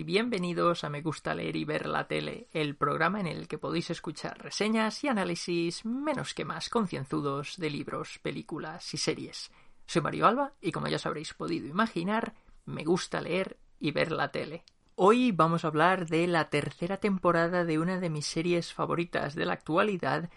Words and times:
Y 0.00 0.02
bienvenidos 0.02 0.82
a 0.82 0.88
Me 0.88 1.02
gusta 1.02 1.34
leer 1.34 1.56
y 1.56 1.66
ver 1.66 1.84
la 1.84 2.08
tele, 2.08 2.48
el 2.54 2.74
programa 2.74 3.20
en 3.20 3.26
el 3.26 3.46
que 3.46 3.58
podéis 3.58 3.90
escuchar 3.90 4.42
reseñas 4.42 5.04
y 5.04 5.08
análisis 5.08 5.84
menos 5.84 6.32
que 6.32 6.46
más 6.46 6.70
concienzudos 6.70 7.58
de 7.58 7.68
libros, 7.68 8.18
películas 8.22 8.94
y 8.94 8.96
series. 8.96 9.52
Soy 9.84 10.00
Mario 10.00 10.26
Alba 10.26 10.54
y 10.58 10.72
como 10.72 10.88
ya 10.88 10.96
os 10.96 11.04
habréis 11.04 11.34
podido 11.34 11.66
imaginar, 11.66 12.32
me 12.64 12.82
gusta 12.82 13.20
leer 13.20 13.58
y 13.78 13.90
ver 13.90 14.10
la 14.10 14.32
tele. 14.32 14.64
Hoy 14.94 15.32
vamos 15.32 15.66
a 15.66 15.68
hablar 15.68 16.06
de 16.06 16.26
la 16.26 16.48
tercera 16.48 16.96
temporada 16.96 17.66
de 17.66 17.78
una 17.78 18.00
de 18.00 18.08
mis 18.08 18.24
series 18.24 18.72
favoritas 18.72 19.34
de 19.34 19.44
la 19.44 19.52
actualidad 19.52 20.30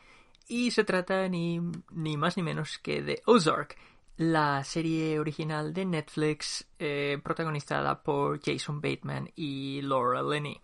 y 0.45 0.71
se 0.71 0.83
trata 0.83 1.29
ni, 1.29 1.61
ni 1.89 2.17
más 2.17 2.35
ni 2.35 2.43
menos 2.43 2.79
que 2.79 3.01
de 3.01 3.21
Ozark, 3.25 3.77
la 4.17 4.63
serie 4.63 5.19
original 5.19 5.73
de 5.73 5.85
Netflix 5.85 6.67
eh, 6.79 7.19
protagonizada 7.23 8.03
por 8.03 8.39
Jason 8.43 8.81
Bateman 8.81 9.31
y 9.35 9.81
Laura 9.81 10.21
Linney. 10.21 10.59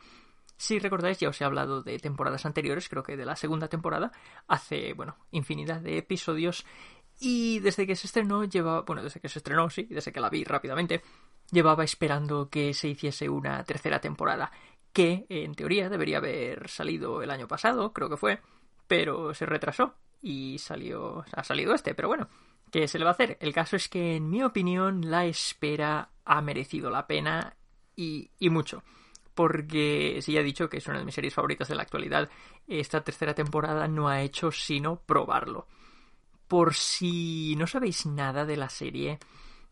Si 0.57 0.77
recordáis, 0.77 1.17
ya 1.19 1.29
os 1.29 1.39
he 1.39 1.45
hablado 1.45 1.81
de 1.81 1.97
temporadas 1.99 2.45
anteriores, 2.45 2.89
creo 2.89 3.01
que 3.01 3.15
de 3.15 3.25
la 3.25 3.35
segunda 3.35 3.69
temporada, 3.69 4.11
hace, 4.47 4.93
bueno, 4.93 5.15
infinidad 5.31 5.79
de 5.81 5.97
episodios. 5.97 6.65
Y 7.19 7.59
desde 7.59 7.87
que 7.87 7.95
se 7.95 8.07
estrenó, 8.07 8.43
llevaba, 8.43 8.81
bueno, 8.81 9.01
desde 9.01 9.19
que 9.19 9.29
se 9.29 9.39
estrenó, 9.39 9.69
sí, 9.69 9.87
desde 9.89 10.11
que 10.11 10.19
la 10.19 10.29
vi 10.29 10.43
rápidamente, 10.43 11.01
llevaba 11.51 11.83
esperando 11.83 12.49
que 12.49 12.73
se 12.73 12.89
hiciese 12.89 13.29
una 13.29 13.63
tercera 13.63 13.99
temporada, 13.99 14.51
que 14.93 15.25
en 15.29 15.55
teoría 15.55 15.89
debería 15.89 16.17
haber 16.17 16.69
salido 16.69 17.21
el 17.21 17.31
año 17.31 17.47
pasado, 17.47 17.93
creo 17.93 18.09
que 18.09 18.17
fue, 18.17 18.41
pero 18.87 19.33
se 19.33 19.45
retrasó 19.45 19.95
y 20.21 20.57
salió, 20.59 21.23
ha 21.31 21.43
salido 21.43 21.73
este, 21.73 21.95
pero 21.95 22.07
bueno, 22.07 22.29
¿Qué 22.71 22.87
se 22.87 22.99
le 22.99 23.05
va 23.05 23.11
a 23.11 23.13
hacer? 23.13 23.37
El 23.39 23.53
caso 23.53 23.75
es 23.75 23.89
que, 23.89 24.15
en 24.15 24.29
mi 24.29 24.43
opinión, 24.43 25.09
la 25.09 25.25
espera 25.25 26.09
ha 26.25 26.41
merecido 26.41 26.89
la 26.89 27.07
pena 27.07 27.55
y, 27.95 28.29
y 28.39 28.49
mucho. 28.49 28.83
Porque, 29.33 30.19
si 30.21 30.33
ya 30.33 30.41
he 30.41 30.43
dicho 30.43 30.69
que 30.69 30.77
es 30.77 30.87
una 30.87 30.99
de 30.99 31.05
mis 31.05 31.15
series 31.15 31.33
favoritas 31.33 31.67
de 31.67 31.75
la 31.75 31.83
actualidad, 31.83 32.29
esta 32.67 33.01
tercera 33.03 33.33
temporada 33.33 33.87
no 33.87 34.09
ha 34.09 34.21
hecho 34.21 34.51
sino 34.51 35.01
probarlo. 35.01 35.67
Por 36.47 36.75
si 36.75 37.55
no 37.57 37.65
sabéis 37.67 38.05
nada 38.05 38.45
de 38.45 38.57
la 38.57 38.69
serie, 38.69 39.19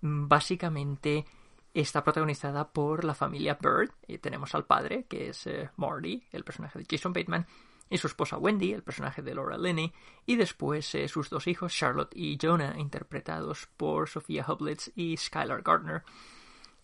básicamente 0.01 1.25
está 1.73 2.03
protagonizada 2.03 2.71
por 2.71 3.03
la 3.03 3.13
familia 3.13 3.57
Bird. 3.59 3.91
Y 4.07 4.17
tenemos 4.19 4.55
al 4.55 4.65
padre, 4.65 5.05
que 5.07 5.29
es 5.29 5.45
eh, 5.47 5.69
Marty, 5.75 6.23
el 6.31 6.43
personaje 6.43 6.79
de 6.79 6.85
Jason 6.89 7.13
Bateman, 7.13 7.45
y 7.89 7.97
su 7.97 8.07
esposa 8.07 8.37
Wendy, 8.37 8.73
el 8.73 8.83
personaje 8.83 9.21
de 9.21 9.35
Laura 9.35 9.57
Linney, 9.57 9.93
y 10.25 10.35
después 10.35 10.93
eh, 10.95 11.07
sus 11.07 11.29
dos 11.29 11.47
hijos 11.47 11.73
Charlotte 11.73 12.15
y 12.15 12.37
Jonah, 12.41 12.77
interpretados 12.77 13.67
por 13.77 14.09
Sofía 14.09 14.45
Hublitz 14.47 14.91
y 14.95 15.15
Skylar 15.17 15.61
Gardner. 15.61 16.03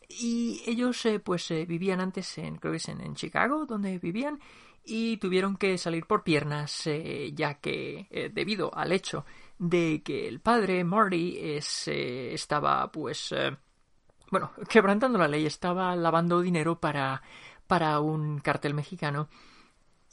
Y 0.09 0.61
ellos 0.65 1.05
eh, 1.05 1.19
pues 1.19 1.49
eh, 1.51 1.65
vivían 1.65 1.99
antes 1.99 2.37
en, 2.37 2.57
creo 2.57 2.73
que 2.73 2.77
es 2.77 2.87
en, 2.89 3.15
Chicago, 3.15 3.65
donde 3.65 3.99
vivían, 3.99 4.39
y 4.85 5.17
tuvieron 5.17 5.55
que 5.55 5.77
salir 5.77 6.05
por 6.05 6.23
piernas, 6.23 6.89
ya 7.33 7.53
que 7.53 8.29
debido 8.33 8.69
al 8.75 8.91
hecho 8.91 9.25
de 9.57 10.01
que 10.03 10.27
el 10.27 10.41
padre, 10.41 10.83
Marty, 10.83 11.37
es, 11.39 11.87
estaba 11.87 12.91
pues 12.91 13.33
bueno, 14.29 14.51
quebrantando 14.69 15.17
la 15.17 15.29
ley, 15.29 15.45
estaba 15.45 15.95
lavando 15.95 16.41
dinero 16.41 16.81
para, 16.81 17.21
para 17.65 18.01
un 18.01 18.39
cartel 18.39 18.73
mexicano 18.73 19.29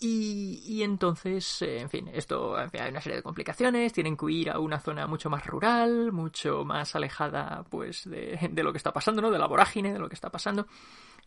y, 0.03 0.83
entonces, 0.83 1.61
eh, 1.61 1.81
en 1.81 1.91
fin, 1.91 2.09
esto 2.13 2.57
hay 2.57 2.91
una 2.91 3.03
serie 3.03 3.17
de 3.17 3.23
complicaciones, 3.23 3.93
tienen 3.93 4.17
que 4.17 4.33
ir 4.33 4.51
a 4.51 4.59
una 4.59 4.81
zona 4.81 5.07
mucho 5.07 5.29
más 5.29 5.47
rural, 5.47 6.11
mucho 6.11 6.65
más 6.65 6.97
alejada 6.97 7.65
pues 7.69 8.09
de, 8.09 8.49
de 8.51 8.63
lo 8.63 8.73
que 8.73 8.79
está 8.79 8.95
pasando, 8.95 9.21
¿no? 9.21 9.31
De 9.31 9.39
la 9.39 9.47
vorágine, 9.47 9.93
de 9.93 9.99
lo 9.99 10.09
que 10.09 10.15
está 10.15 10.31
pasando. 10.31 10.67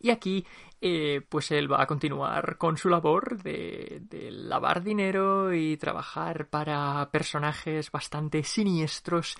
Y 0.00 0.10
aquí, 0.10 0.44
eh, 0.80 1.22
pues 1.28 1.50
él 1.52 1.70
va 1.70 1.82
a 1.82 1.86
continuar 1.86 2.58
con 2.58 2.76
su 2.76 2.88
labor 2.88 3.42
de, 3.42 4.02
de, 4.10 4.30
lavar 4.32 4.82
dinero 4.82 5.54
y 5.54 5.76
trabajar 5.76 6.48
para 6.48 7.08
personajes 7.12 7.92
bastante 7.92 8.42
siniestros. 8.42 9.36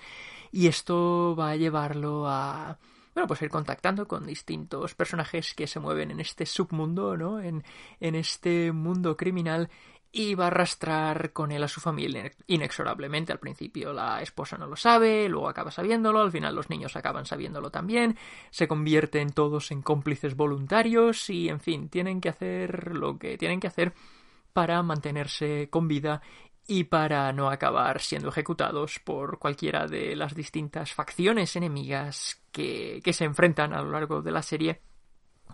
Y 0.51 0.67
esto 0.67 1.35
va 1.37 1.51
a 1.51 1.55
llevarlo 1.57 2.27
a, 2.27 2.77
bueno, 3.15 3.27
pues 3.27 3.41
ir 3.41 3.49
contactando 3.49 4.07
con 4.07 4.27
distintos 4.27 4.93
personajes 4.93 5.53
que 5.55 5.67
se 5.67 5.79
mueven 5.79 6.11
en 6.11 6.19
este 6.19 6.45
submundo, 6.45 7.15
¿no? 7.15 7.39
En, 7.39 7.63
en 8.01 8.13
este 8.13 8.73
mundo 8.73 9.15
criminal 9.15 9.69
y 10.11 10.35
va 10.35 10.45
a 10.45 10.47
arrastrar 10.47 11.33
con 11.33 11.51
él 11.51 11.63
a 11.63 11.67
su 11.67 11.81
familia 11.81 12.31
inexorablemente. 12.47 13.33
Al 13.33 13.39
principio 13.39 13.91
la 13.93 14.21
esposa 14.21 14.57
no 14.57 14.67
lo 14.67 14.75
sabe, 14.75 15.27
luego 15.27 15.49
acaba 15.49 15.71
sabiéndolo, 15.71 16.21
al 16.21 16.31
final 16.31 16.55
los 16.55 16.69
niños 16.69 16.95
acaban 16.95 17.25
sabiéndolo 17.25 17.69
también, 17.69 18.17
se 18.49 18.67
convierten 18.67 19.31
todos 19.31 19.71
en 19.71 19.81
cómplices 19.81 20.35
voluntarios 20.35 21.29
y, 21.29 21.49
en 21.49 21.59
fin, 21.59 21.89
tienen 21.89 22.21
que 22.21 22.29
hacer 22.29 22.95
lo 22.95 23.17
que 23.17 23.37
tienen 23.37 23.59
que 23.59 23.67
hacer 23.67 23.93
para 24.53 24.81
mantenerse 24.83 25.69
con 25.69 25.89
vida 25.89 26.21
y 26.67 26.85
para 26.85 27.31
no 27.31 27.49
acabar 27.49 28.01
siendo 28.01 28.29
ejecutados 28.29 28.99
por 28.99 29.37
cualquiera 29.37 29.87
de 29.87 30.15
las 30.15 30.33
distintas 30.33 30.93
facciones 30.93 31.55
enemigas 31.55 32.41
que, 32.51 33.01
que, 33.03 33.13
se 33.13 33.25
enfrentan 33.25 33.73
a 33.73 33.81
lo 33.81 33.91
largo 33.91 34.21
de 34.21 34.31
la 34.31 34.41
serie. 34.41 34.81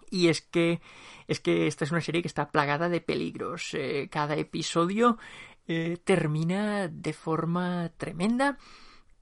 Y 0.10 0.28
es 0.28 0.42
que, 0.42 0.82
es 1.28 1.40
que 1.40 1.68
esta 1.68 1.86
es 1.86 1.92
una 1.92 2.02
serie 2.02 2.22
que 2.22 2.28
está 2.28 2.52
plagada 2.52 2.90
de 2.90 3.02
peligros. 3.02 3.74
Eh, 3.74 4.08
cada 4.12 4.36
episodio 4.36 5.18
eh, 5.68 5.98
termina 6.04 6.88
de 6.88 7.14
forma 7.14 7.92
tremenda 7.98 8.58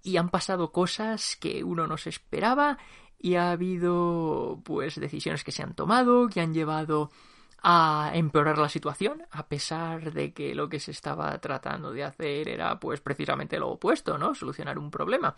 y 0.03 0.17
han 0.17 0.29
pasado 0.29 0.72
cosas 0.72 1.35
que 1.35 1.63
uno 1.63 1.88
no 1.88 1.97
se 1.97 2.09
esperaba 2.09 2.78
y 3.19 3.35
ha 3.35 3.51
habido 3.51 4.61
pues 4.63 4.99
decisiones 4.99 5.44
que 5.44 5.51
se 5.51 5.61
han 5.61 5.75
tomado 5.75 6.29
que 6.29 6.39
han 6.39 6.53
llevado 6.53 7.11
a 7.62 8.12
empeorar 8.14 8.58
la 8.58 8.70
situación, 8.70 9.24
a 9.31 9.47
pesar 9.47 10.14
de 10.14 10.34
que 10.34 10.56
lo 10.56 10.70
que 10.70 10.80
se 10.80 10.92
estaba 10.92 11.38
tratando 11.40 11.92
de 11.92 12.03
hacer 12.03 12.47
era 12.50 12.80
pues 12.80 13.02
precisamente 13.02 13.59
lo 13.59 13.70
opuesto, 13.70 14.18
¿no? 14.18 14.34
Solucionar 14.34 14.78
un 14.78 14.92
problema. 14.92 15.36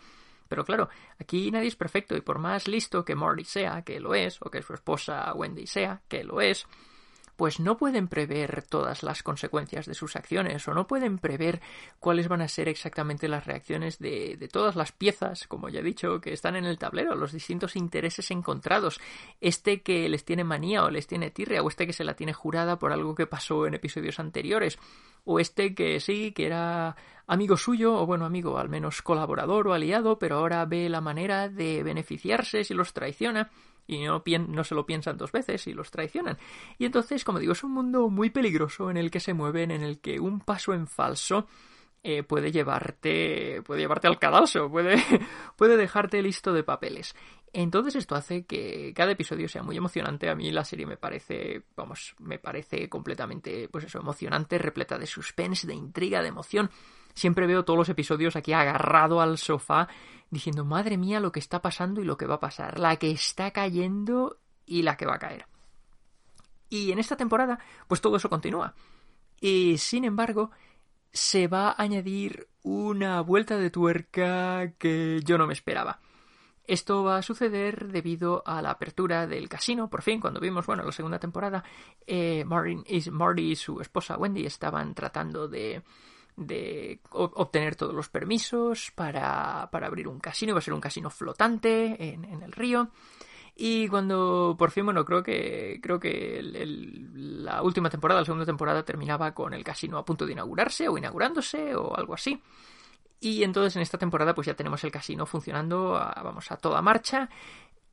Pero 0.48 0.64
claro, 0.64 0.88
aquí 1.18 1.50
nadie 1.50 1.68
es 1.68 1.76
perfecto 1.76 2.16
y 2.16 2.20
por 2.20 2.38
más 2.38 2.68
listo 2.68 3.04
que 3.04 3.14
Morty 3.14 3.44
sea, 3.44 3.82
que 3.82 3.98
lo 3.98 4.14
es, 4.14 4.38
o 4.42 4.50
que 4.50 4.62
su 4.62 4.74
esposa 4.74 5.32
Wendy 5.34 5.66
sea, 5.66 6.02
que 6.08 6.24
lo 6.24 6.40
es, 6.40 6.66
pues 7.36 7.60
no 7.60 7.76
pueden 7.76 8.08
prever 8.08 8.62
todas 8.68 9.02
las 9.02 9.22
consecuencias 9.22 9.86
de 9.86 9.94
sus 9.94 10.16
acciones 10.16 10.66
o 10.68 10.74
no 10.74 10.86
pueden 10.86 11.18
prever 11.18 11.60
cuáles 11.98 12.28
van 12.28 12.42
a 12.42 12.48
ser 12.48 12.68
exactamente 12.68 13.28
las 13.28 13.46
reacciones 13.46 13.98
de, 13.98 14.36
de, 14.36 14.48
todas 14.48 14.76
las 14.76 14.92
piezas, 14.92 15.46
como 15.46 15.68
ya 15.68 15.80
he 15.80 15.82
dicho, 15.82 16.20
que 16.20 16.32
están 16.32 16.56
en 16.56 16.64
el 16.64 16.78
tablero, 16.78 17.14
los 17.14 17.32
distintos 17.32 17.76
intereses 17.76 18.30
encontrados, 18.30 19.00
este 19.40 19.82
que 19.82 20.08
les 20.08 20.24
tiene 20.24 20.44
manía 20.44 20.84
o 20.84 20.90
les 20.90 21.06
tiene 21.06 21.30
tirria 21.30 21.62
o 21.62 21.68
este 21.68 21.86
que 21.86 21.92
se 21.92 22.04
la 22.04 22.14
tiene 22.14 22.32
jurada 22.32 22.78
por 22.78 22.92
algo 22.92 23.14
que 23.14 23.26
pasó 23.26 23.66
en 23.66 23.74
episodios 23.74 24.20
anteriores 24.20 24.78
o 25.24 25.38
este 25.38 25.74
que 25.74 26.00
sí, 26.00 26.32
que 26.32 26.46
era 26.46 26.96
amigo 27.26 27.56
suyo, 27.56 27.94
o 27.94 28.06
bueno, 28.06 28.24
amigo, 28.24 28.58
al 28.58 28.68
menos 28.68 29.02
colaborador 29.02 29.68
o 29.68 29.72
aliado, 29.72 30.18
pero 30.18 30.36
ahora 30.36 30.64
ve 30.66 30.88
la 30.88 31.00
manera 31.00 31.48
de 31.48 31.82
beneficiarse 31.82 32.64
si 32.64 32.74
los 32.74 32.92
traiciona 32.92 33.50
y 33.86 34.04
no, 34.04 34.22
no, 34.48 34.64
se 34.64 34.74
lo 34.74 34.86
piensan 34.86 35.16
dos 35.16 35.32
veces 35.32 35.66
y 35.66 35.72
los 35.72 35.90
traicionan. 35.90 36.38
Y 36.78 36.86
entonces, 36.86 37.24
como 37.24 37.38
digo, 37.38 37.52
es 37.52 37.64
un 37.64 37.72
mundo 37.72 38.08
muy 38.08 38.30
peligroso 38.30 38.90
en 38.90 38.96
el 38.96 39.10
que 39.10 39.20
se 39.20 39.34
mueven, 39.34 39.70
en 39.70 39.82
el 39.82 40.00
que 40.00 40.20
un 40.20 40.40
paso 40.40 40.72
en 40.72 40.86
falso 40.86 41.46
eh, 42.04 42.24
puede 42.24 42.50
llevarte 42.50 43.62
puede 43.62 43.82
llevarte 43.82 44.08
al 44.08 44.18
cadalso, 44.18 44.68
puede, 44.68 44.96
puede 45.56 45.76
dejarte 45.76 46.20
listo 46.22 46.52
de 46.52 46.64
papeles. 46.64 47.14
Entonces 47.52 47.96
esto 47.96 48.14
hace 48.14 48.44
que 48.44 48.92
cada 48.96 49.12
episodio 49.12 49.46
sea 49.46 49.62
muy 49.62 49.76
emocionante. 49.76 50.30
A 50.30 50.34
mí 50.34 50.50
la 50.50 50.64
serie 50.64 50.86
me 50.86 50.96
parece, 50.96 51.62
vamos, 51.76 52.14
me 52.18 52.38
parece 52.38 52.88
completamente, 52.88 53.68
pues 53.68 53.84
eso, 53.84 54.00
emocionante, 54.00 54.58
repleta 54.58 54.98
de 54.98 55.06
suspense, 55.06 55.66
de 55.66 55.74
intriga, 55.74 56.22
de 56.22 56.28
emoción. 56.28 56.70
Siempre 57.14 57.46
veo 57.46 57.64
todos 57.64 57.78
los 57.78 57.88
episodios 57.88 58.36
aquí 58.36 58.52
agarrado 58.52 59.20
al 59.20 59.38
sofá 59.38 59.88
diciendo, 60.30 60.64
madre 60.64 60.96
mía, 60.96 61.20
lo 61.20 61.30
que 61.30 61.40
está 61.40 61.60
pasando 61.60 62.00
y 62.00 62.04
lo 62.04 62.16
que 62.16 62.26
va 62.26 62.36
a 62.36 62.40
pasar, 62.40 62.78
la 62.78 62.96
que 62.96 63.10
está 63.10 63.50
cayendo 63.50 64.38
y 64.64 64.82
la 64.82 64.96
que 64.96 65.06
va 65.06 65.16
a 65.16 65.18
caer. 65.18 65.46
Y 66.70 66.90
en 66.90 66.98
esta 66.98 67.16
temporada, 67.16 67.58
pues 67.86 68.00
todo 68.00 68.16
eso 68.16 68.30
continúa. 68.30 68.74
Y 69.40 69.76
sin 69.76 70.04
embargo, 70.04 70.50
se 71.12 71.48
va 71.48 71.68
a 71.68 71.82
añadir 71.82 72.48
una 72.62 73.20
vuelta 73.20 73.58
de 73.58 73.70
tuerca 73.70 74.72
que 74.78 75.20
yo 75.22 75.36
no 75.36 75.46
me 75.46 75.52
esperaba. 75.52 76.00
Esto 76.64 77.04
va 77.04 77.18
a 77.18 77.22
suceder 77.22 77.88
debido 77.88 78.42
a 78.46 78.62
la 78.62 78.70
apertura 78.70 79.26
del 79.26 79.48
casino. 79.48 79.90
Por 79.90 80.00
fin, 80.00 80.20
cuando 80.20 80.40
vimos, 80.40 80.64
bueno, 80.64 80.84
la 80.84 80.92
segunda 80.92 81.18
temporada, 81.18 81.62
eh, 82.06 82.44
Marty 82.46 83.50
y 83.50 83.56
su 83.56 83.80
esposa 83.80 84.16
Wendy 84.16 84.46
estaban 84.46 84.94
tratando 84.94 85.48
de, 85.48 85.82
de 86.36 87.00
obtener 87.10 87.76
todos 87.76 87.94
los 87.94 88.08
permisos 88.08 88.92
para, 88.94 89.68
para, 89.70 89.86
abrir 89.86 90.08
un 90.08 90.18
casino. 90.18 90.50
Iba 90.50 90.58
a 90.58 90.62
ser 90.62 90.74
un 90.74 90.80
casino 90.80 91.10
flotante 91.10 92.12
en, 92.12 92.24
en 92.24 92.42
el 92.42 92.52
río. 92.52 92.90
Y 93.54 93.86
cuando 93.88 94.56
por 94.58 94.70
fin, 94.70 94.84
bueno, 94.86 95.04
creo 95.04 95.22
que 95.22 95.78
creo 95.82 96.00
que 96.00 96.40
la 96.42 97.62
última 97.62 97.90
temporada, 97.90 98.20
la 98.20 98.24
segunda 98.24 98.46
temporada 98.46 98.82
terminaba 98.82 99.34
con 99.34 99.52
el 99.52 99.62
casino 99.62 99.98
a 99.98 100.04
punto 100.04 100.24
de 100.24 100.32
inaugurarse 100.32 100.88
o 100.88 100.96
inaugurándose 100.96 101.74
o 101.74 101.94
algo 101.94 102.14
así. 102.14 102.40
Y 103.20 103.44
entonces 103.44 103.76
en 103.76 103.82
esta 103.82 103.98
temporada 103.98 104.34
pues 104.34 104.46
ya 104.46 104.54
tenemos 104.54 104.82
el 104.84 104.90
casino 104.90 105.26
funcionando, 105.26 105.96
a, 105.96 106.22
vamos, 106.22 106.50
a 106.50 106.56
toda 106.56 106.80
marcha. 106.82 107.28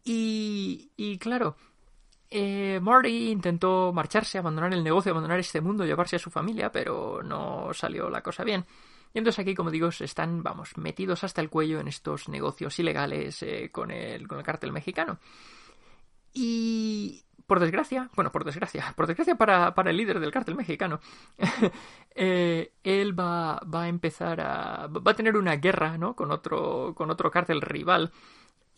Y, 0.04 0.92
y 0.96 1.18
claro, 1.18 1.56
eh, 2.30 2.80
Marty 2.82 3.32
intentó 3.32 3.92
marcharse, 3.94 4.38
abandonar 4.38 4.74
el 4.74 4.84
negocio, 4.84 5.12
abandonar 5.12 5.40
este 5.40 5.62
mundo, 5.62 5.86
llevarse 5.86 6.18
a 6.18 6.20
su 6.20 6.30
familia, 6.30 6.72
pero 6.72 7.24
no 7.24 7.74
salió 7.74 8.10
la 8.10 8.22
cosa 8.22 8.44
bien. 8.44 8.66
Y 9.14 9.18
entonces 9.18 9.40
aquí, 9.40 9.56
como 9.56 9.72
digo, 9.72 9.90
están, 9.90 10.44
vamos, 10.44 10.78
metidos 10.78 11.24
hasta 11.24 11.42
el 11.42 11.50
cuello 11.50 11.80
en 11.80 11.88
estos 11.88 12.30
negocios 12.30 12.78
ilegales 12.78 13.42
eh, 13.42 13.70
con, 13.72 13.90
el, 13.90 14.28
con 14.28 14.38
el 14.38 14.44
cártel 14.44 14.72
mexicano. 14.72 15.20
Y 16.32 17.24
por 17.48 17.60
desgracia, 17.60 18.12
bueno, 18.16 18.32
por 18.32 18.46
desgracia, 18.46 18.94
por 18.96 19.08
desgracia 19.08 19.36
para, 19.36 19.74
para 19.74 19.90
el 19.90 19.98
líder 19.98 20.20
del 20.20 20.32
cártel 20.32 20.56
mexicano, 20.56 21.00
eh, 22.16 22.74
él 22.84 23.20
va, 23.20 23.60
va, 23.62 23.84
a 23.84 23.88
empezar 23.88 24.40
a. 24.40 24.88
va 24.88 25.12
a 25.12 25.16
tener 25.16 25.36
una 25.36 25.56
guerra, 25.56 25.98
¿no? 25.98 26.16
Con 26.16 26.32
otro, 26.32 26.94
con 26.96 27.10
otro 27.10 27.32
cártel 27.32 27.62
rival. 27.62 28.12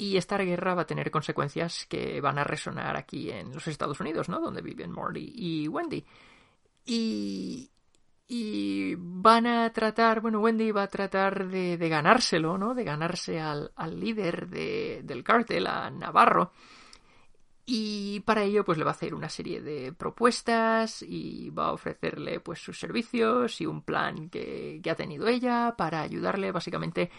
Y 0.01 0.18
esta 0.18 0.36
guerra 0.39 0.74
va 0.74 0.81
a 0.81 0.88
tener 0.88 1.12
consecuencias 1.12 1.86
que 1.86 2.19
van 2.21 2.39
a 2.39 2.44
resonar 2.44 2.98
aquí 2.98 3.30
en 3.30 3.53
los 3.53 3.68
Estados 3.68 4.00
Unidos, 4.00 4.30
¿no? 4.30 4.39
Donde 4.39 4.63
viven 4.63 4.92
Morty 4.92 5.31
y 5.36 5.68
Wendy. 5.68 6.03
Y, 6.83 7.69
y 8.27 8.95
van 8.98 9.45
a 9.45 9.71
tratar, 9.71 10.19
bueno, 10.19 10.39
Wendy 10.39 10.71
va 10.71 10.81
a 10.81 10.88
tratar 10.88 11.48
de, 11.48 11.77
de 11.77 11.88
ganárselo, 11.88 12.57
¿no? 12.57 12.74
De 12.74 12.83
ganarse 12.83 13.39
al, 13.39 13.74
al 13.75 14.00
líder 14.00 14.48
de, 14.48 15.01
del 15.03 15.24
cártel, 15.24 15.68
a 15.68 15.92
Navarro. 15.92 16.51
Y 17.63 18.21
para 18.21 18.42
ello, 18.42 18.65
pues 18.65 18.80
le 18.80 18.83
va 18.83 18.89
a 18.89 18.95
hacer 18.95 19.13
una 19.13 19.30
serie 19.30 19.62
de 19.62 19.94
propuestas 19.94 21.04
y 21.04 21.51
va 21.51 21.68
a 21.68 21.74
ofrecerle 21.74 22.39
pues 22.39 22.57
sus 22.59 22.80
servicios 22.80 23.62
y 23.62 23.68
un 23.68 23.83
plan 23.83 24.30
que, 24.30 24.80
que 24.83 24.89
ha 24.89 24.95
tenido 24.95 25.27
ella 25.27 25.75
para 25.77 26.01
ayudarle 26.01 26.51
básicamente 26.51 27.12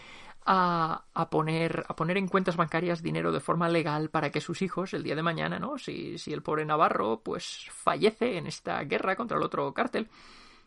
a, 0.45 1.27
poner, 1.29 1.85
en 1.97 2.27
cuentas 2.27 2.57
bancarias 2.57 3.01
dinero 3.01 3.31
de 3.31 3.39
forma 3.39 3.69
legal 3.69 4.09
para 4.09 4.31
que 4.31 4.41
sus 4.41 4.61
hijos, 4.61 4.93
el 4.93 5.03
día 5.03 5.15
de 5.15 5.23
mañana, 5.23 5.59
¿no? 5.59 5.77
Si, 5.77 6.17
si 6.17 6.33
el 6.33 6.41
pobre 6.41 6.65
Navarro, 6.65 7.21
pues 7.23 7.67
fallece 7.71 8.37
en 8.37 8.47
esta 8.47 8.83
guerra 8.83 9.15
contra 9.15 9.37
el 9.37 9.43
otro 9.43 9.73
cártel, 9.73 10.09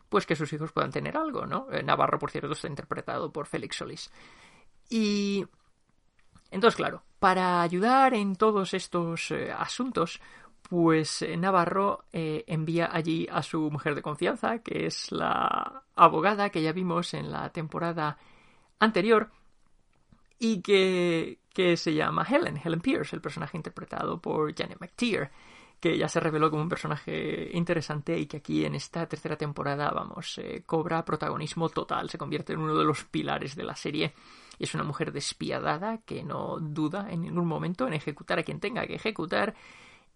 pues 0.09 0.25
que 0.25 0.35
sus 0.35 0.51
hijos 0.53 0.71
puedan 0.71 0.91
tener 0.91 1.17
algo, 1.17 1.45
¿no? 1.45 1.67
Eh, 1.71 1.83
Navarro, 1.83 2.17
por 2.19 2.31
cierto, 2.31 2.51
está 2.53 2.67
interpretado 2.67 3.31
por 3.31 3.47
Félix 3.47 3.77
Solís. 3.77 4.11
Y 4.89 5.45
entonces, 6.49 6.77
claro, 6.77 7.03
para 7.19 7.61
ayudar 7.61 8.13
en 8.13 8.35
todos 8.35 8.73
estos 8.73 9.31
eh, 9.31 9.51
asuntos, 9.51 10.21
pues 10.61 11.21
eh, 11.21 11.37
Navarro 11.37 12.05
envía 12.11 12.89
allí 12.91 13.27
a 13.31 13.41
su 13.41 13.69
mujer 13.71 13.95
de 13.95 14.01
confianza, 14.01 14.59
que 14.59 14.85
es 14.85 15.11
la 15.11 15.83
abogada 15.95 16.49
que 16.49 16.61
ya 16.61 16.73
vimos 16.73 17.13
en 17.13 17.31
la 17.31 17.49
temporada 17.49 18.17
anterior 18.79 19.31
y 20.39 20.61
que, 20.61 21.39
que 21.53 21.77
se 21.77 21.93
llama 21.93 22.25
Helen, 22.29 22.59
Helen 22.63 22.81
Pierce, 22.81 23.15
el 23.15 23.21
personaje 23.21 23.57
interpretado 23.57 24.21
por 24.21 24.53
Janet 24.55 24.79
McTeer 24.79 25.31
que 25.79 25.97
ya 25.97 26.09
se 26.09 26.19
reveló 26.19 26.49
como 26.49 26.63
un 26.63 26.69
personaje 26.69 27.51
interesante 27.53 28.17
y 28.17 28.25
que 28.25 28.37
aquí 28.37 28.65
en 28.65 28.75
esta 28.75 29.07
tercera 29.07 29.37
temporada, 29.37 29.91
vamos, 29.91 30.37
eh, 30.39 30.63
cobra 30.65 31.05
protagonismo 31.05 31.69
total, 31.69 32.09
se 32.09 32.17
convierte 32.17 32.53
en 32.53 32.59
uno 32.59 32.75
de 32.75 32.83
los 32.83 33.03
pilares 33.03 33.55
de 33.55 33.63
la 33.63 33.75
serie. 33.75 34.13
Es 34.57 34.73
una 34.73 34.83
mujer 34.83 35.11
despiadada 35.11 35.99
que 35.99 36.23
no 36.23 36.57
duda 36.59 37.07
en 37.11 37.21
ningún 37.21 37.45
momento 37.45 37.87
en 37.87 37.93
ejecutar 37.93 38.39
a 38.39 38.43
quien 38.43 38.59
tenga 38.59 38.87
que 38.87 38.95
ejecutar 38.95 39.53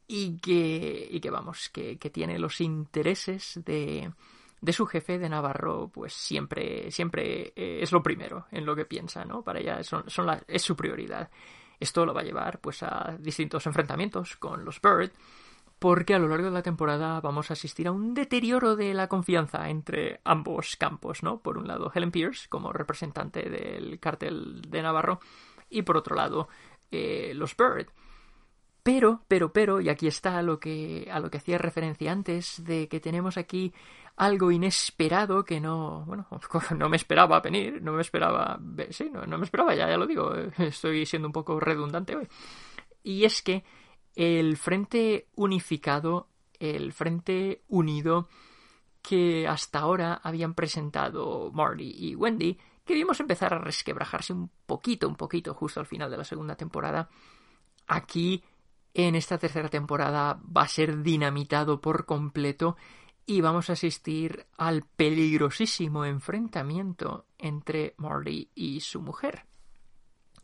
y 0.08 0.38
que, 0.40 1.08
y 1.12 1.20
que 1.20 1.30
vamos, 1.30 1.70
que, 1.70 2.00
que 2.00 2.10
tiene 2.10 2.40
los 2.40 2.60
intereses 2.60 3.62
de, 3.64 4.12
de 4.62 4.74
su 4.74 4.86
jefe 4.86 5.18
de 5.18 5.28
Navarro, 5.28 5.90
pues 5.92 6.14
siempre, 6.14 6.92
siempre 6.92 7.52
eh, 7.56 7.80
es 7.82 7.92
lo 7.92 8.04
primero 8.04 8.46
en 8.52 8.66
lo 8.66 8.76
que 8.76 8.86
piensa, 8.86 9.26
¿no? 9.26 9.44
Para 9.44 9.60
ella 9.60 9.84
son, 9.84 10.10
son 10.10 10.28
la, 10.28 10.42
es 10.48 10.62
su 10.62 10.76
prioridad. 10.76 11.30
Esto 11.80 12.06
lo 12.06 12.14
va 12.14 12.22
a 12.22 12.24
llevar 12.24 12.60
pues 12.60 12.84
a 12.84 13.18
distintos 13.20 13.66
enfrentamientos 13.66 14.36
con 14.38 14.64
los 14.64 14.80
Bird 14.80 15.12
porque 15.82 16.14
a 16.14 16.20
lo 16.20 16.28
largo 16.28 16.46
de 16.46 16.52
la 16.52 16.62
temporada 16.62 17.20
vamos 17.22 17.50
a 17.50 17.54
asistir 17.54 17.88
a 17.88 17.92
un 17.92 18.14
deterioro 18.14 18.76
de 18.76 18.94
la 18.94 19.08
confianza 19.08 19.68
entre 19.68 20.22
ambos 20.24 20.76
campos, 20.76 21.24
¿no? 21.24 21.40
Por 21.40 21.58
un 21.58 21.68
lado, 21.68 21.92
Helen 21.92 22.12
Pierce 22.12 22.48
como 22.48 22.72
representante 22.72 23.50
del 23.50 24.00
cartel 24.00 24.62
de 24.70 24.84
Navarro 24.84 25.20
y 25.72 25.82
por 25.82 25.98
otro 25.98 26.16
lado, 26.16 26.50
eh, 26.92 27.32
los 27.34 27.58
Bird. 27.58 27.88
Pero, 28.84 29.24
pero, 29.28 29.54
pero, 29.54 29.80
y 29.80 29.90
aquí 29.90 30.08
está 30.08 30.42
lo 30.42 30.60
que, 30.60 31.08
a 31.12 31.20
lo 31.20 31.30
que 31.30 31.38
hacía 31.38 31.58
referencia 31.58 32.12
antes, 32.12 32.64
de 32.64 32.88
que 32.88 33.00
tenemos 33.00 33.38
aquí 33.38 33.74
algo 34.16 34.52
inesperado 34.52 35.46
que 35.46 35.60
no, 35.60 36.04
bueno, 36.06 36.28
no 36.78 36.90
me 36.90 36.98
esperaba 36.98 37.40
venir, 37.40 37.82
no 37.82 37.94
me 37.94 38.02
esperaba, 38.02 38.60
sí, 38.90 39.10
no, 39.12 39.26
no 39.26 39.38
me 39.38 39.46
esperaba, 39.46 39.76
ya, 39.76 39.88
ya 39.88 39.98
lo 39.98 40.08
digo, 40.08 40.34
estoy 40.58 41.06
siendo 41.06 41.28
un 41.28 41.32
poco 41.32 41.60
redundante 41.60 42.16
hoy. 42.16 42.28
Y 43.04 43.24
es 43.24 43.42
que 43.42 43.64
el 44.16 44.58
Frente 44.58 45.28
Unificado, 45.36 46.28
el 46.60 46.92
Frente 46.92 47.64
Unido 47.68 48.28
que 49.02 49.48
hasta 49.48 49.80
ahora 49.80 50.22
habían 50.24 50.54
presentado 50.54 51.52
Marty 51.52 51.92
y 51.98 52.16
Wendy, 52.16 52.58
que 52.86 52.94
vimos 52.94 53.20
empezar 53.20 53.54
a 53.54 53.60
resquebrajarse 53.60 54.34
un 54.34 54.50
poquito, 54.66 55.08
un 55.08 55.16
poquito 55.16 55.54
justo 55.54 55.80
al 55.80 55.86
final 55.86 56.12
de 56.12 56.18
la 56.18 56.24
segunda 56.24 56.56
temporada. 56.56 57.10
Aquí, 57.88 58.44
en 58.94 59.16
esta 59.16 59.38
tercera 59.38 59.70
temporada, 59.70 60.40
va 60.46 60.64
a 60.64 60.68
ser 60.68 61.02
dinamitado 61.02 61.80
por 61.80 62.06
completo 62.06 62.76
y 63.26 63.42
vamos 63.42 63.70
a 63.70 63.74
asistir 63.74 64.48
al 64.58 64.84
peligrosísimo 64.84 66.06
enfrentamiento 66.06 67.28
entre 67.38 67.94
Marty 67.98 68.50
y 68.56 68.82
su 68.82 69.02
mujer. 69.02 69.46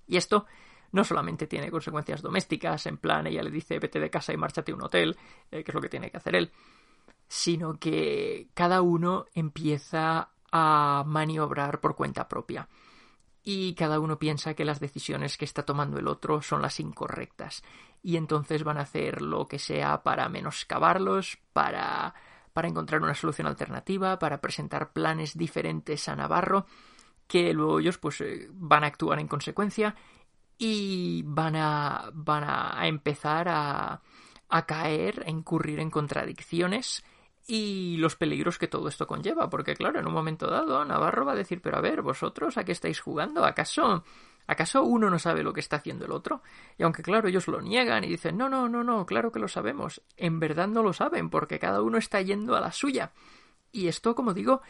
Y 0.05 0.17
esto 0.17 0.45
no 0.91 1.03
solamente 1.03 1.47
tiene 1.47 1.69
consecuencias 1.69 2.21
domésticas, 2.21 2.85
en 2.85 2.97
plan 2.97 3.27
ella 3.27 3.44
le 3.44 3.51
dice 3.51 3.79
vete 3.79 3.99
de 3.99 4.09
casa 4.09 4.31
y 4.31 4.38
márchate 4.38 4.71
a 4.71 4.75
un 4.75 4.83
hotel, 4.83 5.17
eh, 5.51 5.63
que 5.63 5.71
es 5.71 5.75
lo 5.75 5.81
que 5.81 5.89
tiene 5.89 6.10
que 6.10 6.17
hacer 6.17 6.36
él, 6.36 6.51
sino 7.27 7.77
que 7.77 8.48
cada 8.53 8.81
uno 8.81 9.25
empieza 9.33 10.29
a 10.51 11.03
maniobrar 11.05 11.81
por 11.81 11.95
cuenta 11.95 12.27
propia. 12.27 12.69
Y 13.50 13.75
cada 13.75 14.01
uno 14.01 14.20
piensa 14.20 14.56
que 14.56 14.66
las 14.66 14.82
decisiones 14.82 15.38
que 15.38 15.46
está 15.46 15.63
tomando 15.63 15.98
el 15.98 16.10
otro 16.10 16.42
son 16.42 16.62
las 16.62 16.82
incorrectas. 16.82 17.63
Y 18.04 18.18
entonces 18.18 18.66
van 18.66 18.77
a 18.77 18.82
hacer 18.82 19.22
lo 19.22 19.48
que 19.48 19.58
sea 19.58 20.04
para 20.04 20.27
menoscabarlos, 20.27 21.39
para, 21.54 22.13
para 22.51 22.68
encontrar 22.68 23.01
una 23.01 23.16
solución 23.16 23.48
alternativa, 23.48 24.20
para 24.20 24.42
presentar 24.42 24.92
planes 24.92 25.38
diferentes 25.38 26.10
a 26.10 26.18
Navarro, 26.18 26.66
que 27.25 27.54
luego 27.54 27.80
ellos 27.80 27.98
pues 28.00 28.20
eh, 28.20 28.50
van 28.51 28.84
a 28.84 28.88
actuar 28.88 29.18
en 29.18 29.30
consecuencia 29.30 29.96
y 30.58 31.24
van 31.25 31.56
a, 31.56 32.10
van 32.13 32.44
a 32.44 32.86
empezar 32.86 33.48
a, 33.48 34.01
a 34.50 34.66
caer, 34.66 35.24
a 35.25 35.30
incurrir 35.30 35.80
en 35.80 35.89
contradicciones 35.89 37.01
y 37.48 37.96
los 37.98 38.18
peligros 38.18 38.60
que 38.60 38.68
todo 38.68 38.89
esto 38.89 39.08
conlleva, 39.08 39.50
porque 39.50 39.74
claro, 39.74 40.00
en 40.00 40.06
un 40.06 40.13
momento 40.13 40.48
dado 40.48 40.84
Navarro 40.84 41.25
va 41.25 41.32
a 41.32 41.36
decir, 41.36 41.62
pero 41.62 41.77
a 41.77 41.82
ver, 41.82 42.01
vosotros 42.01 42.58
a 42.58 42.66
qué 42.66 42.74
estáis 42.74 43.00
jugando, 43.00 43.46
¿acaso 43.46 44.04
acaso 44.48 44.84
uno 44.84 45.10
no 45.10 45.18
sabe 45.18 45.44
lo 45.44 45.54
que 45.54 45.62
está 45.62 45.77
haciendo 45.77 46.06
el 46.06 46.12
otro? 46.12 46.42
Y 46.77 46.84
aunque 46.84 47.04
claro, 47.04 47.30
ellos 47.30 47.48
lo 47.48 47.62
niegan 47.62 48.04
y 48.04 48.08
dicen, 48.08 48.38
no, 48.38 48.50
no, 48.50 48.68
no, 48.68 48.84
no, 48.84 49.06
claro 49.06 49.32
que 49.32 49.39
lo 49.39 49.48
sabemos, 49.48 50.01
en 50.18 50.42
verdad 50.42 50.68
no 50.68 50.84
lo 50.84 50.92
saben, 50.92 51.30
porque 51.30 51.58
cada 51.58 51.82
uno 51.82 51.98
está 51.98 52.22
yendo 52.22 52.56
a 52.56 52.62
la 52.62 52.74
suya. 52.74 53.13
Y 53.72 53.88
esto, 53.88 54.13
como 54.13 54.34
digo, 54.34 54.62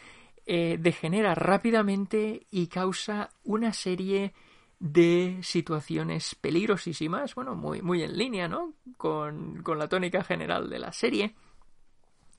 eh, 0.45 0.77
degenera 0.79 1.33
rápidamente 1.33 2.45
y 2.51 2.67
causa 2.67 3.29
una 3.43 3.73
serie 3.73 4.33
de 4.79 5.39
situaciones 5.41 6.35
peligrosísimas, 6.35 7.33
bueno, 7.33 7.55
muy, 7.55 7.81
muy 7.81 8.03
en 8.03 8.15
línea, 8.15 8.47
¿no? 8.47 8.73
Con, 8.97 9.63
con 9.63 9.79
la 9.79 9.87
tónica 9.87 10.23
general 10.23 10.69
de 10.69 10.79
la 10.79 10.91
serie 10.91 11.35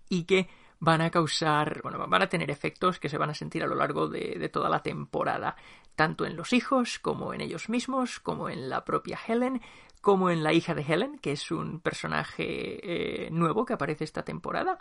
y 0.08 0.24
que 0.24 0.48
van 0.80 1.00
a 1.00 1.10
causar, 1.10 1.80
bueno, 1.82 2.06
van 2.06 2.22
a 2.22 2.28
tener 2.28 2.50
efectos 2.50 2.98
que 2.98 3.08
se 3.08 3.18
van 3.18 3.30
a 3.30 3.34
sentir 3.34 3.62
a 3.62 3.66
lo 3.66 3.74
largo 3.74 4.08
de, 4.08 4.48
toda 4.48 4.68
la 4.68 4.82
temporada, 4.82 5.56
tanto 5.96 6.24
en 6.24 6.36
los 6.36 6.52
hijos 6.52 6.98
como 6.98 7.34
en 7.34 7.40
ellos 7.40 7.68
mismos, 7.68 8.20
como 8.20 8.48
en 8.48 8.68
la 8.68 8.84
propia 8.84 9.18
Helen, 9.26 9.60
como 10.00 10.30
en 10.30 10.44
la 10.44 10.52
hija 10.52 10.74
de 10.74 10.82
Helen, 10.82 11.18
que 11.18 11.32
es 11.32 11.50
un 11.50 11.80
personaje 11.80 13.26
eh, 13.26 13.30
nuevo 13.30 13.64
que 13.64 13.72
aparece 13.72 14.04
esta 14.04 14.22
temporada, 14.22 14.78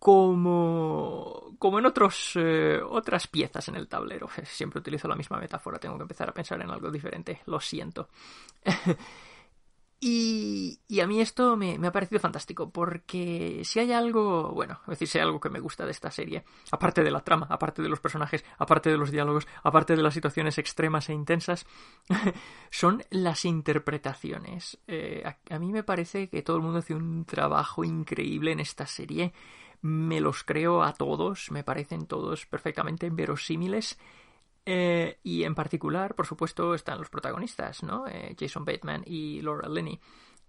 como, 0.00 1.54
como 1.58 1.78
en 1.78 1.86
otros, 1.86 2.32
eh, 2.34 2.80
otras 2.84 3.28
piezas 3.28 3.68
en 3.68 3.76
el 3.76 3.88
tablero. 3.88 4.28
Siempre 4.44 4.80
utilizo 4.80 5.06
la 5.06 5.16
misma 5.16 5.38
metáfora, 5.38 5.78
tengo 5.78 5.96
que 5.96 6.02
empezar 6.02 6.28
a 6.28 6.34
pensar 6.34 6.60
en 6.60 6.70
algo 6.70 6.90
diferente, 6.90 7.42
lo 7.46 7.60
siento. 7.60 8.08
y, 9.98 10.78
a 11.00 11.06
mí 11.06 11.20
esto 11.20 11.56
me, 11.56 11.78
me, 11.78 11.86
ha 11.86 11.92
parecido 11.92 12.20
fantástico, 12.20 12.70
porque 12.70 13.62
si 13.64 13.80
hay 13.80 13.92
algo, 13.92 14.52
bueno, 14.52 14.80
es 14.82 14.90
decir, 14.90 15.08
si 15.08 15.18
hay 15.18 15.24
algo 15.24 15.40
que 15.40 15.48
me 15.48 15.60
gusta 15.60 15.84
de 15.84 15.90
esta 15.90 16.10
serie, 16.10 16.44
aparte 16.70 17.02
de 17.02 17.10
la 17.10 17.20
trama, 17.20 17.46
aparte 17.48 17.82
de 17.82 17.88
los 17.88 18.00
personajes, 18.00 18.44
aparte 18.58 18.90
de 18.90 18.98
los 18.98 19.10
diálogos, 19.10 19.46
aparte 19.62 19.96
de 19.96 20.02
las 20.02 20.14
situaciones 20.14 20.58
extremas 20.58 21.08
e 21.08 21.14
intensas, 21.14 21.66
son 22.70 23.02
las 23.10 23.44
interpretaciones. 23.44 24.78
Eh, 24.86 25.22
a, 25.24 25.54
a 25.54 25.58
mí 25.58 25.72
me 25.72 25.82
parece 25.82 26.28
que 26.28 26.42
todo 26.42 26.56
el 26.56 26.62
mundo 26.62 26.80
hace 26.80 26.94
un 26.94 27.24
trabajo 27.24 27.82
increíble 27.82 28.52
en 28.52 28.60
esta 28.60 28.86
serie 28.86 29.32
me 29.82 30.20
los 30.20 30.42
creo 30.42 30.82
a 30.82 30.92
todos, 30.94 31.50
me 31.50 31.62
parecen 31.62 32.06
todos 32.06 32.46
perfectamente 32.46 33.08
verosímiles. 33.10 33.98
Eh, 34.68 35.20
y 35.22 35.44
en 35.44 35.54
particular, 35.54 36.16
por 36.16 36.26
supuesto, 36.26 36.74
están 36.74 36.98
los 36.98 37.08
protagonistas, 37.08 37.84
¿no? 37.84 38.08
Eh, 38.08 38.34
Jason 38.38 38.64
Bateman 38.64 39.04
y 39.06 39.40
Laura 39.40 39.68
Linney. 39.68 40.00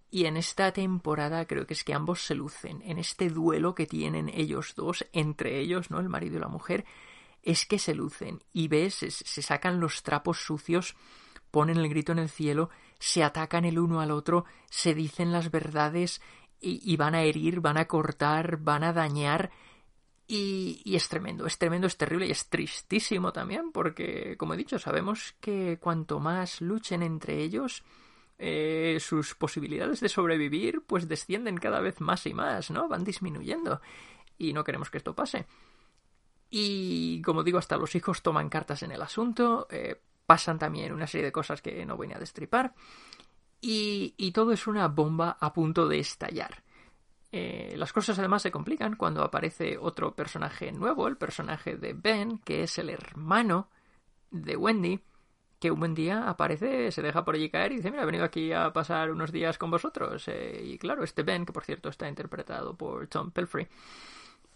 Y 0.09 0.25
en 0.25 0.37
esta 0.37 0.71
temporada 0.71 1.45
creo 1.45 1.67
que 1.67 1.75
es 1.75 1.83
que 1.83 1.93
ambos 1.93 2.25
se 2.25 2.33
lucen. 2.33 2.81
En 2.83 2.97
este 2.97 3.29
duelo 3.29 3.75
que 3.75 3.85
tienen 3.85 4.29
ellos 4.29 4.73
dos, 4.75 5.05
entre 5.13 5.59
ellos, 5.59 5.91
¿no? 5.91 5.99
El 5.99 6.09
marido 6.09 6.37
y 6.37 6.39
la 6.39 6.47
mujer, 6.47 6.83
es 7.43 7.67
que 7.67 7.77
se 7.77 7.93
lucen. 7.93 8.43
Y 8.53 8.69
ves, 8.69 8.95
se, 8.95 9.41
sacan 9.43 9.79
los 9.79 10.01
trapos 10.01 10.39
sucios, 10.39 10.95
ponen 11.51 11.77
el 11.77 11.87
grito 11.87 12.11
en 12.11 12.19
el 12.19 12.29
cielo, 12.29 12.71
se 12.97 13.23
atacan 13.23 13.65
el 13.65 13.77
uno 13.77 14.01
al 14.01 14.09
otro, 14.09 14.45
se 14.67 14.95
dicen 14.95 15.31
las 15.31 15.51
verdades 15.51 16.21
y, 16.59 16.81
y 16.91 16.97
van 16.97 17.13
a 17.13 17.21
herir, 17.21 17.59
van 17.59 17.77
a 17.77 17.85
cortar, 17.85 18.57
van 18.57 18.83
a 18.83 18.93
dañar. 18.93 19.51
Y, 20.29 20.93
es 20.93 21.07
tremendo, 21.07 21.45
es 21.45 21.57
tremendo, 21.57 21.87
es 21.87 21.95
terrible 21.95 22.27
y 22.27 22.31
es 22.31 22.49
tristísimo 22.49 23.31
también, 23.31 23.71
porque, 23.71 24.35
como 24.37 24.53
he 24.53 24.57
dicho, 24.57 24.77
sabemos 24.77 25.35
que 25.39 25.79
cuanto 25.79 26.19
más 26.19 26.59
luchen 26.59 27.01
entre 27.01 27.41
ellos, 27.41 27.81
eh, 28.37 28.97
sus 28.99 29.35
posibilidades 29.35 30.01
de 30.01 30.09
sobrevivir 30.09 30.83
pues 30.85 31.07
descienden 31.07 31.57
cada 31.57 31.79
vez 31.79 32.01
más 32.01 32.25
y 32.25 32.33
más, 32.33 32.69
¿no? 32.71 32.89
Van 32.89 33.05
disminuyendo. 33.05 33.79
Y 34.37 34.51
no 34.51 34.65
queremos 34.65 34.89
que 34.89 34.97
esto 34.97 35.15
pase. 35.15 35.47
Y 36.49 37.21
como 37.21 37.43
digo, 37.43 37.57
hasta 37.57 37.77
los 37.77 37.95
hijos 37.95 38.21
toman 38.21 38.49
cartas 38.49 38.83
en 38.83 38.91
el 38.91 39.01
asunto, 39.01 39.67
eh, 39.71 40.01
pasan 40.25 40.59
también 40.59 40.91
una 40.91 41.07
serie 41.07 41.25
de 41.25 41.31
cosas 41.31 41.61
que 41.61 41.85
no 41.85 41.95
voy 41.95 42.11
a 42.11 42.19
destripar. 42.19 42.73
Y, 43.61 44.13
y 44.17 44.33
todo 44.33 44.51
es 44.51 44.67
una 44.67 44.89
bomba 44.89 45.37
a 45.39 45.53
punto 45.53 45.87
de 45.87 45.99
estallar. 45.99 46.63
Eh, 47.31 47.73
las 47.75 47.91
cosas 47.91 48.17
además 48.19 48.41
se 48.41 48.51
complican 48.51 48.95
cuando 48.95 49.23
aparece 49.23 49.77
otro 49.77 50.15
personaje 50.15 50.71
nuevo, 50.71 51.07
el 51.07 51.17
personaje 51.17 51.75
de 51.75 51.93
Ben, 51.93 52.39
que 52.39 52.63
es 52.63 52.77
el 52.77 52.89
hermano 52.89 53.69
de 54.31 54.55
Wendy, 54.55 55.01
que 55.59 55.71
un 55.71 55.79
buen 55.79 55.95
día 55.95 56.29
aparece, 56.29 56.91
se 56.91 57.01
deja 57.01 57.25
por 57.25 57.35
allí 57.35 57.49
caer 57.49 57.71
y 57.71 57.77
dice, 57.77 57.89
mira, 57.89 58.03
he 58.03 58.05
venido 58.05 58.25
aquí 58.25 58.51
a 58.51 58.71
pasar 58.71 59.11
unos 59.11 59.31
días 59.31 59.57
con 59.57 59.71
vosotros. 59.71 60.27
Eh, 60.27 60.61
y 60.63 60.77
claro, 60.77 61.03
este 61.03 61.23
Ben, 61.23 61.45
que 61.45 61.53
por 61.53 61.63
cierto 61.63 61.89
está 61.89 62.07
interpretado 62.07 62.75
por 62.75 63.07
Tom 63.07 63.31
Pelfrey, 63.31 63.67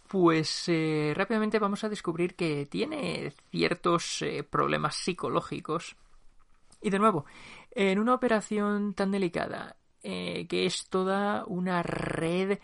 pues 0.08 0.68
eh, 0.68 1.12
rápidamente 1.16 1.58
vamos 1.58 1.84
a 1.84 1.88
descubrir 1.88 2.34
que 2.36 2.66
tiene 2.66 3.32
ciertos 3.50 4.22
eh, 4.22 4.44
problemas 4.44 4.94
psicológicos. 4.96 5.96
Y 6.80 6.90
de 6.90 6.98
nuevo, 6.98 7.24
en 7.70 7.98
una 7.98 8.14
operación 8.14 8.94
tan 8.94 9.10
delicada, 9.10 9.76
que 10.02 10.66
es 10.66 10.88
toda 10.88 11.44
una 11.46 11.82
red 11.82 12.58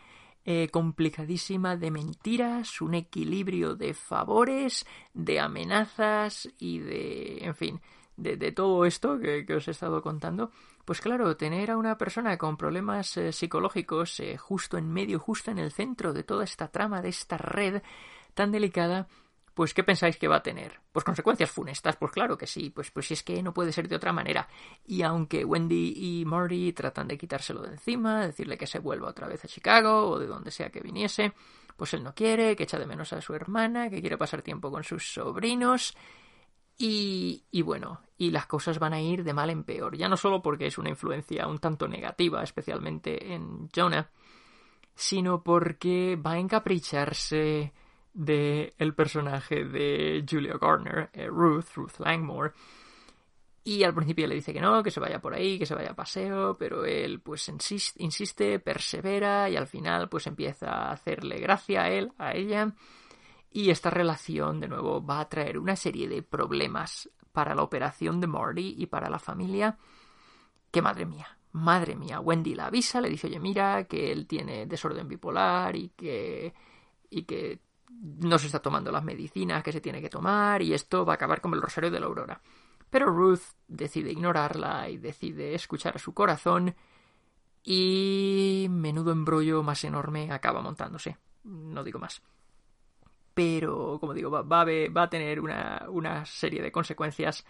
complicadísima 0.71 1.76
de 1.76 1.90
mentiras, 1.90 2.80
un 2.80 2.95
equilibrio 2.95 3.75
de 3.75 3.92
favores, 3.92 4.87
de 5.12 5.40
amenazas 5.40 6.49
y 6.59 6.78
de, 6.78 7.45
en 7.45 7.54
fin, 7.54 7.80
de, 8.18 8.52
todo 8.52 8.85
esto 8.85 9.18
que, 9.18 9.47
os 9.54 9.68
he 9.68 9.71
estado 9.71 10.02
contando, 10.02 10.50
pues 10.85 11.00
claro, 11.00 11.37
tener 11.37 11.71
a 11.71 11.76
una 11.76 11.97
persona 11.97 12.37
con 12.37 12.57
problemas 12.57 13.16
eh, 13.16 13.33
psicológicos 13.33 14.21
eh, 14.21 14.37
justo 14.37 14.76
en 14.76 14.92
medio, 14.92 15.18
justo 15.18 15.50
en 15.50 15.59
el 15.59 15.71
centro 15.71 16.12
de 16.12 16.25
toda 16.25 16.45
esta 16.45 16.68
trama, 16.68 17.00
de 17.00 17.11
esta 17.11 17.38
red 17.38 17.83
tan 18.35 18.50
delicada, 18.50 19.09
pues 19.58 19.74
¿qué 19.74 19.82
pensáis 19.82 20.16
que 20.16 20.28
va 20.28 20.36
a 20.36 20.42
tener? 20.44 20.78
Pues 20.92 21.04
consecuencias 21.04 21.50
funestas, 21.50 21.96
pues 21.96 22.12
claro 22.12 22.38
que 22.38 22.46
sí, 22.46 22.70
pues, 22.70 22.92
pues 22.92 23.08
si 23.08 23.14
es 23.14 23.24
que 23.24 23.42
no 23.42 23.52
puede 23.52 23.72
ser 23.72 23.88
de 23.88 23.96
otra 23.96 24.12
manera. 24.12 24.46
Y 24.86 25.02
aunque 25.02 25.44
Wendy 25.44 25.94
y 25.96 26.24
Marty 26.24 26.72
tratan 26.72 27.08
de 27.08 27.18
quitárselo 27.18 27.62
de 27.62 27.70
encima, 27.70 28.24
decirle 28.24 28.56
que 28.56 28.68
se 28.68 28.78
vuelva 28.78 29.08
otra 29.08 29.26
vez 29.26 29.44
a 29.44 29.48
Chicago 29.48 30.10
o 30.10 30.18
de 30.20 30.28
donde 30.28 30.52
sea 30.52 30.70
que 30.70 30.78
viniese, 30.78 31.32
pues 31.76 31.92
él 31.92 32.04
no 32.04 32.14
quiere, 32.14 32.54
que 32.54 32.62
echa 32.62 32.78
de 32.78 32.86
menos 32.86 33.12
a 33.12 33.20
su 33.20 33.34
hermana, 33.34 33.90
que 33.90 34.00
quiere 34.00 34.16
pasar 34.16 34.42
tiempo 34.42 34.70
con 34.70 34.84
sus 34.84 35.12
sobrinos, 35.12 35.96
y, 36.78 37.42
y, 37.50 37.62
bueno, 37.62 38.00
y 38.16 38.30
las 38.30 38.46
cosas 38.46 38.78
van 38.78 38.92
a 38.92 39.00
ir 39.00 39.24
de 39.24 39.34
mal 39.34 39.50
en 39.50 39.64
peor, 39.64 39.96
ya 39.96 40.08
no 40.08 40.16
solo 40.16 40.40
porque 40.40 40.66
es 40.66 40.78
una 40.78 40.90
influencia 40.90 41.48
un 41.48 41.58
tanto 41.58 41.88
negativa, 41.88 42.44
especialmente 42.44 43.34
en 43.34 43.68
Jonah, 43.74 44.08
sino 44.94 45.42
porque 45.42 46.14
va 46.14 46.34
a 46.34 46.38
encapricharse 46.38 47.72
de 48.18 48.75
el 48.78 48.94
personaje 48.94 49.64
de 49.64 50.25
Julia 50.28 50.58
Garner, 50.60 51.08
eh, 51.12 51.28
Ruth, 51.28 51.66
Ruth 51.76 52.00
Langmore, 52.00 52.52
y 53.62 53.84
al 53.84 53.94
principio 53.94 54.26
le 54.26 54.34
dice 54.34 54.52
que 54.52 54.60
no, 54.60 54.82
que 54.82 54.90
se 54.90 54.98
vaya 54.98 55.20
por 55.20 55.34
ahí, 55.34 55.56
que 55.56 55.66
se 55.66 55.75
vaya 55.75 55.92
a 55.92 55.96
paseo, 55.96 56.56
pero 56.58 56.84
él 56.84 57.20
pues 57.20 57.48
insiste, 57.48 58.02
insiste, 58.02 58.58
persevera 58.58 59.48
y 59.48 59.56
al 59.56 59.68
final 59.68 60.08
pues 60.08 60.26
empieza 60.26 60.66
a 60.68 60.92
hacerle 60.92 61.38
gracia 61.38 61.82
a 61.82 61.90
él, 61.90 62.10
a 62.18 62.34
ella, 62.34 62.75
y 63.52 63.70
esta 63.70 63.90
relación, 63.90 64.58
de 64.58 64.66
nuevo, 64.66 65.04
va 65.04 65.20
a 65.20 65.28
traer 65.28 65.56
una 65.56 65.76
serie 65.76 66.08
de 66.08 66.22
problemas 66.22 67.08
para 67.32 67.54
la 67.54 67.62
operación 67.62 68.20
de 68.20 68.26
Marty 68.26 68.75
y 68.78 68.87
para 68.87 69.08
la 69.08 69.20
familia. 69.20 69.78
Que 70.72 70.82
madre 70.82 71.06
mía, 71.06 71.38
madre 71.52 71.94
mía. 71.94 72.18
Wendy 72.18 72.56
la 72.56 72.66
avisa, 72.66 73.00
le 73.00 73.08
dice, 73.08 73.28
oye, 73.28 73.38
mira, 73.38 73.84
que 73.84 74.10
él 74.10 74.26
tiene 74.26 74.66
desorden 74.66 75.06
bipolar 75.06 75.76
y 75.76 75.90
que. 75.90 76.52
y 77.10 77.22
que 77.22 77.67
no 77.90 78.38
se 78.38 78.47
está 78.47 78.61
tomando 78.61 78.92
las 78.92 79.04
medicinas 79.04 79.62
que 79.62 79.73
se 79.73 79.80
tiene 79.80 80.00
que 80.00 80.11
tomar 80.11 80.62
y 80.62 80.75
esto 80.75 81.04
va 81.04 81.14
a 81.14 81.16
acabar 81.16 81.40
como 81.40 81.54
el 81.54 81.62
rosario 81.62 81.90
de 81.90 82.00
la 82.00 82.07
aurora. 82.07 82.40
Pero 82.90 83.07
Ruth 83.07 83.42
decide 83.66 84.12
ignorarla 84.12 84.88
y 84.88 84.97
decide 84.97 85.54
escuchar 85.54 85.97
a 85.97 85.99
su 85.99 86.14
corazón 86.14 86.75
y 87.62 88.66
menudo 88.71 89.12
embrollo 89.12 89.62
más 89.62 89.85
enorme 89.85 90.30
acaba 90.33 90.62
montándose. 90.62 91.18
No 91.45 91.85
digo 91.85 91.99
más 91.99 92.23
pero 93.38 93.99
como 94.00 94.14
digo, 94.14 94.33
va, 94.33 94.62
a, 94.62 95.09
tener 95.09 95.38
una, 95.38 95.87
una, 95.90 96.26
serie 96.26 96.61
de 96.61 96.73
consecuencias 96.73 97.47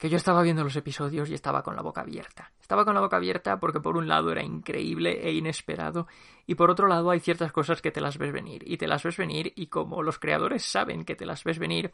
que 0.00 0.08
yo 0.08 0.16
estaba 0.16 0.40
viendo 0.40 0.64
los 0.64 0.74
episodios 0.76 1.28
y 1.28 1.34
estaba 1.34 1.62
con 1.62 1.76
la 1.76 1.82
boca 1.82 2.00
abierta. 2.00 2.50
Estaba 2.58 2.86
con 2.86 2.94
la 2.94 3.02
boca 3.02 3.16
abierta 3.16 3.60
porque 3.60 3.80
por 3.80 3.98
un 3.98 4.08
lado 4.08 4.32
era 4.32 4.42
increíble 4.42 5.20
e 5.22 5.30
inesperado 5.34 6.06
y 6.46 6.54
por 6.54 6.70
otro 6.70 6.88
lado 6.88 7.10
hay 7.10 7.20
ciertas 7.20 7.52
cosas 7.52 7.82
que 7.82 7.90
te 7.90 8.00
las 8.00 8.16
ves 8.16 8.32
venir 8.32 8.62
y 8.66 8.78
te 8.78 8.88
las 8.88 9.02
ves 9.02 9.18
venir 9.18 9.52
y 9.56 9.66
como 9.66 10.02
los 10.02 10.18
creadores 10.18 10.64
saben 10.64 11.04
que 11.04 11.16
te 11.16 11.26
las 11.26 11.44
ves 11.44 11.58
venir, 11.58 11.92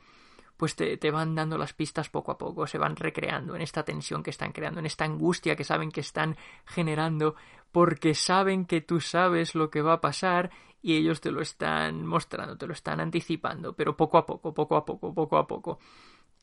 pues 0.56 0.76
te, 0.76 0.96
te, 0.98 1.10
van 1.10 1.34
dando 1.34 1.58
las 1.58 1.72
pistas 1.72 2.08
poco 2.08 2.30
a 2.30 2.38
poco, 2.38 2.68
se 2.68 2.78
van 2.78 2.94
recreando 2.94 3.56
en 3.56 3.62
esta 3.62 3.84
tensión 3.84 4.22
que 4.22 4.30
están 4.30 4.52
creando, 4.52 4.78
en 4.78 4.86
esta 4.86 5.04
angustia 5.04 5.56
que 5.56 5.64
saben 5.64 5.90
que 5.90 6.00
están 6.00 6.36
generando, 6.64 7.34
porque 7.72 8.14
saben 8.14 8.66
que 8.66 8.82
tú 8.82 9.00
sabes 9.00 9.56
lo 9.56 9.68
que 9.68 9.82
va 9.82 9.94
a 9.94 10.00
pasar 10.00 10.52
y 10.80 10.94
ellos 10.94 11.20
te 11.20 11.32
lo 11.32 11.40
están 11.40 12.06
mostrando, 12.06 12.56
te 12.56 12.68
lo 12.68 12.72
están 12.72 13.00
anticipando, 13.00 13.72
pero 13.72 13.96
poco 13.96 14.16
a 14.16 14.24
poco, 14.24 14.54
poco 14.54 14.76
a 14.76 14.84
poco, 14.84 15.12
poco 15.12 15.38
a 15.38 15.44
poco. 15.48 15.80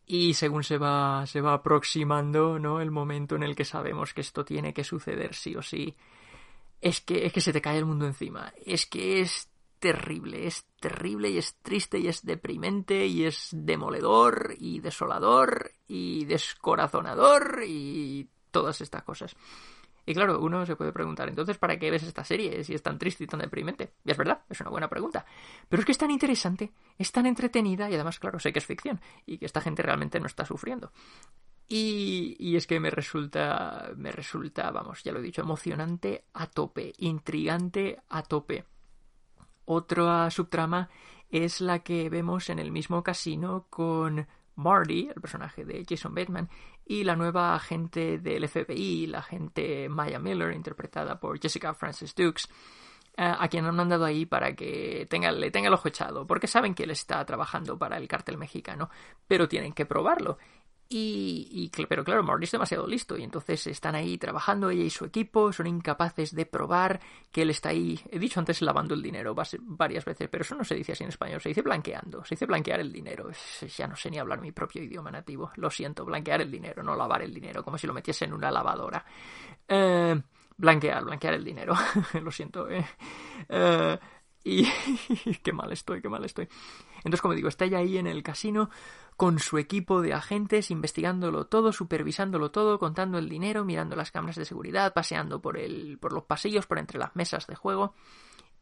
Y 0.05 0.33
según 0.33 0.63
se 0.63 0.77
va, 0.77 1.25
se 1.25 1.41
va 1.41 1.53
aproximando, 1.53 2.59
¿no? 2.59 2.81
El 2.81 2.91
momento 2.91 3.35
en 3.35 3.43
el 3.43 3.55
que 3.55 3.65
sabemos 3.65 4.13
que 4.13 4.21
esto 4.21 4.43
tiene 4.43 4.73
que 4.73 4.83
suceder 4.83 5.33
sí 5.33 5.55
o 5.55 5.61
sí, 5.61 5.95
es 6.81 6.99
que, 7.01 7.25
es 7.25 7.31
que 7.31 7.41
se 7.41 7.53
te 7.53 7.61
cae 7.61 7.77
el 7.77 7.85
mundo 7.85 8.05
encima. 8.05 8.53
Es 8.65 8.85
que 8.85 9.21
es 9.21 9.49
terrible, 9.79 10.47
es 10.47 10.65
terrible 10.79 11.29
y 11.29 11.37
es 11.37 11.55
triste 11.61 11.99
y 11.99 12.07
es 12.07 12.25
deprimente 12.25 13.05
y 13.05 13.25
es 13.25 13.49
demoledor 13.51 14.55
y 14.57 14.79
desolador 14.79 15.71
y 15.87 16.25
descorazonador 16.25 17.63
y 17.67 18.29
todas 18.51 18.79
estas 18.81 19.03
cosas. 19.03 19.35
Y 20.05 20.13
claro, 20.13 20.39
uno 20.41 20.65
se 20.65 20.75
puede 20.75 20.91
preguntar, 20.91 21.29
entonces, 21.29 21.57
¿para 21.57 21.79
qué 21.79 21.89
ves 21.89 22.03
esta 22.03 22.23
serie 22.23 22.63
si 22.63 22.73
es 22.73 22.83
tan 22.83 22.97
triste 22.97 23.23
y 23.23 23.27
tan 23.27 23.39
deprimente? 23.39 23.93
Y 24.03 24.11
es 24.11 24.17
verdad, 24.17 24.41
es 24.49 24.59
una 24.59 24.69
buena 24.69 24.89
pregunta. 24.89 25.25
Pero 25.69 25.79
es 25.79 25.85
que 25.85 25.93
es 25.93 25.97
tan 25.97 26.11
interesante, 26.11 26.73
es 26.97 27.11
tan 27.11 27.25
entretenida 27.25 27.89
y 27.89 27.95
además, 27.95 28.19
claro, 28.19 28.39
sé 28.39 28.51
que 28.51 28.59
es 28.59 28.65
ficción 28.65 28.99
y 29.25 29.37
que 29.37 29.45
esta 29.45 29.61
gente 29.61 29.81
realmente 29.81 30.19
no 30.19 30.25
está 30.25 30.45
sufriendo. 30.45 30.91
Y, 31.67 32.35
y, 32.37 32.57
es 32.57 32.67
que 32.67 32.79
me 32.79 32.89
resulta, 32.89 33.91
me 33.95 34.11
resulta, 34.11 34.69
vamos, 34.71 35.01
ya 35.03 35.13
lo 35.13 35.19
he 35.19 35.23
dicho, 35.23 35.41
emocionante 35.41 36.25
a 36.33 36.47
tope, 36.47 36.91
intrigante 36.97 38.01
a 38.09 38.23
tope. 38.23 38.65
Otra 39.65 40.29
subtrama 40.29 40.89
es 41.29 41.61
la 41.61 41.79
que 41.79 42.09
vemos 42.09 42.49
en 42.49 42.59
el 42.59 42.71
mismo 42.71 43.01
casino 43.01 43.67
con 43.69 44.27
Marty, 44.55 45.09
el 45.15 45.21
personaje 45.21 45.65
de 45.65 45.85
Jason 45.87 46.13
Bateman, 46.13 46.49
y 46.85 47.03
la 47.03 47.15
nueva 47.15 47.55
agente 47.55 48.19
del 48.19 48.47
FBI, 48.47 49.07
la 49.07 49.19
agente 49.19 49.87
Maya 49.89 50.19
Miller, 50.19 50.53
interpretada 50.53 51.19
por 51.19 51.39
Jessica 51.39 51.73
Francis 51.73 52.13
Dukes, 52.13 52.49
eh, 53.15 53.35
a 53.37 53.47
quien 53.47 53.65
han 53.65 53.75
mandado 53.75 54.05
ahí 54.05 54.25
para 54.25 54.55
que 54.55 55.05
tenga, 55.09 55.31
le 55.31 55.51
tenga 55.51 55.67
el 55.67 55.73
ojo 55.73 55.87
echado, 55.87 56.25
porque 56.25 56.47
saben 56.47 56.73
que 56.73 56.83
él 56.83 56.91
está 56.91 57.23
trabajando 57.25 57.77
para 57.77 57.97
el 57.97 58.07
cártel 58.07 58.37
mexicano, 58.37 58.89
pero 59.27 59.47
tienen 59.47 59.73
que 59.73 59.85
probarlo. 59.85 60.37
Y, 60.89 61.71
pero 61.89 62.03
claro, 62.03 62.21
Morty 62.23 62.43
es 62.43 62.51
demasiado 62.51 62.85
listo 62.85 63.17
y 63.17 63.23
entonces 63.23 63.65
están 63.65 63.95
ahí 63.95 64.17
trabajando 64.19 64.69
ella 64.69 64.83
y 64.83 64.91
su 64.91 65.05
equipo, 65.05 65.51
son 65.51 65.65
incapaces 65.65 66.35
de 66.35 66.45
probar 66.45 66.99
que 67.31 67.41
él 67.41 67.49
está 67.49 67.69
ahí, 67.69 67.99
he 68.11 68.19
dicho 68.19 68.39
antes 68.39 68.61
lavando 68.61 68.93
el 68.93 69.01
dinero 69.01 69.33
varias 69.33 70.05
veces, 70.05 70.29
pero 70.29 70.43
eso 70.43 70.53
no 70.55 70.63
se 70.63 70.75
dice 70.75 70.91
así 70.91 71.03
en 71.03 71.09
español, 71.09 71.41
se 71.41 71.49
dice 71.49 71.63
blanqueando, 71.63 72.23
se 72.23 72.35
dice 72.35 72.45
blanquear 72.45 72.79
el 72.79 72.91
dinero, 72.91 73.29
ya 73.75 73.87
no 73.87 73.95
sé 73.95 74.11
ni 74.11 74.19
hablar 74.19 74.39
mi 74.39 74.51
propio 74.51 74.83
idioma 74.83 75.09
nativo, 75.09 75.51
lo 75.55 75.71
siento, 75.71 76.05
blanquear 76.05 76.41
el 76.41 76.51
dinero, 76.51 76.83
no 76.83 76.95
lavar 76.95 77.23
el 77.23 77.33
dinero, 77.33 77.63
como 77.63 77.77
si 77.77 77.87
lo 77.87 77.93
metiese 77.93 78.25
en 78.25 78.33
una 78.33 78.51
lavadora. 78.51 79.03
Eh, 79.67 80.21
blanquear, 80.57 81.03
blanquear 81.05 81.33
el 81.33 81.43
dinero, 81.43 81.73
lo 82.21 82.31
siento. 82.31 82.69
Eh. 82.69 82.85
Eh, 83.49 83.97
y 84.43 84.65
qué 85.43 85.53
mal 85.53 85.71
estoy, 85.71 86.01
qué 86.01 86.09
mal 86.09 86.23
estoy. 86.25 86.47
Entonces, 86.97 87.21
como 87.21 87.33
digo, 87.33 87.47
está 87.47 87.65
ella 87.65 87.79
ahí 87.79 87.97
en 87.97 88.07
el 88.07 88.23
casino 88.23 88.69
con 89.17 89.39
su 89.39 89.57
equipo 89.57 90.01
de 90.01 90.13
agentes, 90.13 90.71
investigándolo 90.71 91.45
todo, 91.45 91.71
supervisándolo 91.71 92.51
todo, 92.51 92.79
contando 92.79 93.17
el 93.17 93.29
dinero, 93.29 93.63
mirando 93.63 93.95
las 93.95 94.11
cámaras 94.11 94.35
de 94.35 94.45
seguridad, 94.45 94.93
paseando 94.93 95.41
por, 95.41 95.57
el, 95.57 95.97
por 95.99 96.13
los 96.13 96.23
pasillos, 96.23 96.65
por 96.65 96.79
entre 96.79 96.99
las 96.99 97.15
mesas 97.15 97.47
de 97.47 97.55
juego 97.55 97.93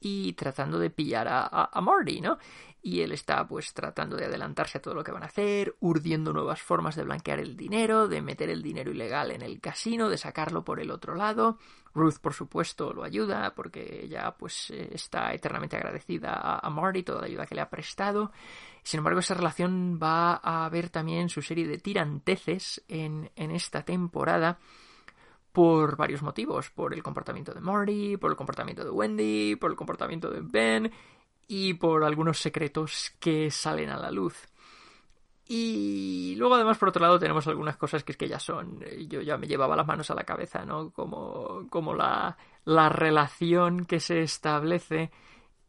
y 0.01 0.33
tratando 0.33 0.79
de 0.79 0.89
pillar 0.89 1.27
a, 1.27 1.69
a, 1.71 1.81
Marty, 1.81 2.19
¿no? 2.19 2.39
Y 2.81 3.01
él 3.01 3.11
está 3.11 3.47
pues 3.47 3.71
tratando 3.73 4.17
de 4.17 4.25
adelantarse 4.25 4.79
a 4.79 4.81
todo 4.81 4.95
lo 4.95 5.03
que 5.03 5.11
van 5.11 5.21
a 5.21 5.27
hacer, 5.27 5.75
urdiendo 5.79 6.33
nuevas 6.33 6.59
formas 6.59 6.95
de 6.95 7.03
blanquear 7.03 7.39
el 7.39 7.55
dinero, 7.55 8.07
de 8.07 8.23
meter 8.23 8.49
el 8.49 8.63
dinero 8.63 8.89
ilegal 8.89 9.29
en 9.29 9.43
el 9.43 9.61
casino, 9.61 10.09
de 10.09 10.17
sacarlo 10.17 10.65
por 10.65 10.79
el 10.79 10.89
otro 10.89 11.13
lado. 11.13 11.59
Ruth, 11.93 12.17
por 12.19 12.33
supuesto, 12.33 12.91
lo 12.91 13.03
ayuda 13.03 13.53
porque 13.53 14.01
ella 14.03 14.33
pues 14.35 14.71
está 14.71 15.31
eternamente 15.33 15.75
agradecida 15.75 16.59
a, 16.59 16.69
Marty 16.71 17.03
toda 17.03 17.21
la 17.21 17.27
ayuda 17.27 17.45
que 17.45 17.53
le 17.53 17.61
ha 17.61 17.69
prestado. 17.69 18.31
Sin 18.81 18.97
embargo, 18.97 19.19
esa 19.19 19.35
relación 19.35 19.99
va 20.01 20.39
a 20.41 20.65
haber 20.65 20.89
también 20.89 21.29
su 21.29 21.43
serie 21.43 21.67
de 21.67 21.77
tiranteces 21.77 22.83
en, 22.87 23.29
en 23.35 23.51
esta 23.51 23.83
temporada 23.83 24.57
por 25.51 25.97
varios 25.97 26.21
motivos, 26.21 26.69
por 26.69 26.93
el 26.93 27.03
comportamiento 27.03 27.53
de 27.53 27.61
Marty, 27.61 28.17
por 28.17 28.31
el 28.31 28.37
comportamiento 28.37 28.83
de 28.83 28.89
Wendy, 28.89 29.55
por 29.55 29.71
el 29.71 29.77
comportamiento 29.77 30.29
de 30.29 30.41
Ben 30.41 30.91
y 31.47 31.73
por 31.73 32.03
algunos 32.03 32.39
secretos 32.39 33.13
que 33.19 33.51
salen 33.51 33.89
a 33.89 33.97
la 33.97 34.11
luz. 34.11 34.47
Y 35.47 36.35
luego 36.37 36.55
además 36.55 36.77
por 36.77 36.89
otro 36.89 37.01
lado 37.01 37.19
tenemos 37.19 37.45
algunas 37.47 37.75
cosas 37.75 38.05
que 38.05 38.13
es 38.13 38.17
que 38.17 38.29
ya 38.29 38.39
son, 38.39 38.79
yo 39.09 39.21
ya 39.21 39.37
me 39.37 39.47
llevaba 39.47 39.75
las 39.75 39.85
manos 39.85 40.09
a 40.09 40.15
la 40.15 40.23
cabeza, 40.23 40.63
¿no? 40.63 40.91
Como, 40.91 41.67
como 41.69 41.93
la, 41.93 42.37
la 42.63 42.87
relación 42.87 43.85
que 43.85 43.99
se 43.99 44.21
establece 44.21 45.11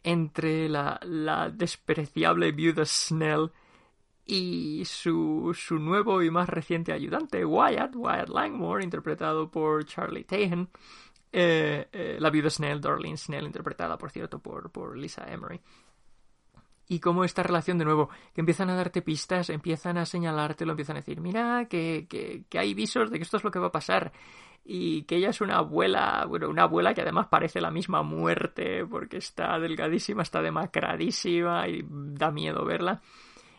entre 0.04 0.68
la, 0.68 1.00
la 1.02 1.50
despreciable 1.50 2.52
viuda 2.52 2.84
Snell 2.84 3.50
y 4.34 4.82
su, 4.86 5.54
su 5.54 5.78
nuevo 5.78 6.22
y 6.22 6.30
más 6.30 6.48
reciente 6.48 6.90
ayudante, 6.90 7.44
Wyatt, 7.44 7.94
Wyatt 7.94 8.30
Langmore, 8.30 8.82
interpretado 8.82 9.50
por 9.50 9.84
Charlie 9.84 10.24
Tahan, 10.24 10.70
eh, 11.30 11.86
eh, 11.92 12.16
la 12.18 12.30
viuda 12.30 12.48
Snell, 12.48 12.80
Darlene 12.80 13.18
Snell, 13.18 13.44
interpretada, 13.44 13.98
por 13.98 14.10
cierto, 14.10 14.38
por, 14.38 14.70
por 14.70 14.96
Lisa 14.96 15.30
Emery. 15.30 15.60
Y 16.88 16.98
cómo 16.98 17.24
esta 17.24 17.42
relación, 17.42 17.76
de 17.76 17.84
nuevo, 17.84 18.08
que 18.34 18.40
empiezan 18.40 18.70
a 18.70 18.74
darte 18.74 19.02
pistas, 19.02 19.50
empiezan 19.50 19.98
a 19.98 20.06
señalarte, 20.06 20.64
lo 20.64 20.72
empiezan 20.72 20.96
a 20.96 21.00
decir, 21.00 21.20
mira, 21.20 21.66
que, 21.68 22.06
que, 22.08 22.44
que 22.48 22.58
hay 22.58 22.72
visos 22.72 23.10
de 23.10 23.18
que 23.18 23.24
esto 23.24 23.36
es 23.36 23.44
lo 23.44 23.50
que 23.50 23.58
va 23.58 23.66
a 23.66 23.72
pasar 23.72 24.12
y 24.64 25.02
que 25.02 25.16
ella 25.16 25.28
es 25.28 25.42
una 25.42 25.58
abuela, 25.58 26.24
bueno, 26.26 26.48
una 26.48 26.62
abuela 26.62 26.94
que 26.94 27.02
además 27.02 27.26
parece 27.28 27.60
la 27.60 27.70
misma 27.70 28.02
muerte 28.02 28.86
porque 28.86 29.18
está 29.18 29.58
delgadísima, 29.58 30.22
está 30.22 30.40
demacradísima 30.40 31.68
y 31.68 31.84
da 31.86 32.30
miedo 32.30 32.64
verla. 32.64 33.02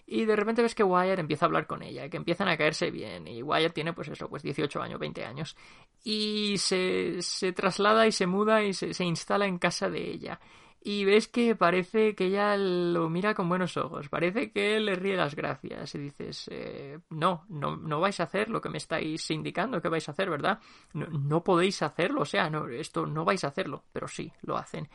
Y 0.05 0.25
de 0.25 0.35
repente 0.35 0.61
ves 0.61 0.75
que 0.75 0.83
Wyatt 0.83 1.19
empieza 1.19 1.45
a 1.45 1.47
hablar 1.47 1.65
con 1.65 1.81
ella, 1.81 2.09
que 2.09 2.17
empiezan 2.17 2.47
a 2.47 2.57
caerse 2.57 2.91
bien. 2.91 3.27
Y 3.27 3.41
Wyatt 3.41 3.73
tiene, 3.73 3.93
pues 3.93 4.09
eso, 4.09 4.29
pues 4.29 4.43
18 4.43 4.81
años, 4.81 4.99
20 4.99 5.25
años. 5.25 5.55
Y 6.03 6.57
se, 6.57 7.21
se 7.21 7.53
traslada 7.53 8.05
y 8.05 8.11
se 8.11 8.27
muda 8.27 8.63
y 8.63 8.73
se, 8.73 8.93
se 8.93 9.05
instala 9.05 9.45
en 9.45 9.57
casa 9.57 9.89
de 9.89 10.09
ella. 10.09 10.39
Y 10.85 11.05
ves 11.05 11.29
que 11.29 11.55
parece 11.55 12.13
que 12.13 12.25
ella 12.25 12.57
lo 12.57 13.09
mira 13.09 13.33
con 13.33 13.47
buenos 13.47 13.77
ojos, 13.77 14.09
parece 14.09 14.51
que 14.51 14.81
le 14.81 14.95
ríe 14.95 15.15
las 15.15 15.33
gracias 15.33 15.95
y 15.95 15.97
dices, 15.97 16.49
eh, 16.51 16.99
no, 17.09 17.45
no, 17.47 17.77
no 17.77 18.01
vais 18.01 18.19
a 18.19 18.23
hacer 18.23 18.49
lo 18.49 18.59
que 18.59 18.67
me 18.67 18.79
estáis 18.79 19.31
indicando 19.31 19.81
que 19.81 19.87
vais 19.87 20.09
a 20.09 20.11
hacer, 20.11 20.29
¿verdad? 20.29 20.59
No, 20.91 21.05
no 21.07 21.41
podéis 21.41 21.81
hacerlo, 21.81 22.23
o 22.23 22.25
sea, 22.25 22.49
no, 22.49 22.67
esto 22.67 23.05
no 23.05 23.23
vais 23.23 23.45
a 23.45 23.47
hacerlo, 23.47 23.85
pero 23.93 24.09
sí, 24.09 24.33
lo 24.41 24.57
hacen. 24.57 24.89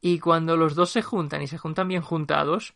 Y 0.00 0.18
cuando 0.18 0.56
los 0.56 0.74
dos 0.74 0.90
se 0.90 1.02
juntan 1.02 1.42
y 1.42 1.46
se 1.46 1.58
juntan 1.58 1.86
bien 1.86 2.02
juntados, 2.02 2.74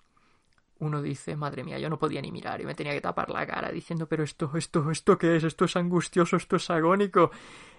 uno 0.83 1.01
dice, 1.01 1.37
madre 1.37 1.63
mía, 1.63 1.79
yo 1.79 1.89
no 1.89 1.99
podía 1.99 2.21
ni 2.21 2.33
mirar 2.33 2.61
y 2.61 2.67
me 2.67 2.75
tenía 2.75 2.93
que 2.93 3.01
tapar 3.01 3.31
la 3.31 3.47
cara 3.47 3.71
diciendo, 3.71 4.07
pero 4.09 4.25
esto, 4.25 4.51
esto, 4.57 4.91
esto 4.91 5.17
qué 5.17 5.37
es, 5.37 5.45
esto 5.45 5.65
es 5.65 5.77
angustioso, 5.77 6.37
esto 6.37 6.57
es 6.57 6.71
agónico, 6.71 7.31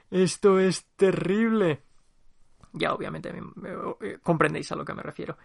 esto 0.09 0.57
es 0.57 0.85
terrible. 0.95 1.81
Ya 2.71 2.93
obviamente 2.93 3.33
me, 3.33 4.19
comprendéis 4.23 4.71
a 4.71 4.75
lo 4.75 4.85
que 4.85 4.93
me 4.93 5.03
refiero. 5.03 5.37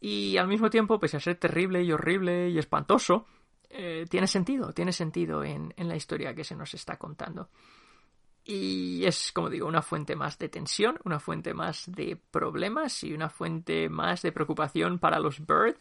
Y 0.00 0.38
al 0.38 0.48
mismo 0.48 0.70
tiempo, 0.70 0.98
pese 0.98 1.18
a 1.18 1.20
ser 1.20 1.36
terrible 1.36 1.82
y 1.82 1.92
horrible 1.92 2.48
y 2.48 2.58
espantoso, 2.58 3.26
eh, 3.68 4.06
tiene 4.08 4.26
sentido, 4.26 4.72
tiene 4.72 4.92
sentido 4.92 5.44
en, 5.44 5.74
en 5.76 5.88
la 5.88 5.96
historia 5.96 6.34
que 6.34 6.44
se 6.44 6.56
nos 6.56 6.72
está 6.72 6.96
contando. 6.96 7.50
Y 8.44 9.04
es, 9.04 9.30
como 9.32 9.50
digo, 9.50 9.68
una 9.68 9.82
fuente 9.82 10.16
más 10.16 10.38
de 10.38 10.48
tensión, 10.48 10.98
una 11.04 11.20
fuente 11.20 11.52
más 11.52 11.84
de 11.86 12.16
problemas 12.16 13.04
y 13.04 13.12
una 13.12 13.28
fuente 13.28 13.90
más 13.90 14.22
de 14.22 14.32
preocupación 14.32 14.98
para 14.98 15.18
los 15.18 15.40
Bird, 15.40 15.76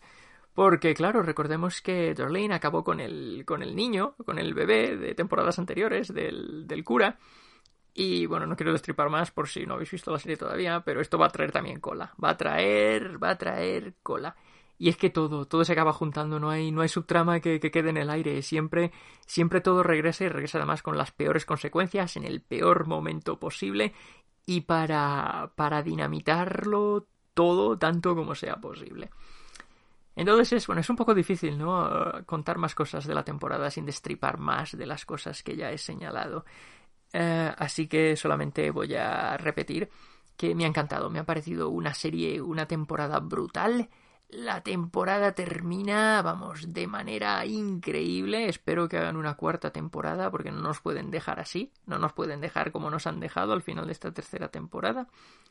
porque, 0.57 0.95
claro, 0.95 1.21
recordemos 1.21 1.83
que 1.83 2.15
Darlene 2.15 2.55
acabó 2.55 2.83
con 2.83 2.99
el, 2.99 3.43
con 3.45 3.61
el 3.61 3.75
niño, 3.75 4.15
con 4.25 4.39
el 4.39 4.55
bebé 4.55 4.97
de 4.97 5.13
temporadas 5.13 5.59
anteriores 5.59 6.11
del, 6.11 6.65
del 6.65 6.83
cura. 6.83 7.19
Y 7.93 8.25
bueno, 8.25 8.47
no 8.47 8.55
quiero 8.55 8.71
destripar 8.71 9.07
más 9.11 9.29
por 9.29 9.47
si 9.47 9.67
no 9.67 9.75
habéis 9.75 9.91
visto 9.91 10.11
la 10.11 10.17
serie 10.17 10.35
todavía, 10.35 10.81
pero 10.83 10.99
esto 10.99 11.19
va 11.19 11.27
a 11.27 11.29
traer 11.29 11.51
también 11.51 11.79
cola. 11.79 12.11
Va 12.21 12.31
a 12.31 12.37
traer, 12.37 13.23
va 13.23 13.29
a 13.29 13.37
traer 13.37 13.97
cola. 14.01 14.35
Y 14.79 14.89
es 14.89 14.97
que 14.97 15.11
todo, 15.11 15.45
todo 15.45 15.63
se 15.63 15.73
acaba 15.73 15.93
juntando, 15.93 16.39
no 16.39 16.49
hay, 16.49 16.71
no 16.71 16.81
hay 16.81 16.89
subtrama 16.89 17.39
que, 17.39 17.59
que, 17.59 17.69
quede 17.69 17.91
en 17.91 17.97
el 17.97 18.09
aire, 18.09 18.41
siempre, 18.41 18.91
siempre 19.27 19.61
todo 19.61 19.83
regresa 19.83 20.23
y 20.23 20.29
regresa 20.29 20.57
además 20.57 20.81
con 20.81 20.97
las 20.97 21.11
peores 21.11 21.45
consecuencias, 21.45 22.17
en 22.17 22.23
el 22.23 22.41
peor 22.41 22.87
momento 22.87 23.39
posible, 23.39 23.93
y 24.47 24.61
para, 24.61 25.51
para 25.55 25.83
dinamitarlo 25.83 27.05
todo 27.35 27.77
tanto 27.77 28.15
como 28.15 28.33
sea 28.33 28.55
posible. 28.55 29.11
Entonces 30.17 30.53
es, 30.53 30.67
bueno, 30.67 30.81
es 30.81 30.89
un 30.89 30.95
poco 30.95 31.13
difícil, 31.13 31.59
¿no? 31.59 31.87
Contar 32.25 32.57
más 32.57 32.73
cosas 32.73 33.05
de 33.05 33.13
la 33.13 33.23
temporada 33.23 33.69
sin 33.69 33.85
destripar 33.85 34.39
más 34.39 34.75
de 34.75 34.87
las 34.87 35.05
cosas 35.05 35.43
que 35.43 35.55
ya 35.55 35.71
he 35.71 35.77
señalado. 35.77 36.43
Eh, 37.13 37.53
así 37.55 37.87
que 37.87 38.15
solamente 38.15 38.71
voy 38.71 38.95
a 38.95 39.37
repetir 39.37 39.87
que 40.35 40.55
me 40.55 40.65
ha 40.65 40.67
encantado, 40.67 41.11
me 41.11 41.19
ha 41.19 41.23
parecido 41.23 41.69
una 41.69 41.93
serie, 41.93 42.41
una 42.41 42.65
temporada 42.65 43.19
brutal. 43.19 43.89
La 44.29 44.61
temporada 44.61 45.33
termina, 45.33 46.23
vamos, 46.23 46.73
de 46.73 46.87
manera 46.87 47.45
increíble. 47.45 48.49
Espero 48.49 48.89
que 48.89 48.97
hagan 48.97 49.17
una 49.17 49.35
cuarta 49.35 49.69
temporada 49.71 50.31
porque 50.31 50.51
no 50.51 50.61
nos 50.61 50.81
pueden 50.81 51.11
dejar 51.11 51.39
así, 51.39 51.71
no 51.85 51.99
nos 51.99 52.13
pueden 52.13 52.41
dejar 52.41 52.71
como 52.71 52.89
nos 52.89 53.05
han 53.05 53.19
dejado 53.19 53.53
al 53.53 53.61
final 53.61 53.85
de 53.85 53.91
esta 53.91 54.11
tercera 54.11 54.47
temporada. 54.49 55.07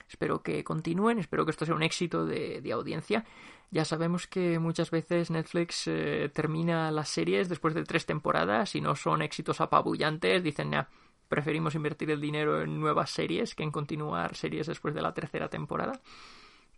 Espero 0.09 0.43
que 0.43 0.63
continúen, 0.63 1.19
espero 1.19 1.45
que 1.45 1.51
esto 1.51 1.67
sea 1.67 1.75
un 1.75 1.83
éxito 1.83 2.25
de, 2.25 2.73
audiencia. 2.73 3.25
Ya 3.71 3.85
sabemos 3.85 4.29
que 4.29 4.59
muchas 4.61 4.91
veces 4.91 5.31
Netflix 5.31 5.89
eh, 5.89 6.31
termina 6.33 6.91
las 6.93 7.09
series 7.09 7.49
después 7.49 7.75
de 7.75 7.83
tres 7.83 8.07
temporadas 8.07 8.77
y 8.77 8.81
no 8.81 8.95
son 8.95 9.23
éxitos 9.23 9.61
apabullantes. 9.61 10.45
Dicen, 10.45 10.71
ya, 10.71 10.89
preferimos 11.29 11.75
invertir 11.75 12.11
el 12.13 12.21
dinero 12.21 12.63
en 12.63 12.79
nuevas 12.79 13.11
series 13.11 13.57
que 13.57 13.65
en 13.65 13.73
continuar 13.73 14.37
series 14.37 14.69
después 14.69 14.95
de 14.95 15.03
la 15.03 15.13
tercera 15.13 15.49
temporada. 15.49 16.01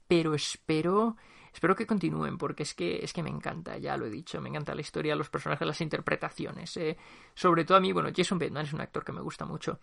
Pero 0.06 0.32
espero, 0.32 1.18
espero 1.52 1.76
que 1.76 1.86
continúen 1.86 2.38
porque 2.38 2.62
es 2.62 2.72
que 2.72 3.04
es 3.04 3.12
que 3.12 3.22
me 3.22 3.28
encanta, 3.28 3.76
ya 3.76 3.98
lo 3.98 4.06
he 4.06 4.10
dicho, 4.10 4.40
me 4.40 4.48
encanta 4.48 4.74
la 4.74 4.80
historia, 4.80 5.14
los 5.14 5.28
personajes, 5.28 5.68
las 5.68 5.82
interpretaciones. 5.82 6.74
Eh. 6.78 6.96
Sobre 7.34 7.66
todo 7.66 7.76
a 7.76 7.80
mí, 7.80 7.92
bueno, 7.92 8.08
Jason 8.16 8.38
Bateman 8.38 8.64
es 8.64 8.72
un 8.72 8.80
actor 8.80 9.04
que 9.04 9.12
me 9.12 9.20
gusta 9.20 9.44
mucho 9.44 9.78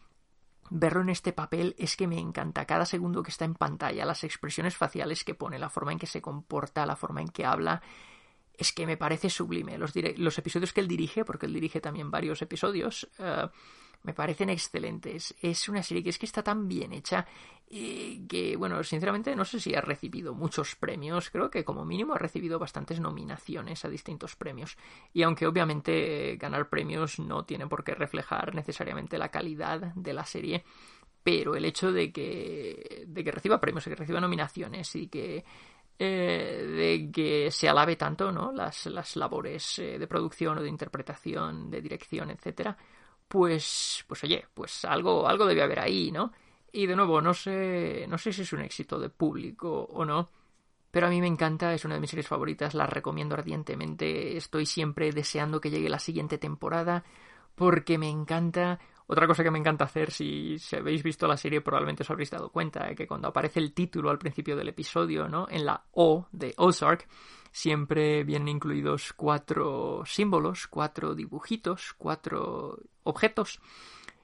verlo 0.69 1.01
en 1.01 1.09
este 1.09 1.33
papel 1.33 1.75
es 1.77 1.95
que 1.95 2.07
me 2.07 2.19
encanta 2.19 2.65
cada 2.65 2.85
segundo 2.85 3.23
que 3.23 3.31
está 3.31 3.45
en 3.45 3.55
pantalla, 3.55 4.05
las 4.05 4.23
expresiones 4.23 4.75
faciales 4.75 5.23
que 5.23 5.35
pone, 5.35 5.59
la 5.59 5.69
forma 5.69 5.91
en 5.91 5.99
que 5.99 6.07
se 6.07 6.21
comporta, 6.21 6.85
la 6.85 6.95
forma 6.95 7.21
en 7.21 7.27
que 7.27 7.45
habla, 7.45 7.81
es 8.57 8.71
que 8.71 8.85
me 8.85 8.97
parece 8.97 9.29
sublime. 9.29 9.77
Los, 9.77 9.93
los 10.17 10.37
episodios 10.37 10.73
que 10.73 10.81
él 10.81 10.87
dirige, 10.87 11.25
porque 11.25 11.45
él 11.45 11.53
dirige 11.53 11.81
también 11.81 12.11
varios 12.11 12.41
episodios, 12.41 13.09
uh, 13.19 13.47
me 14.05 14.13
parecen 14.13 14.49
excelentes. 14.49 15.35
Es 15.41 15.67
una 15.67 15.83
serie 15.83 16.03
que 16.03 16.09
es 16.09 16.19
que 16.19 16.25
está 16.25 16.43
tan 16.43 16.67
bien 16.67 16.93
hecha 16.93 17.25
eh, 17.69 18.21
que, 18.29 18.55
bueno, 18.55 18.83
sinceramente 18.83 19.35
no 19.35 19.43
sé 19.43 19.59
si 19.59 19.73
ha 19.73 19.81
recibido 19.81 20.35
muchos 20.35 20.75
premios, 20.75 21.29
creo 21.31 21.49
que 21.49 21.65
como 21.65 21.83
mínimo 21.83 22.13
ha 22.13 22.19
recibido 22.19 22.59
bastantes 22.59 22.99
nominaciones 22.99 23.83
a 23.83 23.89
distintos 23.89 24.35
premios. 24.35 24.77
Y 25.13 25.23
aunque 25.23 25.47
obviamente 25.47 26.37
ganar 26.37 26.69
premios 26.69 27.19
no 27.19 27.43
tiene 27.45 27.67
por 27.67 27.83
qué 27.83 27.95
reflejar 27.95 28.53
necesariamente 28.53 29.17
la 29.17 29.29
calidad 29.29 29.93
de 29.95 30.13
la 30.13 30.25
serie, 30.25 30.63
pero 31.23 31.55
el 31.55 31.65
hecho 31.65 31.91
de 31.91 32.11
que, 32.11 33.05
de 33.07 33.23
que 33.23 33.31
reciba 33.31 33.59
premios, 33.59 33.85
de 33.85 33.91
que 33.91 33.95
reciba 33.95 34.21
nominaciones 34.21 34.95
y 34.95 35.07
que 35.07 35.43
eh, 35.97 36.99
de 37.07 37.09
que 37.09 37.49
se 37.51 37.69
alabe 37.69 37.95
tanto 37.95 38.29
¿no? 38.29 38.51
las, 38.51 38.85
las 38.87 39.15
labores 39.15 39.79
eh, 39.79 39.97
de 39.97 40.07
producción 40.07 40.57
o 40.57 40.61
de 40.61 40.67
interpretación, 40.67 41.71
de 41.71 41.81
dirección, 41.81 42.29
etcétera, 42.31 42.77
pues, 43.27 44.03
pues 44.07 44.23
oye, 44.23 44.45
pues 44.53 44.85
algo, 44.85 45.27
algo 45.27 45.45
debe 45.45 45.63
haber 45.63 45.79
ahí, 45.79 46.11
¿no? 46.11 46.31
Y 46.71 46.87
de 46.87 46.95
nuevo, 46.95 47.21
no 47.21 47.33
sé, 47.33 48.05
no 48.09 48.17
sé 48.17 48.33
si 48.33 48.41
es 48.43 48.53
un 48.53 48.61
éxito 48.61 48.99
de 48.99 49.09
público 49.09 49.87
o 49.91 50.05
no, 50.05 50.29
pero 50.91 51.07
a 51.07 51.09
mí 51.09 51.21
me 51.21 51.27
encanta, 51.27 51.73
es 51.73 51.85
una 51.85 51.95
de 51.95 52.01
mis 52.01 52.09
series 52.09 52.27
favoritas, 52.27 52.73
la 52.73 52.87
recomiendo 52.87 53.35
ardientemente, 53.35 54.37
estoy 54.37 54.65
siempre 54.65 55.11
deseando 55.11 55.59
que 55.59 55.69
llegue 55.69 55.89
la 55.89 55.99
siguiente 55.99 56.37
temporada, 56.37 57.03
porque 57.55 57.97
me 57.97 58.09
encanta 58.09 58.79
Otra 59.07 59.27
cosa 59.27 59.43
que 59.43 59.51
me 59.51 59.59
encanta 59.59 59.85
hacer, 59.85 60.11
si, 60.11 60.57
habéis 60.75 61.03
visto 61.03 61.27
la 61.27 61.37
serie, 61.37 61.61
probablemente 61.61 62.03
os 62.03 62.09
habréis 62.09 62.31
dado 62.31 62.49
cuenta 62.49 62.87
de 62.87 62.95
que 62.95 63.07
cuando 63.07 63.27
aparece 63.27 63.59
el 63.59 63.73
título 63.73 64.09
al 64.09 64.17
principio 64.17 64.55
del 64.55 64.69
episodio, 64.69 65.27
¿no? 65.29 65.47
En 65.49 65.65
la 65.65 65.83
O 65.91 66.27
de 66.31 66.53
Ozark, 66.57 67.07
siempre 67.55 68.25
vienen 68.25 68.49
incluidos 68.49 69.13
cuatro 69.13 70.03
símbolos, 70.05 70.67
cuatro 70.67 71.15
dibujitos, 71.15 71.95
cuatro 71.97 72.79
objetos 73.03 73.61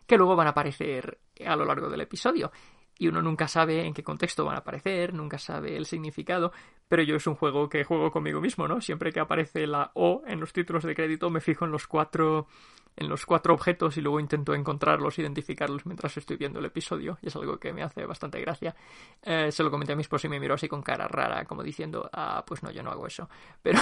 que 0.06 0.18
luego 0.18 0.36
van 0.36 0.48
a 0.48 0.50
aparecer 0.50 1.18
a 1.46 1.56
lo 1.56 1.64
largo 1.64 1.90
del 1.90 2.02
episodio 2.02 2.52
y 3.00 3.08
uno 3.08 3.22
nunca 3.22 3.48
sabe 3.48 3.86
en 3.86 3.94
qué 3.94 4.04
contexto 4.04 4.44
van 4.44 4.56
a 4.56 4.60
aparecer, 4.60 5.14
nunca 5.14 5.38
sabe 5.38 5.78
el 5.78 5.86
significado, 5.86 6.52
pero 6.90 7.04
yo 7.04 7.16
es 7.16 7.26
un 7.26 7.36
juego 7.36 7.70
que 7.70 7.86
juego 7.86 8.12
conmigo 8.12 8.42
mismo, 8.42 8.68
¿no? 8.68 8.82
Siempre 8.82 9.14
que 9.14 9.22
aparece 9.22 9.66
la 9.66 9.92
O 9.94 10.24
en 10.28 10.42
los 10.42 10.52
títulos 10.52 10.84
de 10.84 10.94
crédito 10.94 11.30
me 11.30 11.40
fijo 11.40 11.64
en 11.64 11.72
los 11.72 11.88
cuatro 11.88 12.48
en 12.96 13.10
los 13.10 13.26
cuatro 13.26 13.54
objetos 13.54 13.98
y 13.98 14.02
luego 14.02 14.20
intento 14.20 14.54
encontrarlos, 14.54 15.18
identificarlos 15.20 15.86
mientras 15.86 16.16
estoy 16.18 16.38
viendo 16.38 16.60
el 16.60 16.66
episodio 16.66 17.18
y 17.22 17.28
es 17.28 17.36
algo 17.36 17.58
que 17.58 17.74
me 17.74 17.84
hace 17.84 18.06
bastante 18.06 18.40
gracia. 18.42 18.76
Eh, 19.22 19.52
se 19.52 19.64
lo 19.64 19.72
comenté 19.72 19.94
a 19.94 19.96
mi 19.96 20.02
esposo 20.02 20.28
y 20.28 20.30
me 20.30 20.40
miró 20.40 20.56
así 20.56 20.68
con 20.68 20.82
cara 20.82 21.08
rara, 21.08 21.46
como 21.46 21.64
diciendo, 21.64 22.10
ah, 22.14 22.44
pues 22.46 22.64
no, 22.64 22.72
yo 22.72 22.84
no 22.84 22.92
hago 22.92 23.08
eso. 23.08 23.30
Pero, 23.62 23.80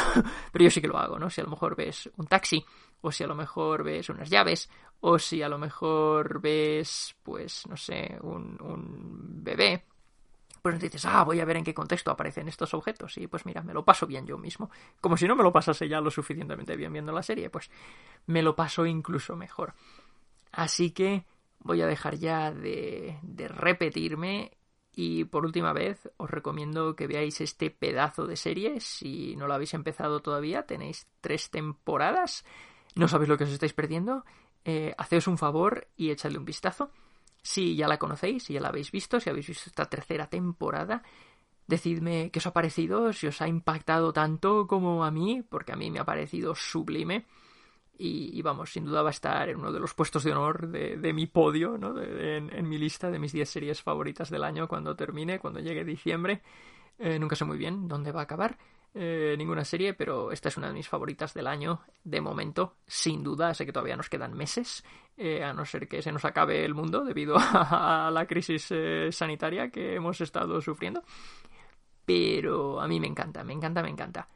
pero 0.52 0.64
yo 0.66 0.70
sí 0.70 0.82
que 0.82 0.88
lo 0.88 0.98
hago, 0.98 1.18
¿no? 1.18 1.30
Si 1.30 1.40
a 1.40 1.44
lo 1.46 1.50
mejor 1.50 1.76
ves 1.76 2.10
un 2.18 2.28
taxi, 2.28 2.64
o 3.02 3.12
si 3.12 3.24
a 3.24 3.28
lo 3.28 3.36
mejor 3.36 3.84
ves 3.84 4.10
unas 4.10 4.30
llaves, 4.30 4.70
o 5.00 5.18
si 5.18 5.42
a 5.42 5.48
lo 5.48 5.58
mejor 5.58 6.42
ves, 6.42 7.16
pues, 7.24 7.66
no 7.68 7.78
sé, 7.78 8.18
un, 8.22 8.58
un 8.62 9.44
bebé, 9.44 9.86
pues 10.62 10.80
dices, 10.80 11.06
ah, 11.06 11.24
voy 11.24 11.40
a 11.40 11.46
ver 11.46 11.58
en 11.58 11.64
qué 11.64 11.74
contexto 11.74 12.12
aparecen 12.12 12.48
estos 12.48 12.74
objetos. 12.74 13.18
Y 13.18 13.28
pues 13.28 13.46
mira, 13.46 13.62
me 13.62 13.74
lo 13.74 13.84
paso 13.86 14.08
bien 14.08 14.26
yo 14.26 14.38
mismo. 14.38 14.70
Como 15.02 15.18
si 15.18 15.28
no 15.28 15.36
me 15.36 15.44
lo 15.44 15.52
pasase 15.52 15.88
ya 15.88 16.02
lo 16.02 16.12
suficientemente 16.12 16.76
bien 16.76 16.94
viendo 16.94 17.12
la 17.12 17.24
serie, 17.24 17.50
pues 17.50 17.70
me 18.26 18.42
lo 18.42 18.56
paso 18.56 18.86
incluso 18.86 19.36
mejor. 19.36 19.74
Así 20.52 20.92
que 20.92 21.26
voy 21.60 21.82
a 21.82 21.88
dejar 21.88 22.16
ya 22.18 22.52
de, 22.52 23.20
de 23.22 23.48
repetirme 23.48 24.58
y 24.96 25.24
por 25.26 25.46
última 25.46 25.72
vez 25.72 26.10
os 26.18 26.30
recomiendo 26.30 26.96
que 26.96 27.08
veáis 27.08 27.42
este 27.42 27.70
pedazo 27.70 28.28
de 28.28 28.36
serie. 28.36 28.80
Si 28.80 29.36
no 29.36 29.48
lo 29.48 29.54
habéis 29.54 29.74
empezado 29.74 30.22
todavía, 30.22 30.64
tenéis 30.64 31.08
tres 31.22 31.50
temporadas. 31.50 32.44
No 32.96 33.08
sabéis 33.08 33.30
lo 33.30 33.38
que 33.38 33.46
os 33.46 33.52
estáis 33.52 33.74
perdiendo. 33.74 34.26
Eh, 34.66 34.94
haceos 34.98 35.28
un 35.28 35.38
favor 35.38 35.88
y 35.96 36.12
echadle 36.12 36.38
un 36.38 36.46
vistazo. 36.46 36.92
Si 37.42 37.76
ya 37.76 37.88
la 37.88 37.98
conocéis, 37.98 38.44
si 38.44 38.54
ya 38.54 38.62
la 38.62 38.70
habéis 38.70 38.92
visto, 38.92 39.20
si 39.20 39.30
habéis 39.30 39.48
visto 39.48 39.70
esta 39.70 39.86
tercera 39.86 40.28
temporada, 40.28 41.04
decidme 41.68 42.32
qué 42.32 42.40
os 42.40 42.48
ha 42.48 42.54
parecido, 42.54 43.14
si 43.14 43.28
os 43.28 43.42
ha 43.42 43.48
impactado 43.48 44.12
tanto 44.12 44.68
como 44.68 45.06
a 45.06 45.12
mí, 45.12 45.44
porque 45.48 45.72
a 45.72 45.76
mí 45.76 45.92
me 45.92 46.00
ha 46.00 46.06
parecido 46.06 46.56
sublime. 46.56 47.26
Y, 48.02 48.42
vamos, 48.42 48.72
sin 48.72 48.86
duda 48.86 49.02
va 49.02 49.10
a 49.10 49.12
estar 49.12 49.50
en 49.50 49.58
uno 49.58 49.74
de 49.74 49.80
los 49.82 49.94
puestos 49.94 50.24
de 50.24 50.32
honor 50.32 50.70
de, 50.70 51.14
mi 51.14 51.28
podio, 51.28 51.78
¿no? 51.78 52.02
en, 52.02 52.70
mi 52.70 52.78
lista 52.78 53.12
de 53.12 53.20
mis 53.20 53.34
10 53.34 53.50
series 53.50 53.82
favoritas 53.82 54.30
del 54.30 54.46
año 54.46 54.70
cuando 54.70 54.96
termine, 54.96 55.38
cuando 55.40 55.60
llegue 55.60 55.84
diciembre. 55.84 56.42
Eh, 56.98 57.20
nunca 57.20 57.36
sé 57.36 57.44
muy 57.44 57.58
bien 57.58 57.90
dónde 57.90 58.14
va 58.14 58.22
a 58.22 58.24
acabar, 58.24 58.58
eh, 58.94 59.36
ninguna 59.38 59.64
serie, 59.64 59.94
pero 59.94 60.32
esta 60.32 60.50
es 60.50 60.58
una 60.58 60.68
de 60.68 60.74
mis 60.74 60.88
favoritas 60.88 61.34
del 61.34 61.48
año, 61.48 61.82
de 62.04 62.22
momento, 62.22 62.78
sin 62.88 63.24
duda. 63.24 63.54
Sé 63.54 63.66
que 63.66 63.72
todavía 63.72 63.96
nos 63.96 64.10
quedan 64.10 64.34
meses, 64.34 64.84
eh, 65.16 65.44
a 65.44 65.54
no 65.54 65.66
ser 65.66 65.88
que 65.88 66.02
se 66.02 66.12
nos 66.12 66.26
acabe 66.26 66.66
el 66.66 66.74
mundo 66.74 67.04
debido 67.04 67.36
a, 67.40 68.10
la 68.12 68.26
crisis 68.26 68.68
eh, 68.72 69.10
sanitaria 69.12 69.70
que 69.70 69.96
hemos 69.96 70.20
estado 70.22 70.60
sufriendo. 70.62 71.04
Pero 72.06 72.82
a 72.82 72.88
mí 72.88 73.00
me 73.00 73.08
encanta, 73.08 73.44
me 73.44 73.54
encanta, 73.54 73.84
me 73.84 73.90
encanta. 73.90 74.28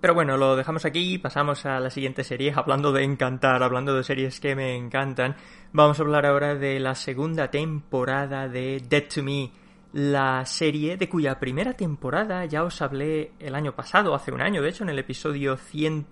Pero 0.00 0.14
bueno, 0.14 0.38
lo 0.38 0.56
dejamos 0.56 0.84
aquí 0.86 1.14
y 1.14 1.18
pasamos 1.18 1.66
a 1.66 1.78
la 1.80 1.90
siguiente 1.90 2.24
serie. 2.24 2.54
Hablando 2.56 2.92
de 2.92 3.02
encantar, 3.02 3.62
hablando 3.62 3.94
de 3.94 4.04
series 4.04 4.40
que 4.40 4.54
me 4.54 4.76
encantan, 4.76 5.36
vamos 5.72 5.98
a 5.98 6.02
hablar 6.02 6.24
ahora 6.24 6.54
de 6.54 6.80
la 6.80 6.94
segunda 6.94 7.50
temporada 7.50 8.48
de 8.48 8.80
Dead 8.88 9.08
to 9.12 9.22
Me 9.22 9.50
la 9.92 10.44
serie 10.46 10.96
de 10.96 11.08
cuya 11.08 11.40
primera 11.40 11.74
temporada 11.74 12.44
ya 12.44 12.62
os 12.62 12.80
hablé 12.82 13.32
el 13.38 13.54
año 13.54 13.74
pasado, 13.74 14.14
hace 14.14 14.32
un 14.32 14.40
año, 14.40 14.62
de 14.62 14.68
hecho, 14.68 14.84
en 14.84 14.90
el 14.90 14.98
episodio 14.98 15.56
100, 15.56 16.06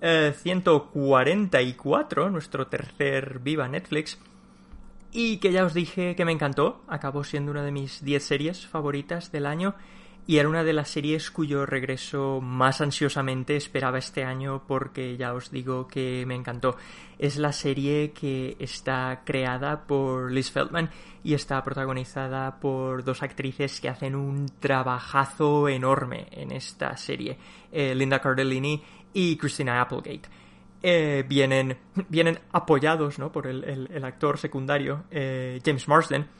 144, 0.00 2.26
eh, 2.26 2.30
nuestro 2.30 2.66
tercer 2.68 3.40
Viva 3.40 3.68
Netflix, 3.68 4.18
y 5.12 5.38
que 5.38 5.52
ya 5.52 5.64
os 5.64 5.74
dije 5.74 6.14
que 6.16 6.24
me 6.24 6.32
encantó, 6.32 6.82
acabó 6.88 7.24
siendo 7.24 7.50
una 7.50 7.64
de 7.64 7.72
mis 7.72 8.04
10 8.04 8.22
series 8.22 8.66
favoritas 8.66 9.32
del 9.32 9.46
año 9.46 9.74
y 10.30 10.38
era 10.38 10.48
una 10.48 10.62
de 10.62 10.72
las 10.72 10.88
series 10.88 11.28
cuyo 11.32 11.66
regreso 11.66 12.40
más 12.40 12.80
ansiosamente 12.80 13.56
esperaba 13.56 13.98
este 13.98 14.22
año 14.22 14.62
porque 14.64 15.16
ya 15.16 15.34
os 15.34 15.50
digo 15.50 15.88
que 15.88 16.24
me 16.24 16.36
encantó. 16.36 16.76
Es 17.18 17.36
la 17.36 17.50
serie 17.52 18.12
que 18.12 18.56
está 18.60 19.22
creada 19.24 19.88
por 19.88 20.30
Liz 20.30 20.52
Feldman 20.52 20.88
y 21.24 21.34
está 21.34 21.60
protagonizada 21.64 22.60
por 22.60 23.02
dos 23.02 23.24
actrices 23.24 23.80
que 23.80 23.88
hacen 23.88 24.14
un 24.14 24.46
trabajazo 24.60 25.68
enorme 25.68 26.28
en 26.30 26.52
esta 26.52 26.96
serie, 26.96 27.36
eh, 27.72 27.92
Linda 27.96 28.20
Cardellini 28.20 28.80
y 29.12 29.36
Christina 29.36 29.80
Applegate. 29.80 30.28
Eh, 30.80 31.24
vienen, 31.28 31.76
vienen 32.08 32.38
apoyados 32.52 33.18
¿no? 33.18 33.32
por 33.32 33.48
el, 33.48 34.04
actor 34.04 34.38
secundario 34.38 35.06
eh, 35.10 35.60
James 35.64 35.88
Marsden 35.88 36.39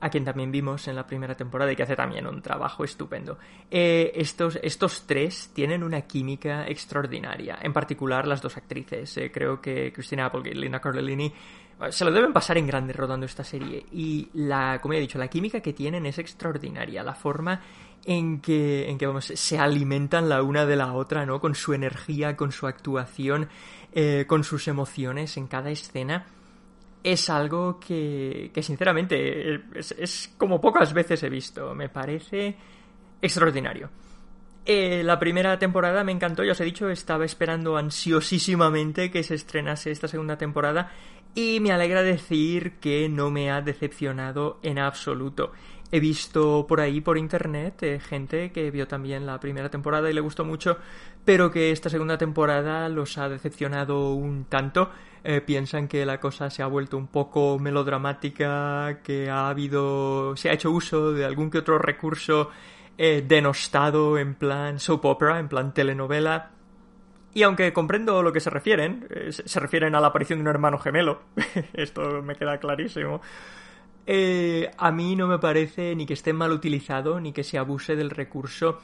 a 0.00 0.10
quien 0.10 0.24
también 0.24 0.52
vimos 0.52 0.86
en 0.88 0.94
la 0.94 1.06
primera 1.06 1.34
temporada 1.34 1.72
y 1.72 1.76
que 1.76 1.82
hace 1.82 1.96
también 1.96 2.26
un 2.26 2.40
trabajo 2.40 2.84
estupendo. 2.84 3.38
Eh, 3.70 4.12
estos, 4.14 4.58
estos 4.62 5.06
tres 5.06 5.50
tienen 5.52 5.82
una 5.82 6.02
química 6.02 6.66
extraordinaria, 6.66 7.58
en 7.60 7.72
particular 7.72 8.26
las 8.26 8.40
dos 8.40 8.56
actrices. 8.56 9.16
Eh, 9.16 9.32
creo 9.32 9.60
que 9.60 9.92
Christina 9.92 10.26
Applegate 10.26 10.56
y 10.56 10.60
Lina 10.60 10.80
Cardellini 10.80 11.26
eh, 11.26 11.90
se 11.90 12.04
lo 12.04 12.12
deben 12.12 12.32
pasar 12.32 12.58
en 12.58 12.66
grande 12.66 12.92
rodando 12.92 13.26
esta 13.26 13.42
serie. 13.42 13.86
Y 13.92 14.28
la, 14.34 14.80
como 14.80 14.94
he 14.94 15.00
dicho, 15.00 15.18
la 15.18 15.28
química 15.28 15.60
que 15.60 15.72
tienen 15.72 16.06
es 16.06 16.18
extraordinaria. 16.18 17.02
La 17.02 17.14
forma 17.14 17.60
en 18.04 18.40
que, 18.40 18.88
en 18.88 18.98
que 18.98 19.06
vamos, 19.06 19.24
se 19.24 19.58
alimentan 19.58 20.28
la 20.28 20.42
una 20.42 20.64
de 20.64 20.76
la 20.76 20.92
otra, 20.92 21.26
¿no? 21.26 21.40
Con 21.40 21.56
su 21.56 21.74
energía, 21.74 22.36
con 22.36 22.52
su 22.52 22.68
actuación, 22.68 23.48
con 24.28 24.44
sus 24.44 24.68
emociones 24.68 25.36
en 25.36 25.48
cada 25.48 25.70
escena 25.70 26.24
es 27.02 27.30
algo 27.30 27.78
que, 27.78 28.50
que 28.52 28.62
sinceramente 28.62 29.62
es, 29.74 30.34
como 30.36 30.60
pocas 30.60 30.92
veces 30.92 31.22
he 31.22 31.28
visto. 31.28 31.74
Me 31.74 31.88
parece 31.88 32.56
extraordinario. 33.20 33.90
Eh, 34.64 35.02
la 35.02 35.18
primera 35.18 35.58
temporada 35.58 36.04
me 36.04 36.12
encantó, 36.12 36.44
ya 36.44 36.52
os 36.52 36.60
he 36.60 36.64
dicho, 36.64 36.90
estaba 36.90 37.24
esperando 37.24 37.78
ansiosísimamente 37.78 39.10
que 39.10 39.22
se 39.22 39.34
estrenase 39.34 39.90
esta 39.90 40.08
segunda 40.08 40.36
temporada 40.36 40.92
y 41.34 41.60
me 41.60 41.72
alegra 41.72 42.02
decir 42.02 42.74
que 42.80 43.08
no 43.08 43.30
me 43.30 43.50
ha 43.50 43.62
decepcionado 43.62 44.58
en 44.62 44.78
absoluto. 44.78 45.52
He 45.90 46.00
visto 46.00 46.66
por 46.68 46.80
ahí, 46.80 47.00
por 47.00 47.16
internet, 47.16 47.82
eh, 47.82 47.98
gente 47.98 48.52
que 48.52 48.70
vio 48.70 48.86
también 48.86 49.24
la 49.24 49.40
primera 49.40 49.70
temporada 49.70 50.10
y 50.10 50.12
le 50.12 50.20
gustó 50.20 50.44
mucho, 50.44 50.76
pero 51.24 51.50
que 51.50 51.70
esta 51.70 51.88
segunda 51.88 52.18
temporada 52.18 52.90
los 52.90 53.16
ha 53.16 53.30
decepcionado 53.30 54.12
un 54.12 54.44
tanto. 54.44 54.90
Eh, 55.24 55.40
piensan 55.40 55.88
que 55.88 56.04
la 56.04 56.20
cosa 56.20 56.50
se 56.50 56.62
ha 56.62 56.66
vuelto 56.66 56.98
un 56.98 57.06
poco 57.06 57.58
melodramática, 57.58 59.00
que 59.02 59.30
ha 59.30 59.48
habido, 59.48 60.36
se 60.36 60.50
ha 60.50 60.52
hecho 60.52 60.70
uso 60.70 61.12
de 61.12 61.24
algún 61.24 61.50
que 61.50 61.58
otro 61.58 61.78
recurso 61.78 62.50
eh, 62.98 63.24
denostado 63.26 64.18
en 64.18 64.34
plan 64.34 64.78
soap 64.78 65.06
opera, 65.06 65.38
en 65.38 65.48
plan 65.48 65.72
telenovela. 65.72 66.50
Y 67.32 67.44
aunque 67.44 67.72
comprendo 67.72 68.22
lo 68.22 68.32
que 68.32 68.40
se 68.40 68.50
refieren, 68.50 69.08
se 69.30 69.60
refieren 69.60 69.94
a 69.94 70.00
la 70.00 70.08
aparición 70.08 70.40
de 70.40 70.42
un 70.42 70.48
hermano 70.48 70.78
gemelo, 70.78 71.22
esto 71.72 72.22
me 72.22 72.34
queda 72.34 72.58
clarísimo 72.58 73.22
eh, 74.10 74.70
a 74.78 74.90
mí 74.90 75.16
no 75.16 75.26
me 75.26 75.38
parece 75.38 75.94
ni 75.94 76.06
que 76.06 76.14
esté 76.14 76.32
mal 76.32 76.50
utilizado, 76.50 77.20
ni 77.20 77.30
que 77.30 77.44
se 77.44 77.58
abuse 77.58 77.94
del 77.94 78.08
recurso, 78.08 78.78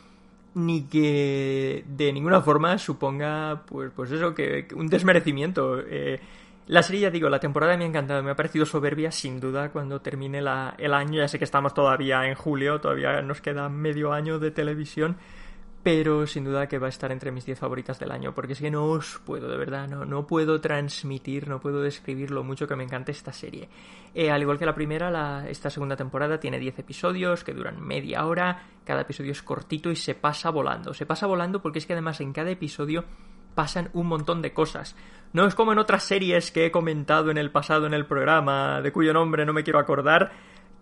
ni 0.54 0.82
que 0.82 1.82
de 1.88 2.12
ninguna 2.12 2.42
forma 2.42 2.76
suponga, 2.76 3.62
pues, 3.64 3.90
pues 3.96 4.12
eso, 4.12 4.34
que, 4.34 4.68
un 4.76 4.86
desmerecimiento. 4.86 5.80
Eh, 5.80 6.20
la 6.66 6.82
serie, 6.82 7.00
ya 7.00 7.10
digo, 7.10 7.30
la 7.30 7.40
temporada 7.40 7.74
me 7.78 7.84
ha 7.84 7.86
encantado, 7.86 8.22
me 8.22 8.32
ha 8.32 8.36
parecido 8.36 8.66
soberbia, 8.66 9.10
sin 9.10 9.40
duda, 9.40 9.70
cuando 9.70 10.02
termine 10.02 10.40
el 10.40 10.92
año. 10.94 11.20
Ya 11.20 11.28
sé 11.28 11.38
que 11.38 11.44
estamos 11.44 11.72
todavía 11.72 12.26
en 12.28 12.34
julio, 12.34 12.82
todavía 12.82 13.22
nos 13.22 13.40
queda 13.40 13.70
medio 13.70 14.12
año 14.12 14.38
de 14.38 14.50
televisión 14.50 15.16
pero 15.84 16.26
sin 16.26 16.44
duda 16.44 16.66
que 16.66 16.78
va 16.78 16.86
a 16.86 16.88
estar 16.88 17.12
entre 17.12 17.30
mis 17.30 17.44
10 17.44 17.58
favoritas 17.58 17.98
del 17.98 18.10
año, 18.10 18.34
porque 18.34 18.54
es 18.54 18.58
que 18.58 18.70
no 18.70 18.86
os 18.86 19.20
puedo, 19.24 19.48
de 19.48 19.58
verdad, 19.58 19.86
no, 19.86 20.06
no 20.06 20.26
puedo 20.26 20.58
transmitir, 20.58 21.46
no 21.46 21.60
puedo 21.60 21.82
describir 21.82 22.30
lo 22.30 22.42
mucho 22.42 22.66
que 22.66 22.74
me 22.74 22.84
encanta 22.84 23.12
esta 23.12 23.34
serie. 23.34 23.68
Eh, 24.14 24.30
al 24.30 24.40
igual 24.40 24.58
que 24.58 24.64
la 24.64 24.74
primera, 24.74 25.46
esta 25.46 25.68
segunda 25.68 25.94
temporada 25.94 26.40
tiene 26.40 26.58
10 26.58 26.78
episodios 26.78 27.44
que 27.44 27.52
duran 27.52 27.82
media 27.82 28.24
hora, 28.24 28.62
cada 28.82 29.02
episodio 29.02 29.32
es 29.32 29.42
cortito 29.42 29.90
y 29.90 29.96
se 29.96 30.14
pasa 30.14 30.48
volando. 30.48 30.94
Se 30.94 31.04
pasa 31.04 31.26
volando 31.26 31.60
porque 31.60 31.80
es 31.80 31.86
que 31.86 31.92
además 31.92 32.18
en 32.22 32.32
cada 32.32 32.50
episodio 32.50 33.04
pasan 33.54 33.90
un 33.92 34.06
montón 34.06 34.40
de 34.40 34.54
cosas. 34.54 34.96
No 35.34 35.46
es 35.46 35.54
como 35.54 35.72
en 35.72 35.78
otras 35.78 36.02
series 36.02 36.50
que 36.50 36.64
he 36.64 36.70
comentado 36.70 37.30
en 37.30 37.36
el 37.36 37.50
pasado 37.50 37.86
en 37.86 37.92
el 37.92 38.06
programa, 38.06 38.80
de 38.80 38.90
cuyo 38.90 39.12
nombre 39.12 39.44
no 39.44 39.52
me 39.52 39.64
quiero 39.64 39.78
acordar, 39.78 40.32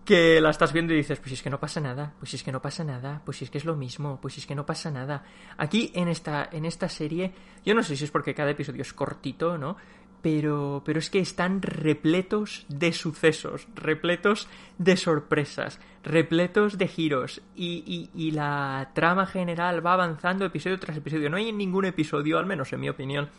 que 0.05 0.41
la 0.41 0.49
estás 0.49 0.73
viendo 0.73 0.93
y 0.93 0.97
dices, 0.97 1.19
pues 1.19 1.29
si 1.29 1.35
es 1.35 1.43
que 1.43 1.49
no 1.49 1.59
pasa 1.59 1.79
nada, 1.79 2.13
pues 2.19 2.31
si 2.31 2.35
es 2.35 2.43
que 2.43 2.51
no 2.51 2.61
pasa 2.61 2.83
nada, 2.83 3.21
pues 3.23 3.37
si 3.37 3.45
es 3.45 3.49
que 3.49 3.57
es 3.57 3.65
lo 3.65 3.75
mismo, 3.75 4.19
pues 4.21 4.33
si 4.33 4.41
es 4.41 4.45
que 4.45 4.55
no 4.55 4.65
pasa 4.65 4.91
nada. 4.91 5.23
Aquí 5.57 5.91
en 5.95 6.07
esta, 6.07 6.49
en 6.51 6.65
esta 6.65 6.89
serie, 6.89 7.33
yo 7.65 7.73
no 7.73 7.83
sé 7.83 7.95
si 7.95 8.03
es 8.03 8.11
porque 8.11 8.33
cada 8.33 8.51
episodio 8.51 8.81
es 8.81 8.93
cortito, 8.93 9.57
¿no? 9.57 9.77
pero, 10.23 10.81
pero 10.85 10.99
es 10.99 11.09
que 11.09 11.19
están 11.19 11.61
repletos 11.61 12.65
de 12.69 12.93
sucesos, 12.93 13.67
repletos 13.75 14.47
de 14.77 14.95
sorpresas, 14.95 15.81
repletos 16.01 16.77
de 16.77 16.87
giros 16.87 17.41
y, 17.57 18.09
y, 18.15 18.31
la 18.31 18.91
trama 18.95 19.25
general 19.25 19.85
va 19.85 19.93
avanzando 19.93 20.45
episodio 20.45 20.79
tras 20.79 20.95
episodio. 20.95 21.29
No 21.29 21.35
hay 21.35 21.51
ningún 21.51 21.83
episodio, 21.83 22.39
al 22.39 22.45
menos 22.45 22.71
en 22.71 22.79
mi 22.79 22.87
opinión, 22.87 23.29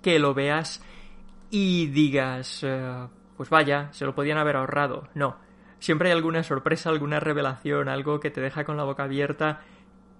que 0.00 0.20
lo 0.20 0.32
veas 0.32 0.80
y 1.50 1.88
digas, 1.88 2.60
eh, 2.62 3.08
pues 3.36 3.50
vaya, 3.50 3.88
se 3.92 4.06
lo 4.06 4.14
podían 4.14 4.38
haber 4.38 4.56
ahorrado. 4.56 5.08
No, 5.14 5.38
siempre 5.80 6.10
hay 6.10 6.16
alguna 6.16 6.42
sorpresa, 6.42 6.90
alguna 6.90 7.20
revelación, 7.20 7.88
algo 7.88 8.20
que 8.20 8.30
te 8.30 8.40
deja 8.40 8.64
con 8.64 8.76
la 8.76 8.84
boca 8.84 9.04
abierta 9.04 9.60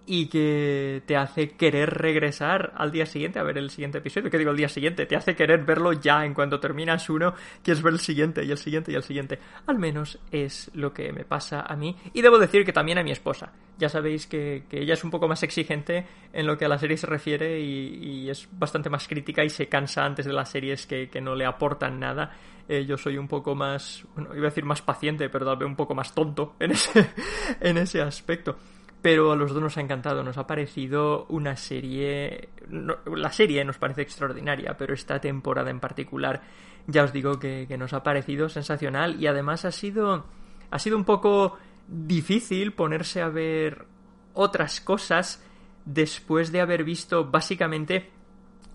y 0.08 0.26
que 0.26 1.02
te 1.04 1.16
hace 1.16 1.50
querer 1.50 1.90
regresar 1.90 2.72
al 2.76 2.90
día 2.90 3.04
siguiente 3.04 3.38
a 3.38 3.42
ver 3.42 3.58
el 3.58 3.68
siguiente 3.68 3.98
episodio. 3.98 4.30
¿Qué 4.30 4.38
digo 4.38 4.50
el 4.50 4.56
día 4.56 4.70
siguiente? 4.70 5.04
Te 5.04 5.16
hace 5.16 5.36
querer 5.36 5.64
verlo 5.64 5.92
ya 5.92 6.24
en 6.24 6.32
cuanto 6.32 6.58
terminas 6.58 7.10
uno, 7.10 7.34
quieres 7.62 7.82
ver 7.82 7.92
el 7.92 8.00
siguiente 8.00 8.42
y 8.42 8.50
el 8.50 8.56
siguiente 8.56 8.90
y 8.90 8.94
el 8.94 9.02
siguiente. 9.02 9.38
Al 9.66 9.78
menos 9.78 10.18
es 10.32 10.70
lo 10.72 10.94
que 10.94 11.12
me 11.12 11.24
pasa 11.24 11.60
a 11.60 11.76
mí. 11.76 11.94
Y 12.14 12.22
debo 12.22 12.38
decir 12.38 12.64
que 12.64 12.72
también 12.72 12.96
a 12.96 13.02
mi 13.02 13.10
esposa. 13.10 13.52
Ya 13.76 13.90
sabéis 13.90 14.26
que, 14.26 14.64
ella 14.70 14.94
es 14.94 15.04
un 15.04 15.10
poco 15.10 15.28
más 15.28 15.42
exigente 15.42 16.06
en 16.32 16.46
lo 16.46 16.56
que 16.56 16.64
a 16.64 16.68
la 16.68 16.78
serie 16.78 16.96
se 16.96 17.06
refiere 17.06 17.60
y, 17.60 18.30
es 18.30 18.48
bastante 18.50 18.88
más 18.88 19.06
crítica 19.06 19.44
y 19.44 19.50
se 19.50 19.68
cansa 19.68 20.04
antes 20.04 20.24
de 20.24 20.32
las 20.32 20.50
series 20.50 20.86
que, 20.86 21.20
no 21.20 21.34
le 21.34 21.44
aportan 21.44 22.00
nada. 22.00 22.34
Eh, 22.66 22.86
yo 22.86 22.96
soy 22.96 23.18
un 23.18 23.28
poco 23.28 23.54
más, 23.54 24.04
bueno, 24.14 24.34
iba 24.34 24.46
a 24.46 24.50
decir 24.50 24.64
más 24.64 24.80
paciente, 24.80 25.28
pero 25.28 25.44
tal 25.44 25.56
vez 25.56 25.66
un 25.66 25.76
poco 25.76 25.94
más 25.94 26.14
tonto 26.14 26.54
en 26.60 26.70
ese, 26.70 27.10
en 27.60 27.76
ese 27.76 28.00
aspecto 28.00 28.56
pero 29.02 29.32
a 29.32 29.36
los 29.36 29.52
dos 29.52 29.62
nos 29.62 29.76
ha 29.76 29.80
encantado, 29.80 30.22
nos 30.22 30.38
ha 30.38 30.46
parecido 30.46 31.26
una 31.28 31.56
serie... 31.56 32.48
la 32.70 33.32
serie 33.32 33.64
nos 33.64 33.78
parece 33.78 34.02
extraordinaria, 34.02 34.76
pero 34.76 34.94
esta 34.94 35.20
temporada 35.20 35.70
en 35.70 35.80
particular 35.80 36.42
ya 36.86 37.04
os 37.04 37.12
digo 37.12 37.38
que, 37.38 37.66
nos 37.78 37.92
ha 37.92 38.02
parecido 38.02 38.48
sensacional 38.48 39.22
y 39.22 39.26
además 39.26 39.64
ha 39.64 39.72
sido, 39.72 40.24
ha 40.70 40.78
sido 40.78 40.96
un 40.96 41.04
poco 41.04 41.58
difícil 41.86 42.72
ponerse 42.72 43.20
a 43.20 43.28
ver 43.28 43.86
otras 44.34 44.80
cosas 44.80 45.44
después 45.84 46.50
de 46.50 46.60
haber 46.60 46.84
visto 46.84 47.30
básicamente 47.30 48.10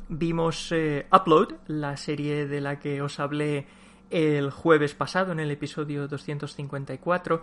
vimos 0.09 0.71
eh, 0.71 1.07
Upload, 1.11 1.55
la 1.67 1.97
serie 1.97 2.47
de 2.47 2.61
la 2.61 2.79
que 2.79 3.01
os 3.01 3.19
hablé 3.19 3.65
el 4.09 4.51
jueves 4.51 4.93
pasado 4.93 5.31
en 5.31 5.39
el 5.39 5.49
episodio 5.49 6.07
254 6.07 7.41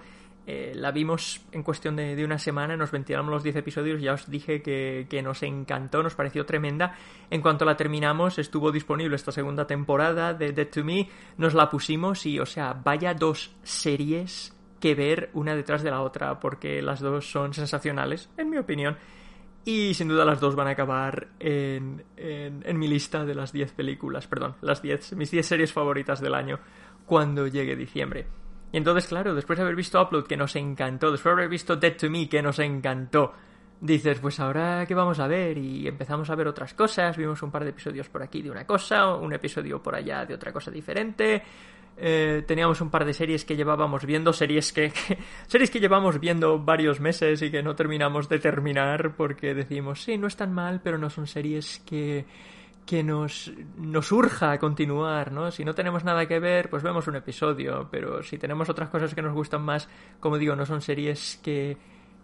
eh, 0.53 0.73
la 0.75 0.91
vimos 0.91 1.43
en 1.53 1.63
cuestión 1.63 1.95
de, 1.95 2.25
una 2.25 2.37
semana, 2.37 2.77
nos 2.77 2.91
ventilamos 2.91 3.31
los 3.31 3.45
10 3.45 3.55
episodios, 3.55 4.03
ya 4.03 4.15
os 4.15 4.29
dije 4.29 4.61
que, 4.63 5.21
nos 5.23 5.45
encantó, 5.45 6.03
nos 6.03 6.17
pareció 6.17 6.45
tremenda. 6.45 6.97
En 7.31 7.41
cuanto 7.41 7.65
la 7.65 7.77
terminamos, 7.77 8.37
estuvo 8.37 8.73
disponible 8.73 9.15
esta 9.15 9.31
segunda 9.31 9.69
temporada 9.69 10.35
de 10.35 10.51
Dead 10.51 10.67
to 10.67 10.83
Me, 10.83 11.09
nos 11.37 11.55
la 11.55 11.71
pusimos 11.71 12.27
y, 12.27 12.41
o 12.41 12.47
sea, 12.47 12.73
vaya 12.73 13.15
dos 13.15 13.55
series 13.63 14.53
que 14.81 14.97
ver 14.97 15.31
una 15.35 15.55
detrás 15.55 15.85
de 15.85 15.93
la 15.93 16.01
otra, 16.01 16.41
porque 16.41 16.83
las 16.83 16.99
dos 16.99 17.31
son 17.31 17.55
sensacionales, 17.55 18.29
en 18.37 18.51
mi 18.51 18.57
opinión. 18.57 18.97
Y 19.65 19.95
sin 19.95 20.09
duda 20.09 20.25
las 20.25 20.41
dos 20.41 20.57
van 20.57 20.67
a 20.67 20.71
acabar 20.71 21.29
en, 21.39 22.03
en, 22.17 22.79
mi 22.79 22.89
lista 22.89 23.25
de 23.25 23.37
las 23.37 23.53
10 23.53 23.73
películas, 23.73 24.27
perdón, 24.27 24.57
las 24.63 24.83
10, 24.83 25.13
mis 25.13 25.31
10 25.31 25.47
series 25.47 25.73
favoritas 25.73 26.21
del 26.21 26.35
año 26.35 26.59
cuando 27.07 27.47
llegue 27.47 27.77
diciembre. 27.77 28.27
Y 28.73 28.77
entonces, 28.77 29.07
claro, 29.07 29.35
después 29.35 29.59
de 29.59 29.65
haber 29.65 29.77
visto 29.77 30.01
Upload, 30.01 30.27
que 30.27 30.37
nos 30.37 30.55
encantó, 30.57 31.11
después 31.11 31.35
de 31.35 31.41
haber 31.41 31.51
visto 31.51 31.77
Dead 31.77 31.97
to 31.97 32.09
Me, 32.09 32.29
que 32.29 32.41
nos 32.41 32.59
encantó, 32.61 33.33
dices, 33.81 34.19
pues 34.21 34.39
ahora 34.39 34.85
qué 34.87 34.95
vamos 34.95 35.19
a 35.19 35.27
ver 35.27 35.59
y 35.59 35.89
empezamos 35.89 36.31
a 36.31 36.35
ver 36.35 36.47
otras 36.47 36.75
cosas, 36.75 37.17
vimos 37.17 37.43
un 37.43 37.51
par 37.51 37.65
de 37.65 37.71
episodios 37.71 38.09
por 38.09 38.23
aquí 38.23 38.43
de 38.43 38.51
una 38.51 38.67
cosa, 38.67 39.15
un 39.15 39.33
episodio 39.33 39.83
por 39.83 39.95
allá 39.95 40.25
de 40.25 40.35
otra 40.35 40.53
cosa 40.53 40.71
diferente, 40.71 41.43
eh, 41.97 42.45
teníamos 42.47 42.81
un 42.81 42.91
par 42.91 43.05
de 43.05 43.13
series 43.13 43.45
que 43.45 43.57
llevábamos 43.57 44.07
viendo, 44.07 44.33
series 44.33 44.73
que, 44.73 44.93
series 45.47 45.71
que 45.71 45.81
llevamos 45.81 46.21
viendo 46.21 46.59
varios 46.59 47.01
meses 47.01 47.43
y 47.43 47.51
que 47.51 47.63
no 47.63 47.75
terminamos 47.75 48.29
de 48.29 48.39
terminar 48.39 49.15
porque 49.17 49.55
decimos, 49.55 50.03
sí, 50.03 50.17
no 50.17 50.27
están 50.27 50.53
mal, 50.53 50.81
pero 50.83 50.97
no 50.97 51.11
son 51.11 51.27
series 51.27 51.81
que 51.81 52.25
que 52.87 53.03
nos, 53.03 53.53
nos 53.77 54.11
urja 54.11 54.53
a 54.53 54.59
continuar, 54.59 55.33
¿no? 55.33 55.51
Si 55.51 55.65
no 55.65 55.75
tenemos 55.75 56.05
nada 56.05 56.27
que 56.27 56.41
ver, 56.41 56.69
pues 56.71 56.83
vemos 56.83 57.07
un 57.07 57.17
episodio, 57.17 57.89
pero 57.91 58.23
si 58.23 58.39
tenemos 58.39 58.69
otras 58.69 58.89
cosas 58.89 59.15
que 59.15 59.23
nos 59.23 59.33
gustan 59.33 59.63
más, 59.63 59.89
como 60.19 60.39
digo, 60.39 60.57
no 60.57 60.67
son 60.67 60.81
series 60.81 61.39
que, 61.43 61.77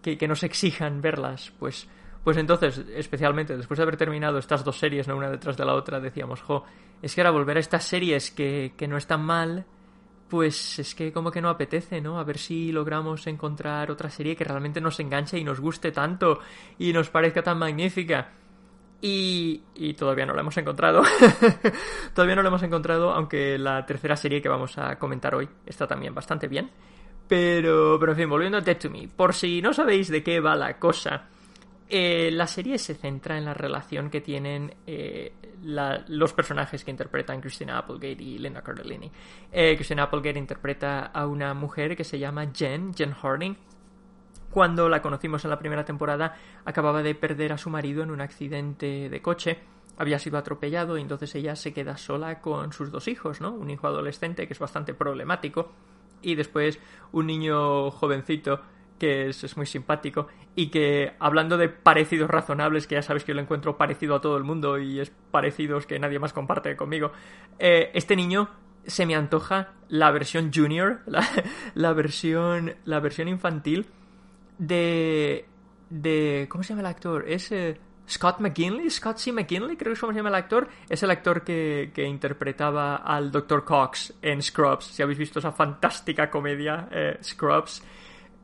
que, 0.02 0.28
nos 0.28 0.42
exijan 0.42 1.00
verlas, 1.00 1.52
pues, 1.58 1.88
pues 2.24 2.36
entonces, 2.36 2.84
especialmente 2.94 3.56
después 3.56 3.78
de 3.78 3.82
haber 3.84 3.96
terminado 3.96 4.38
estas 4.38 4.64
dos 4.64 4.78
series, 4.78 5.06
¿no? 5.06 5.16
una 5.16 5.30
detrás 5.30 5.56
de 5.56 5.64
la 5.64 5.74
otra, 5.74 6.00
decíamos, 6.00 6.42
jo, 6.42 6.64
es 7.00 7.14
que 7.14 7.20
ahora 7.20 7.30
volver 7.30 7.58
a 7.58 7.60
estas 7.60 7.84
series 7.84 8.30
que, 8.30 8.74
que 8.76 8.88
no 8.88 8.96
están 8.96 9.24
mal, 9.24 9.66
pues 10.28 10.78
es 10.78 10.94
que 10.94 11.12
como 11.12 11.30
que 11.30 11.40
no 11.40 11.48
apetece, 11.48 12.00
¿no? 12.00 12.18
A 12.18 12.24
ver 12.24 12.38
si 12.38 12.72
logramos 12.72 13.26
encontrar 13.26 13.90
otra 13.90 14.10
serie 14.10 14.34
que 14.34 14.44
realmente 14.44 14.80
nos 14.80 14.98
enganche 14.98 15.38
y 15.38 15.44
nos 15.44 15.60
guste 15.60 15.92
tanto 15.92 16.40
y 16.78 16.92
nos 16.92 17.10
parezca 17.10 17.42
tan 17.42 17.58
magnífica. 17.58 18.32
Y, 19.08 19.94
todavía 19.94 20.26
no 20.26 20.34
lo 20.34 20.40
hemos 20.40 20.56
encontrado. 20.56 21.02
todavía 22.14 22.34
no 22.34 22.42
lo 22.42 22.48
hemos 22.48 22.62
encontrado, 22.64 23.12
aunque 23.12 23.56
la 23.56 23.86
tercera 23.86 24.16
serie 24.16 24.42
que 24.42 24.48
vamos 24.48 24.76
a 24.78 24.98
comentar 24.98 25.34
hoy 25.34 25.48
está 25.64 25.86
también 25.86 26.12
bastante 26.12 26.48
bien. 26.48 26.70
Pero, 27.28 27.98
pero 28.00 28.12
en 28.12 28.18
fin, 28.18 28.28
volviendo 28.28 28.58
a 28.58 28.60
Dead 28.60 28.78
to 28.78 28.90
Me. 28.90 29.08
Por 29.08 29.32
si 29.32 29.62
no 29.62 29.72
sabéis 29.72 30.08
de 30.08 30.24
qué 30.24 30.40
va 30.40 30.56
la 30.56 30.78
cosa, 30.78 31.28
eh, 31.88 32.30
la 32.32 32.48
serie 32.48 32.78
se 32.78 32.94
centra 32.94 33.38
en 33.38 33.44
la 33.44 33.54
relación 33.54 34.10
que 34.10 34.20
tienen 34.20 34.74
eh, 34.86 35.32
los 36.08 36.32
personajes 36.32 36.84
que 36.84 36.90
interpretan 36.90 37.40
Christina 37.40 37.78
Applegate 37.78 38.22
y 38.22 38.38
Linda 38.38 38.60
Cardellini. 38.60 39.10
Eh, 39.52 39.76
Christina 39.76 40.04
Applegate 40.04 40.38
interpreta 40.38 41.06
a 41.06 41.26
una 41.28 41.54
mujer 41.54 41.96
que 41.96 42.04
se 42.04 42.18
llama 42.18 42.50
Jen, 42.52 42.92
Jen 42.92 43.12
Harding, 43.12 43.56
cuando 44.56 44.88
la 44.88 45.02
conocimos 45.02 45.44
en 45.44 45.50
la 45.50 45.58
primera 45.58 45.84
temporada, 45.84 46.34
acababa 46.64 47.02
de 47.02 47.14
perder 47.14 47.52
a 47.52 47.58
su 47.58 47.68
marido 47.68 48.02
en 48.02 48.10
un 48.10 48.22
accidente 48.22 49.10
de 49.10 49.20
coche. 49.20 49.58
Había 49.98 50.18
sido 50.18 50.38
atropellado 50.38 50.96
y 50.96 51.02
entonces 51.02 51.34
ella 51.34 51.54
se 51.56 51.74
queda 51.74 51.98
sola 51.98 52.40
con 52.40 52.72
sus 52.72 52.90
dos 52.90 53.06
hijos, 53.06 53.42
¿no? 53.42 53.52
Un 53.52 53.68
hijo 53.68 53.86
adolescente 53.86 54.46
que 54.46 54.54
es 54.54 54.58
bastante 54.58 54.94
problemático 54.94 55.72
y 56.22 56.36
después 56.36 56.80
un 57.12 57.26
niño 57.26 57.90
jovencito 57.90 58.62
que 58.98 59.28
es, 59.28 59.56
muy 59.58 59.66
simpático 59.66 60.28
y 60.54 60.68
que 60.68 61.12
hablando 61.18 61.58
de 61.58 61.68
parecidos 61.68 62.30
razonables, 62.30 62.86
que 62.86 62.94
ya 62.94 63.02
sabes 63.02 63.24
que 63.24 63.32
yo 63.32 63.34
lo 63.34 63.42
encuentro 63.42 63.76
parecido 63.76 64.14
a 64.14 64.22
todo 64.22 64.38
el 64.38 64.44
mundo 64.44 64.78
y 64.78 65.00
es 65.00 65.12
parecidos 65.30 65.84
que 65.84 65.98
nadie 65.98 66.18
más 66.18 66.32
comparte 66.32 66.74
conmigo, 66.76 67.12
eh, 67.58 67.90
este 67.92 68.16
niño 68.16 68.48
se 68.86 69.04
me 69.04 69.16
antoja 69.16 69.74
la 69.90 70.10
versión 70.12 70.50
junior, 70.50 71.00
la, 71.74 71.92
versión, 71.92 72.76
la 72.86 73.00
versión 73.00 73.28
infantil 73.28 73.84
de, 74.58 75.46
de 75.90 76.46
¿cómo 76.50 76.62
se 76.62 76.70
llama 76.70 76.80
el 76.80 76.86
actor? 76.86 77.24
Es 77.28 77.50
eh, 77.52 77.78
Scott 78.08 78.38
McKinley, 78.40 78.88
Scott 78.90 79.18
C. 79.18 79.32
McKinley, 79.32 79.76
creo 79.76 79.90
que 79.90 79.94
es 79.94 80.00
como 80.00 80.12
se 80.12 80.18
llama 80.18 80.28
el 80.28 80.36
actor. 80.36 80.68
Es 80.88 81.02
el 81.02 81.10
actor 81.10 81.42
que, 81.42 81.90
que 81.94 82.04
interpretaba 82.04 82.96
al 82.96 83.30
Dr. 83.30 83.64
Cox 83.64 84.14
en 84.22 84.42
Scrubs. 84.42 84.86
Si 84.86 85.02
habéis 85.02 85.18
visto 85.18 85.38
esa 85.38 85.52
fantástica 85.52 86.30
comedia, 86.30 86.88
eh, 86.90 87.18
Scrubs, 87.22 87.82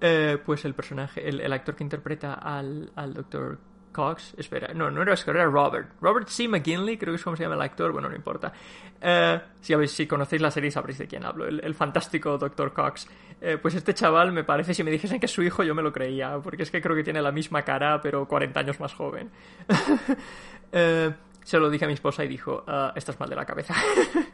eh, 0.01 0.38
pues 0.44 0.64
el 0.64 0.75
personaje, 0.75 1.29
el, 1.29 1.40
el, 1.40 1.53
actor 1.53 1.77
que 1.77 1.85
interpreta 1.85 2.35
al, 2.35 2.90
al 2.96 3.14
Dr. 3.14 3.59
Cox, 3.92 4.35
espera, 4.37 4.72
no, 4.74 4.90
no 4.90 5.02
era 5.02 5.12
Oscar, 5.12 5.37
era 5.37 5.44
Robert. 5.44 5.90
Robert 6.00 6.28
C. 6.28 6.48
McGinley, 6.48 6.96
creo 6.96 7.12
que 7.12 7.16
es 7.16 7.24
como 7.24 7.37
se 7.37 7.44
llama 7.44 7.55
el 7.55 7.62
actor, 7.62 7.92
bueno, 7.92 8.09
no 8.09 8.16
importa. 8.16 8.52
Eh, 9.00 9.40
si, 9.61 10.07
conocéis 10.07 10.42
la 10.42 10.50
serie 10.50 10.70
sabréis 10.70 10.98
de 10.98 11.07
quién 11.07 11.24
hablo, 11.24 11.46
el, 11.46 11.74
fantástico 11.74 12.38
Dr. 12.38 12.72
Cox. 12.72 13.07
Eh, 13.40 13.59
pues 13.61 13.74
este 13.74 13.94
chaval, 13.94 14.33
me 14.33 14.44
parece, 14.44 14.72
si 14.74 14.83
me 14.85 14.90
dijesen 14.90 15.20
que 15.20 15.26
es 15.26 15.33
su 15.33 15.42
hijo, 15.42 15.62
yo 15.62 15.74
me 15.74 15.83
lo 15.83 15.92
creía, 15.92 16.38
porque 16.42 16.62
es 16.62 16.70
que 16.70 16.81
creo 16.81 16.96
que 16.96 17.05
tiene 17.05 17.20
la 17.20 17.33
misma 17.33 17.62
cara, 17.62 18.00
pero 18.00 18.26
40 18.26 18.61
años 18.61 18.81
más 18.81 18.94
joven. 18.94 19.31
eh, 20.72 21.12
se 21.42 21.59
lo 21.59 21.68
dije 21.68 21.85
a 21.85 21.88
mi 21.88 21.94
esposa 21.94 22.24
y 22.24 22.28
dijo, 22.28 22.64
ah, 22.66 22.92
estás 22.94 23.18
mal 23.18 23.28
de 23.28 23.37
la 23.37 23.44
cabeza. 23.44 23.74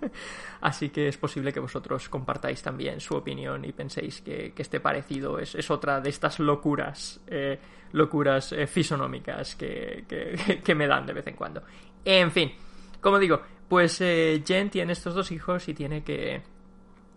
Así 0.61 0.90
que 0.90 1.09
es 1.09 1.16
posible 1.16 1.53
que 1.53 1.61
vosotros 1.61 2.09
compartáis 2.09 2.62
también 2.62 3.01
su 3.01 3.14
opinión 3.14 3.64
y 3.64 3.73
penséis 3.73 4.21
que, 4.21 4.53
este 4.57 4.81
parecido 4.81 5.38
es, 5.38 5.71
otra 5.71 6.01
de 6.01 6.11
estas 6.11 6.38
locuras, 6.38 7.21
eh, 7.27 7.59
locuras 7.92 8.53
eh, 8.53 8.66
fisonómicas 8.66 9.57
que, 9.57 10.05
que, 10.64 10.75
me 10.75 10.87
dan 10.87 11.07
de 11.07 11.14
vez 11.14 11.27
en 11.27 11.35
cuando. 11.35 11.62
En 12.05 12.31
fin, 12.31 12.53
como 13.01 13.18
digo, 13.18 13.40
pues 13.68 14.01
eh, 14.01 14.42
Jen 14.47 14.71
tiene 14.71 14.92
estos 14.92 15.14
dos 15.14 15.33
hijos 15.33 15.68
y 15.68 15.75
tiene 15.75 16.03
que... 16.03 16.42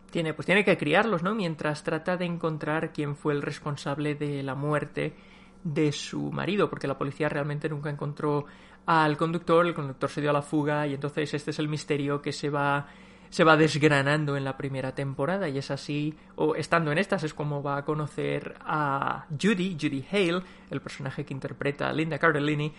Tiene, 0.10 0.34
pues 0.34 0.46
tiene 0.46 0.66
que 0.66 0.78
criarlos, 0.78 1.24
¿no? 1.24 1.34
Mientras 1.34 1.84
trata 1.84 2.18
de 2.18 2.26
encontrar 2.26 2.92
quién 2.92 3.16
fue 3.16 3.32
el 3.32 3.42
responsable 3.42 4.14
de 4.16 4.44
la 4.44 4.56
muerte 4.56 5.16
de 5.64 5.92
su 5.92 6.32
marido, 6.32 6.70
porque 6.70 6.88
la 6.88 6.98
policía 6.98 7.30
realmente 7.30 7.70
nunca 7.70 7.90
encontró 7.90 8.46
al 8.86 9.18
conductor, 9.18 9.66
el 9.66 9.74
conductor 9.74 10.10
se 10.10 10.22
dio 10.22 10.30
a 10.30 10.34
la 10.34 10.42
fuga 10.42 10.88
y 10.88 10.94
entonces 10.94 11.34
este 11.34 11.52
es 11.52 11.60
el 11.60 11.68
misterio 11.68 12.22
que 12.22 12.32
se 12.32 12.50
va 12.50 12.88
se 13.32 13.46
va 13.46 13.56
desgranando 13.56 14.36
en 14.36 14.44
la 14.44 14.58
primera 14.58 14.94
temporada 14.94 15.48
y 15.48 15.58
es 15.58 15.72
así, 15.72 16.14
o 16.36 16.54
estando 16.54 16.92
en 16.92 16.98
estas, 16.98 17.24
es 17.24 17.34
como 17.34 17.64
va 17.64 17.78
a 17.78 17.86
conocer 17.86 18.56
a 18.60 19.26
Judy, 19.42 19.78
Judy 19.80 20.06
Hale, 20.12 20.44
el 20.70 20.82
personaje 20.82 21.24
que 21.26 21.34
interpreta 21.34 21.88
a 21.88 21.94
Linda 21.94 22.20
Cardellini, 22.20 22.74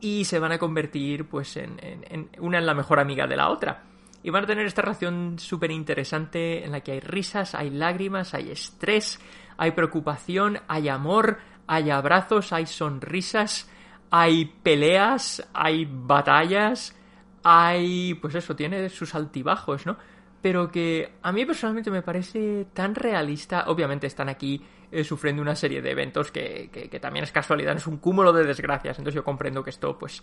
y 0.00 0.24
se 0.24 0.38
van 0.38 0.52
a 0.52 0.58
convertir 0.58 1.26
pues 1.28 1.58
en, 1.58 2.30
una 2.38 2.56
en 2.56 2.64
la 2.64 2.72
mejor 2.72 3.00
amiga 3.00 3.26
de 3.26 3.36
la 3.36 3.50
otra. 3.50 3.82
Y 4.22 4.30
van 4.30 4.44
a 4.44 4.46
tener 4.46 4.64
esta 4.64 4.80
relación 4.80 5.38
súper 5.38 5.70
interesante 5.70 6.64
en 6.64 6.72
la 6.72 6.80
que 6.80 6.92
hay 6.92 7.00
risas, 7.00 7.54
hay 7.54 7.68
lágrimas, 7.68 8.32
hay 8.32 8.50
estrés, 8.50 9.20
hay 9.58 9.72
preocupación, 9.72 10.58
hay 10.68 10.88
amor, 10.88 11.38
hay 11.66 11.90
abrazos, 11.90 12.54
hay 12.54 12.64
sonrisas, 12.64 13.68
hay 14.10 14.46
peleas, 14.46 15.46
hay 15.52 15.88
batallas, 15.90 16.96
hay... 17.42 18.14
pues 18.14 18.34
eso, 18.34 18.56
tiene 18.56 18.88
sus 18.88 19.14
altibajos, 19.14 19.86
¿no? 19.86 19.96
Pero 20.40 20.70
que 20.70 21.14
a 21.22 21.32
mí 21.32 21.44
personalmente 21.44 21.90
me 21.90 22.02
parece 22.02 22.66
tan 22.72 22.94
realista. 22.94 23.64
Obviamente 23.66 24.06
están 24.06 24.28
aquí 24.28 24.62
eh, 24.90 25.02
sufriendo 25.02 25.42
una 25.42 25.56
serie 25.56 25.82
de 25.82 25.90
eventos 25.90 26.30
que, 26.30 26.70
que, 26.70 27.00
también 27.00 27.24
es 27.24 27.32
casualidad, 27.32 27.76
es 27.76 27.86
un 27.86 27.98
cúmulo 27.98 28.32
de 28.32 28.44
desgracias. 28.44 28.98
Entonces 28.98 29.16
yo 29.16 29.24
comprendo 29.24 29.64
que 29.64 29.70
esto, 29.70 29.98
pues, 29.98 30.22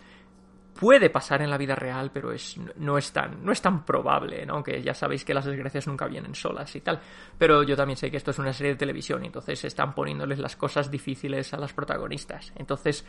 puede 0.79 1.09
pasar 1.09 1.41
en 1.41 1.49
la 1.49 1.57
vida 1.57 1.75
real, 1.75 2.11
pero 2.13 2.31
es, 2.31 2.57
no, 2.77 2.97
es 2.97 3.11
tan, 3.11 3.43
no 3.43 3.51
es 3.51 3.61
tan 3.61 3.85
probable, 3.85 4.45
¿no? 4.45 4.55
Aunque 4.55 4.81
ya 4.81 4.93
sabéis 4.93 5.23
que 5.23 5.33
las 5.33 5.45
desgracias 5.45 5.87
nunca 5.87 6.05
vienen 6.07 6.35
solas 6.35 6.75
y 6.75 6.81
tal. 6.81 6.99
Pero 7.37 7.63
yo 7.63 7.75
también 7.75 7.97
sé 7.97 8.11
que 8.11 8.17
esto 8.17 8.31
es 8.31 8.39
una 8.39 8.53
serie 8.53 8.73
de 8.73 8.77
televisión 8.77 9.23
entonces 9.25 9.63
están 9.63 9.95
poniéndoles 9.95 10.39
las 10.39 10.55
cosas 10.55 10.91
difíciles 10.91 11.53
a 11.53 11.57
las 11.57 11.73
protagonistas. 11.73 12.51
Entonces, 12.55 13.05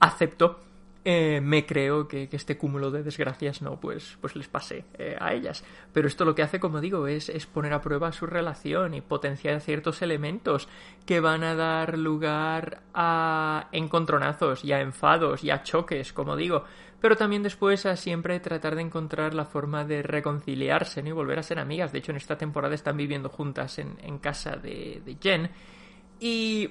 acepto, 0.00 0.60
eh, 1.08 1.40
me 1.40 1.64
creo 1.64 2.08
que, 2.08 2.28
este 2.32 2.58
cúmulo 2.58 2.90
de 2.90 3.04
desgracias 3.04 3.62
no, 3.62 3.78
pues, 3.78 4.18
pues 4.20 4.34
les 4.34 4.48
pase 4.48 4.84
eh, 4.98 5.16
a 5.20 5.34
ellas. 5.34 5.62
Pero 5.92 6.08
esto 6.08 6.24
lo 6.24 6.34
que 6.34 6.42
hace, 6.42 6.58
como 6.58 6.80
digo, 6.80 7.06
es, 7.06 7.28
es 7.28 7.46
poner 7.46 7.74
a 7.74 7.80
prueba 7.80 8.10
su 8.10 8.26
relación 8.26 8.92
y 8.92 9.02
potenciar 9.02 9.60
ciertos 9.60 10.02
elementos 10.02 10.68
que 11.06 11.20
van 11.20 11.44
a 11.44 11.54
dar 11.54 11.96
lugar 11.96 12.82
a 12.92 13.68
encontronazos 13.70 14.64
y 14.64 14.72
a 14.72 14.80
enfados 14.80 15.44
y 15.44 15.50
a 15.50 15.62
choques, 15.62 16.12
como 16.12 16.34
digo. 16.34 16.64
Pero 17.00 17.14
también 17.14 17.44
después 17.44 17.86
a 17.86 17.94
siempre 17.94 18.40
tratar 18.40 18.74
de 18.74 18.82
encontrar 18.82 19.32
la 19.32 19.44
forma 19.44 19.84
de 19.84 20.02
reconciliarse 20.02 21.04
y 21.06 21.12
volver 21.12 21.38
a 21.38 21.44
ser 21.44 21.60
amigas. 21.60 21.92
De 21.92 22.00
hecho, 22.00 22.10
en 22.10 22.16
esta 22.16 22.36
temporada 22.36 22.74
están 22.74 22.96
viviendo 22.96 23.28
juntas 23.28 23.78
en, 23.78 23.96
en 24.02 24.18
casa 24.18 24.56
de, 24.56 25.02
de 25.04 25.16
Jen. 25.22 25.50
Y 26.18 26.68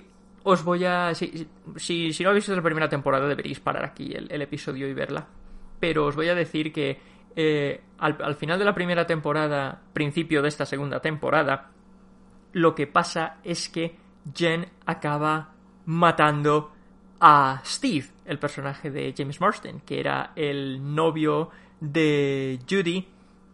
os 0.48 0.64
voy 0.64 0.86
a... 0.86 1.14
Si, 1.16 1.48
si, 1.76 2.24
no 2.24 2.30
habéis 2.30 2.44
visto 2.44 2.56
la 2.56 2.62
primera 2.62 2.88
temporada 2.88 3.28
deberéis 3.28 3.60
parar 3.60 3.84
aquí 3.84 4.14
el, 4.14 4.42
episodio 4.44 4.88
y 4.88 4.94
verla. 4.94 5.28
Pero 5.80 6.06
os 6.06 6.16
voy 6.16 6.30
a 6.30 6.36
decir 6.36 6.72
que 6.72 7.00
eh, 7.36 7.82
al, 7.98 8.36
final 8.36 8.60
de 8.60 8.66
la 8.66 8.76
primera 8.76 9.08
temporada, 9.08 9.82
principio 9.92 10.44
de 10.44 10.50
esta 10.50 10.68
segunda 10.68 11.00
temporada, 11.00 11.72
lo 12.54 12.76
que 12.76 12.86
pasa 12.86 13.38
es 13.44 13.70
que 13.70 13.98
Jen 14.36 14.68
acaba 14.86 15.56
matando 15.88 16.72
a 17.20 17.62
Steve, 17.66 18.06
el 18.26 18.38
personaje 18.38 18.92
de 18.92 19.16
James 19.18 19.42
Marsden, 19.42 19.80
que 19.80 20.00
era 20.00 20.32
el 20.36 20.94
novio 20.94 21.50
de 21.80 22.60
Judy 22.70 23.08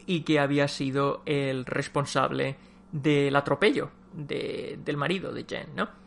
y 0.08 0.22
que 0.24 0.40
había 0.42 0.68
sido 0.68 1.22
el 1.26 1.66
responsable 1.66 2.58
del 2.92 3.34
atropello 3.34 3.92
del 4.12 4.98
marido 4.98 5.32
de 5.32 5.46
Jen, 5.46 5.70
¿no? 5.74 6.01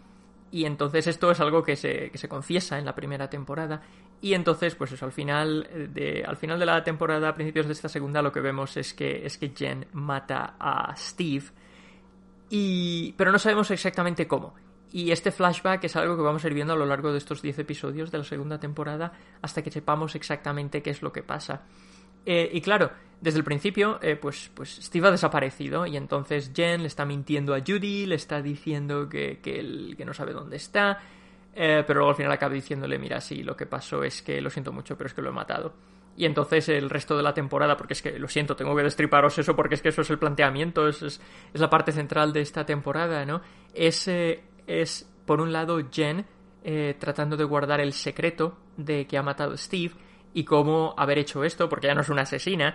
Y 0.54 0.66
entonces 0.66 1.08
esto 1.08 1.32
es 1.32 1.40
algo 1.40 1.64
que 1.64 1.74
se, 1.74 2.10
que 2.12 2.16
se 2.16 2.28
confiesa 2.28 2.78
en 2.78 2.84
la 2.84 2.94
primera 2.94 3.28
temporada. 3.28 3.82
Y 4.20 4.34
entonces, 4.34 4.76
pues 4.76 4.92
eso, 4.92 5.04
al 5.04 5.10
final 5.10 5.68
de, 5.92 6.22
al 6.24 6.36
final 6.36 6.60
de 6.60 6.66
la 6.66 6.84
temporada, 6.84 7.30
a 7.30 7.34
principios 7.34 7.66
de 7.66 7.72
esta 7.72 7.88
segunda, 7.88 8.22
lo 8.22 8.30
que 8.30 8.38
vemos 8.38 8.76
es 8.76 8.94
que, 8.94 9.26
es 9.26 9.36
que 9.36 9.48
Jen 9.52 9.88
mata 9.94 10.54
a 10.60 10.94
Steve. 10.96 11.46
Y, 12.50 13.14
pero 13.18 13.32
no 13.32 13.40
sabemos 13.40 13.68
exactamente 13.72 14.28
cómo. 14.28 14.54
Y 14.92 15.10
este 15.10 15.32
flashback 15.32 15.82
es 15.82 15.96
algo 15.96 16.14
que 16.14 16.22
vamos 16.22 16.44
a 16.44 16.46
ir 16.46 16.54
viendo 16.54 16.74
a 16.74 16.76
lo 16.76 16.86
largo 16.86 17.10
de 17.10 17.18
estos 17.18 17.42
10 17.42 17.58
episodios 17.58 18.12
de 18.12 18.18
la 18.18 18.24
segunda 18.24 18.60
temporada 18.60 19.12
hasta 19.42 19.60
que 19.60 19.72
sepamos 19.72 20.14
exactamente 20.14 20.84
qué 20.84 20.90
es 20.90 21.02
lo 21.02 21.12
que 21.12 21.24
pasa. 21.24 21.62
Eh, 22.26 22.50
y 22.52 22.60
claro, 22.60 22.90
desde 23.20 23.38
el 23.38 23.44
principio, 23.44 23.98
eh, 24.02 24.16
pues, 24.16 24.50
pues 24.54 24.70
Steve 24.82 25.08
ha 25.08 25.10
desaparecido 25.10 25.87
y 25.87 25.96
entonces 25.96 26.52
Jen 26.54 26.82
le 26.82 26.88
está 26.88 27.04
mintiendo 27.04 27.54
a 27.54 27.60
Judy, 27.60 28.06
le 28.06 28.14
está 28.16 28.42
diciendo 28.42 29.08
que, 29.08 29.40
que, 29.40 29.94
que 29.96 30.04
no 30.04 30.12
sabe 30.12 30.32
dónde 30.32 30.56
está, 30.56 31.00
eh, 31.54 31.84
pero 31.87 32.00
luego 32.00 32.10
al 32.10 32.16
final 32.16 32.32
acaba 32.32 32.54
diciéndole, 32.54 32.98
mira, 32.98 33.20
sí, 33.20 33.42
lo 33.42 33.56
que 33.56 33.66
pasó 33.66 34.02
es 34.02 34.22
que 34.22 34.40
lo 34.40 34.50
siento 34.50 34.72
mucho, 34.72 34.96
pero 34.96 35.08
es 35.08 35.14
que 35.14 35.22
lo 35.22 35.30
he 35.30 35.32
matado. 35.32 35.74
Y 36.16 36.26
entonces 36.26 36.68
el 36.68 36.90
resto 36.90 37.16
de 37.16 37.24
la 37.24 37.34
temporada, 37.34 37.76
porque 37.76 37.94
es 37.94 38.02
que 38.02 38.18
lo 38.18 38.28
siento, 38.28 38.54
tengo 38.54 38.76
que 38.76 38.84
destriparos 38.84 39.37
eso 39.38 39.56
porque 39.56 39.74
es 39.74 39.82
que 39.82 39.88
eso 39.88 40.02
es 40.02 40.10
el 40.10 40.18
planteamiento, 40.18 40.87
es, 40.87 41.02
es, 41.02 41.20
la 41.54 41.68
parte 41.68 41.90
central 41.90 42.32
de 42.32 42.40
esta 42.40 42.64
temporada, 42.64 43.24
¿no? 43.26 43.40
Es, 43.72 44.06
es 44.06 45.10
por 45.26 45.40
un 45.40 45.52
lado, 45.52 45.80
Jen 45.90 46.24
tratando 46.98 47.37
de 47.37 47.44
guardar 47.44 47.80
el 47.80 47.92
secreto 47.92 48.56
de 48.76 49.06
que 49.06 49.18
ha 49.18 49.22
matado 49.22 49.52
a 49.52 49.56
Steve 49.56 49.92
y 50.35 50.44
cómo 50.44 50.94
haber 50.99 51.18
hecho 51.18 51.44
esto, 51.44 51.68
porque 51.68 51.87
ya 51.87 51.94
no 51.94 52.03
es 52.03 52.09
una 52.11 52.23
asesina, 52.23 52.75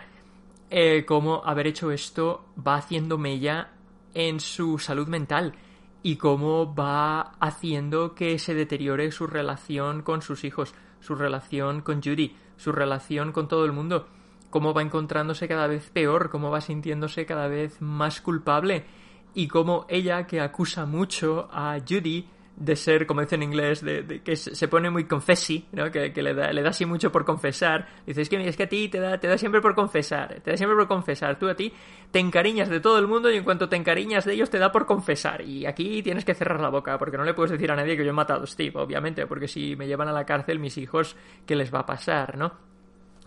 eh, 0.72 1.04
cómo 1.06 1.44
haber 1.46 1.68
hecho 1.68 1.92
esto 1.92 2.46
va 2.66 2.76
haciendo 2.76 3.18
mella 3.18 3.72
en 4.14 4.40
su 4.40 4.80
salud 4.80 5.08
mental 5.08 5.54
y 6.02 6.16
cómo 6.16 6.74
va 6.74 7.34
haciendo 7.40 8.16
que 8.16 8.40
se 8.40 8.54
deteriore 8.54 9.12
su 9.12 9.28
relación 9.28 10.02
con 10.02 10.22
sus 10.22 10.44
hijos, 10.44 10.74
su 11.02 11.16
relación 11.16 11.82
con 11.82 12.02
Judy, 12.02 12.36
su 12.56 12.72
relación 12.72 13.34
con 13.34 13.48
todo 13.48 13.66
el 13.66 13.74
mundo, 13.74 14.08
cómo 14.50 14.74
va 14.74 14.82
encontrándose 14.82 15.48
cada 15.48 15.68
vez 15.68 15.90
peor, 15.90 16.30
cómo 16.30 16.50
va 16.50 16.62
sintiéndose 16.62 17.26
cada 17.26 17.48
vez 17.48 17.82
más 17.82 18.22
culpable 18.22 18.86
y 19.34 19.48
cómo 19.48 19.86
ella 19.90 20.26
que 20.28 20.40
acusa 20.40 20.86
mucho 20.86 21.50
a 21.52 21.78
Judy 21.88 22.28
de 22.60 22.76
ser, 22.76 23.08
como 23.08 23.22
dice 23.22 23.36
en 23.36 23.44
inglés, 23.44 23.82
de, 23.84 24.22
que 24.22 24.36
se 24.36 24.68
pone 24.68 24.90
muy 24.90 25.06
confesi, 25.06 25.66
¿no? 25.72 25.90
que, 25.90 26.12
le, 26.12 26.34
da, 26.34 26.52
le 26.52 26.62
da 26.62 26.70
así 26.70 26.86
mucho 26.86 27.12
por 27.12 27.24
confesar. 27.24 27.88
Dices, 28.06 28.24
es 28.24 28.30
que, 28.30 28.48
es 28.48 28.58
que 28.58 28.64
a 28.64 28.70
ti 28.70 28.90
te 28.90 29.00
da, 29.00 29.18
te 29.18 29.28
da 29.28 29.38
siempre 29.38 29.62
por 29.62 29.74
confesar, 29.74 30.42
te 30.42 30.52
da 30.52 30.58
siempre 30.58 30.76
por 30.76 30.88
confesar. 30.88 31.40
Tú 31.40 31.48
a 31.48 31.56
ti 31.56 31.74
te 32.12 32.20
encariñas 32.20 32.70
de 32.70 32.82
todo 32.82 33.00
el 33.00 33.08
mundo 33.08 33.32
y 33.32 33.38
en 33.38 33.46
cuanto 33.46 33.70
te 33.70 33.78
encariñas 33.78 34.26
de 34.26 34.34
ellos 34.34 34.50
te 34.50 34.60
da 34.60 34.72
por 34.72 34.86
confesar. 34.86 35.42
Y 35.42 35.66
aquí 35.66 36.04
tienes 36.04 36.26
que 36.26 36.34
cerrar 36.34 36.60
la 36.60 36.70
boca, 36.70 36.98
porque 36.98 37.18
no 37.18 37.24
le 37.24 37.34
puedes 37.34 37.52
decir 37.52 37.72
a 37.72 37.76
nadie 37.76 37.96
que 37.96 38.04
yo 38.04 38.10
he 38.10 38.14
matado 38.14 38.44
a 38.44 38.48
Steve, 38.48 38.74
obviamente, 38.76 39.26
porque 39.26 39.48
si 39.48 39.78
me 39.78 39.88
llevan 39.88 40.10
a 40.10 40.12
la 40.12 40.26
cárcel 40.26 40.60
mis 40.60 40.78
hijos, 40.78 41.16
¿qué 41.46 41.56
les 41.56 41.74
va 41.74 41.80
a 41.80 41.86
pasar, 41.86 42.38
no? 42.38 42.70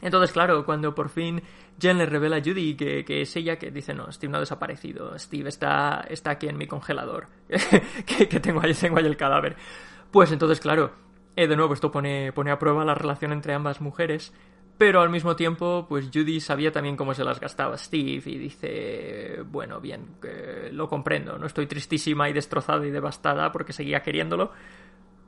Entonces, 0.03 0.33
claro, 0.33 0.65
cuando 0.67 0.95
por 0.95 1.09
fin 1.09 1.41
Jen 1.81 1.99
le 1.99 2.07
revela 2.07 2.37
a 2.37 2.41
Judy 2.41 2.75
que, 2.75 3.05
es 3.23 3.37
ella 3.37 3.59
que 3.59 3.71
dice, 3.71 3.95
no, 3.95 4.11
Steve 4.13 4.31
no 4.31 4.37
ha 4.37 4.41
desaparecido, 4.41 5.19
Steve 5.19 5.49
está, 5.49 6.05
está 6.09 6.33
aquí 6.33 6.49
en 6.49 6.57
mi 6.57 6.67
congelador, 6.67 7.29
que, 8.07 8.27
tengo, 8.41 8.61
ahí, 8.63 8.75
tengo 8.75 8.99
ahí 8.99 9.07
el 9.07 9.17
cadáver. 9.17 9.57
Pues 10.11 10.31
entonces, 10.31 10.61
claro, 10.61 10.93
eh, 11.37 11.47
de 11.47 11.57
nuevo 11.57 11.75
esto 11.75 11.91
pone, 11.91 12.33
pone 12.33 12.51
a 12.51 12.59
prueba 12.59 12.85
la 12.85 12.95
relación 12.95 13.33
entre 13.33 13.55
ambas 13.55 13.81
mujeres, 13.81 14.33
pero 14.79 15.01
al 15.01 15.11
mismo 15.11 15.37
tiempo, 15.37 15.87
pues 15.89 16.11
Judy 16.13 16.41
sabía 16.41 16.73
también 16.73 16.97
cómo 16.97 17.15
se 17.15 17.25
las 17.25 17.39
gastaba 17.41 17.77
Steve 17.77 18.23
y 18.27 18.39
dice, 18.39 19.43
bueno, 19.47 19.81
bien, 19.81 20.17
lo 20.73 20.89
comprendo, 20.89 21.39
no 21.39 21.47
estoy 21.47 21.67
tristísima 21.67 22.29
y 22.29 22.33
destrozada 22.33 22.85
y 22.87 22.91
devastada 22.91 23.53
porque 23.53 23.73
seguía 23.73 24.03
queriéndolo, 24.03 24.51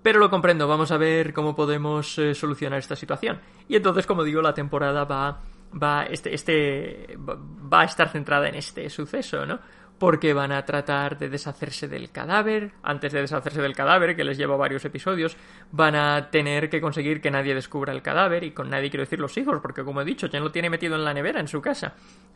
pero 0.05 0.19
lo 0.19 0.29
comprendo, 0.29 0.69
vamos 0.69 0.91
a 0.91 0.99
ver 0.99 1.33
cómo 1.33 1.57
podemos 1.57 2.19
eh, 2.19 2.35
solucionar 2.35 2.79
esta 2.79 2.95
situación. 2.95 3.41
Y 3.69 3.77
entonces, 3.77 4.07
como 4.07 4.23
digo, 4.23 4.43
la 4.43 4.53
temporada 4.53 5.05
va, 5.05 5.41
va, 5.81 6.05
este, 6.05 6.35
este, 6.35 7.17
va 7.19 7.81
a 7.83 7.85
estar 7.85 8.09
centrada 8.09 8.49
en 8.49 8.55
este 8.55 8.89
suceso, 8.91 9.45
¿no? 9.47 9.61
Porque 9.99 10.33
van 10.33 10.53
a 10.53 10.65
tratar 10.65 11.19
de 11.19 11.29
deshacerse 11.29 11.87
del 11.89 12.11
cadáver. 12.11 12.73
Antes 12.83 13.13
de 13.13 13.21
deshacerse 13.21 13.63
del 13.63 13.75
cadáver, 13.75 14.17
que 14.17 14.25
les 14.25 14.37
lleva 14.37 14.57
varios 14.57 14.85
episodios, 14.85 15.37
van 15.71 15.95
a 15.95 16.31
tener 16.31 16.69
que 16.69 16.81
conseguir 16.81 17.21
que 17.21 17.31
nadie 17.31 17.55
descubra 17.55 17.93
el 17.93 18.03
cadáver. 18.03 18.43
Y 18.45 18.51
con 18.51 18.71
nadie 18.71 18.91
quiero 18.91 19.05
decir 19.05 19.21
los 19.21 19.37
hijos, 19.39 19.61
porque 19.63 19.85
como 19.85 20.01
he 20.01 20.05
dicho, 20.05 20.27
ya 20.27 20.41
lo 20.41 20.51
tiene 20.51 20.69
metido 20.69 20.97
en 20.97 21.05
la 21.05 21.15
nevera 21.15 21.41
en 21.41 21.49
su 21.49 21.61
casa. 21.61 21.95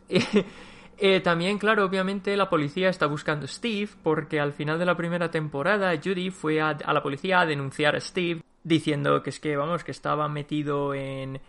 Eh, 1.01 1.21
también, 1.21 1.57
claro, 1.57 1.85
obviamente 1.85 2.35
la 2.35 2.49
policía 2.49 2.89
está 2.89 3.05
buscando 3.05 3.45
a 3.45 3.47
Steve 3.47 3.89
porque 4.03 4.37
al 4.37 4.51
final 4.51 4.77
de 4.77 4.85
la 4.85 4.97
primera 4.97 5.31
temporada 5.31 5.93
Judy 5.95 6.29
fue 6.29 6.59
a, 6.59 6.73
la 6.73 7.01
policía 7.01 7.39
a 7.39 7.45
denunciar 7.45 7.95
a 7.95 8.01
Steve 8.01 8.41
diciendo 8.65 9.23
que 9.23 9.29
es 9.29 9.39
que, 9.39 9.55
vamos, 9.55 9.85
que 9.85 9.91
estaba 9.91 10.27
metido 10.27 10.93
en, 10.93 11.39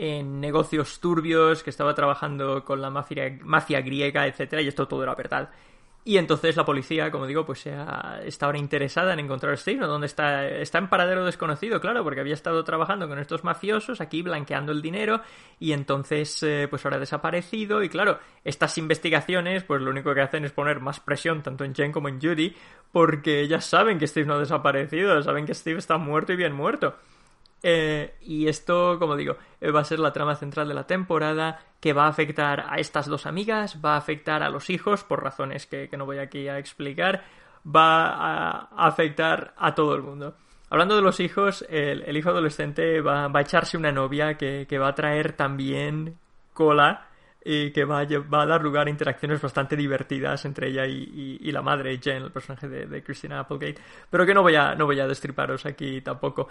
en 0.00 0.40
negocios 0.40 1.00
turbios, 1.00 1.64
que 1.64 1.70
estaba 1.70 1.92
trabajando 1.92 2.64
con 2.64 2.80
la 2.80 2.88
mafia, 2.88 3.36
mafia 3.42 3.80
griega, 3.80 4.28
etcétera, 4.28 4.62
y 4.62 4.68
esto 4.68 4.86
todo 4.86 5.02
era 5.02 5.16
verdad. 5.16 5.50
Y 6.04 6.16
entonces 6.16 6.56
la 6.56 6.64
policía, 6.64 7.10
como 7.10 7.26
digo, 7.26 7.44
pues 7.44 7.66
está 7.66 8.46
ahora 8.46 8.58
interesada 8.58 9.12
en 9.12 9.18
encontrar 9.18 9.52
a 9.52 9.56
Steve, 9.56 9.80
¿no? 9.80 9.88
Donde 9.88 10.06
está, 10.06 10.48
está 10.48 10.78
en 10.78 10.88
paradero 10.88 11.26
desconocido, 11.26 11.80
claro, 11.80 12.04
porque 12.04 12.20
había 12.20 12.32
estado 12.32 12.62
trabajando 12.62 13.08
con 13.08 13.18
estos 13.18 13.42
mafiosos 13.42 14.00
aquí 14.00 14.22
blanqueando 14.22 14.70
el 14.70 14.80
dinero 14.80 15.20
y 15.58 15.72
entonces 15.72 16.42
eh, 16.44 16.68
pues 16.70 16.84
ahora 16.84 16.96
ha 16.96 17.00
desaparecido 17.00 17.82
y 17.82 17.88
claro, 17.88 18.20
estas 18.44 18.78
investigaciones 18.78 19.64
pues 19.64 19.82
lo 19.82 19.90
único 19.90 20.14
que 20.14 20.22
hacen 20.22 20.44
es 20.44 20.52
poner 20.52 20.80
más 20.80 21.00
presión 21.00 21.42
tanto 21.42 21.64
en 21.64 21.74
Jen 21.74 21.92
como 21.92 22.08
en 22.08 22.20
Judy 22.20 22.54
porque 22.92 23.40
ellas 23.40 23.66
saben 23.66 23.98
que 23.98 24.06
Steve 24.06 24.26
no 24.26 24.34
ha 24.34 24.38
desaparecido, 24.38 25.20
saben 25.22 25.44
que 25.44 25.54
Steve 25.54 25.78
está 25.80 25.98
muerto 25.98 26.32
y 26.32 26.36
bien 26.36 26.54
muerto. 26.54 26.94
Eh, 27.62 28.14
y 28.20 28.46
esto, 28.48 28.98
como 28.98 29.16
digo, 29.16 29.36
eh, 29.60 29.70
va 29.70 29.80
a 29.80 29.84
ser 29.84 29.98
la 29.98 30.12
trama 30.12 30.36
central 30.36 30.68
de 30.68 30.74
la 30.74 30.86
temporada 30.86 31.60
que 31.80 31.92
va 31.92 32.04
a 32.04 32.08
afectar 32.08 32.66
a 32.68 32.76
estas 32.76 33.06
dos 33.06 33.26
amigas, 33.26 33.78
va 33.84 33.94
a 33.94 33.98
afectar 33.98 34.42
a 34.42 34.50
los 34.50 34.70
hijos, 34.70 35.04
por 35.04 35.22
razones 35.22 35.66
que, 35.66 35.88
no 35.96 36.06
voy 36.06 36.18
aquí 36.18 36.48
a 36.48 36.58
explicar, 36.58 37.24
va 37.64 38.08
a 38.08 38.86
afectar 38.86 39.54
a 39.56 39.74
todo 39.74 39.94
el 39.94 40.02
mundo. 40.02 40.36
Hablando 40.70 40.96
de 40.96 41.02
los 41.02 41.18
hijos, 41.20 41.64
el, 41.68 42.16
hijo 42.16 42.30
adolescente 42.30 43.00
va, 43.00 43.26
a 43.26 43.40
echarse 43.40 43.76
una 43.76 43.90
novia 43.90 44.34
que, 44.36 44.78
va 44.78 44.88
a 44.88 44.94
traer 44.94 45.32
también 45.32 46.18
cola 46.52 47.06
y 47.44 47.70
que 47.70 47.84
va 47.84 48.00
a, 48.00 48.04
va 48.04 48.42
a, 48.42 48.46
dar 48.46 48.62
lugar 48.62 48.86
a 48.86 48.90
interacciones 48.90 49.40
bastante 49.40 49.76
divertidas 49.76 50.44
entre 50.44 50.68
ella 50.68 50.86
y, 50.86 51.38
y, 51.40 51.52
la 51.52 51.62
madre, 51.62 51.98
Jen, 51.98 52.24
el 52.24 52.30
personaje 52.30 52.68
de, 52.68 52.86
de, 52.86 53.02
Christina 53.02 53.40
Applegate, 53.40 53.80
pero 54.10 54.26
que 54.26 54.34
no 54.34 54.42
voy 54.42 54.56
a, 54.56 54.74
no 54.74 54.84
voy 54.84 55.00
a 55.00 55.06
destriparos 55.06 55.64
aquí 55.64 56.02
tampoco. 56.02 56.48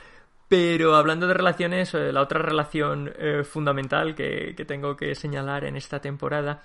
Pero 0.47 0.95
hablando 0.95 1.27
de 1.27 1.33
relaciones, 1.33 1.93
eh, 1.93 2.11
la 2.13 2.21
otra 2.21 2.41
relación 2.41 3.11
eh, 3.17 3.43
fundamental 3.43 4.15
que, 4.15 4.53
tengo 4.65 4.95
que 4.95 5.13
señalar 5.13 5.65
en 5.65 5.75
esta 5.75 5.99
temporada 5.99 6.63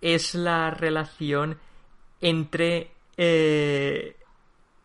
es 0.00 0.34
la 0.34 0.70
relación 0.70 1.58
entre, 2.20 2.92
eh, 3.16 4.16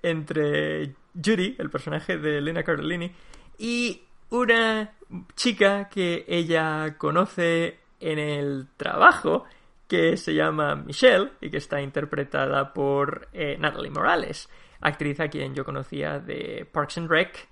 entre 0.02 0.96
Judy, 1.14 1.56
el 1.60 1.70
personaje 1.70 2.18
de 2.18 2.42
Lena 2.42 2.64
Cardellini, 2.64 3.12
y 3.60 4.02
una 4.32 4.94
chica 5.36 5.88
que 5.88 6.26
ella 6.28 6.98
conoce 6.98 7.80
en 8.00 8.18
el 8.18 8.68
trabajo 8.78 9.46
que 9.88 10.18
se 10.18 10.34
llama 10.34 10.76
Michelle 10.76 11.32
y 11.42 11.52
que 11.52 11.58
está 11.58 11.82
interpretada 11.82 12.74
por 12.74 13.28
Natalie 13.34 13.90
Morales, 13.90 14.50
actriz 14.82 15.20
a 15.20 15.28
quien 15.28 15.56
yo 15.56 15.66
conocía 15.66 16.20
de 16.20 16.68
Parks 16.72 17.00
and 17.00 17.10
Rec 17.10 17.50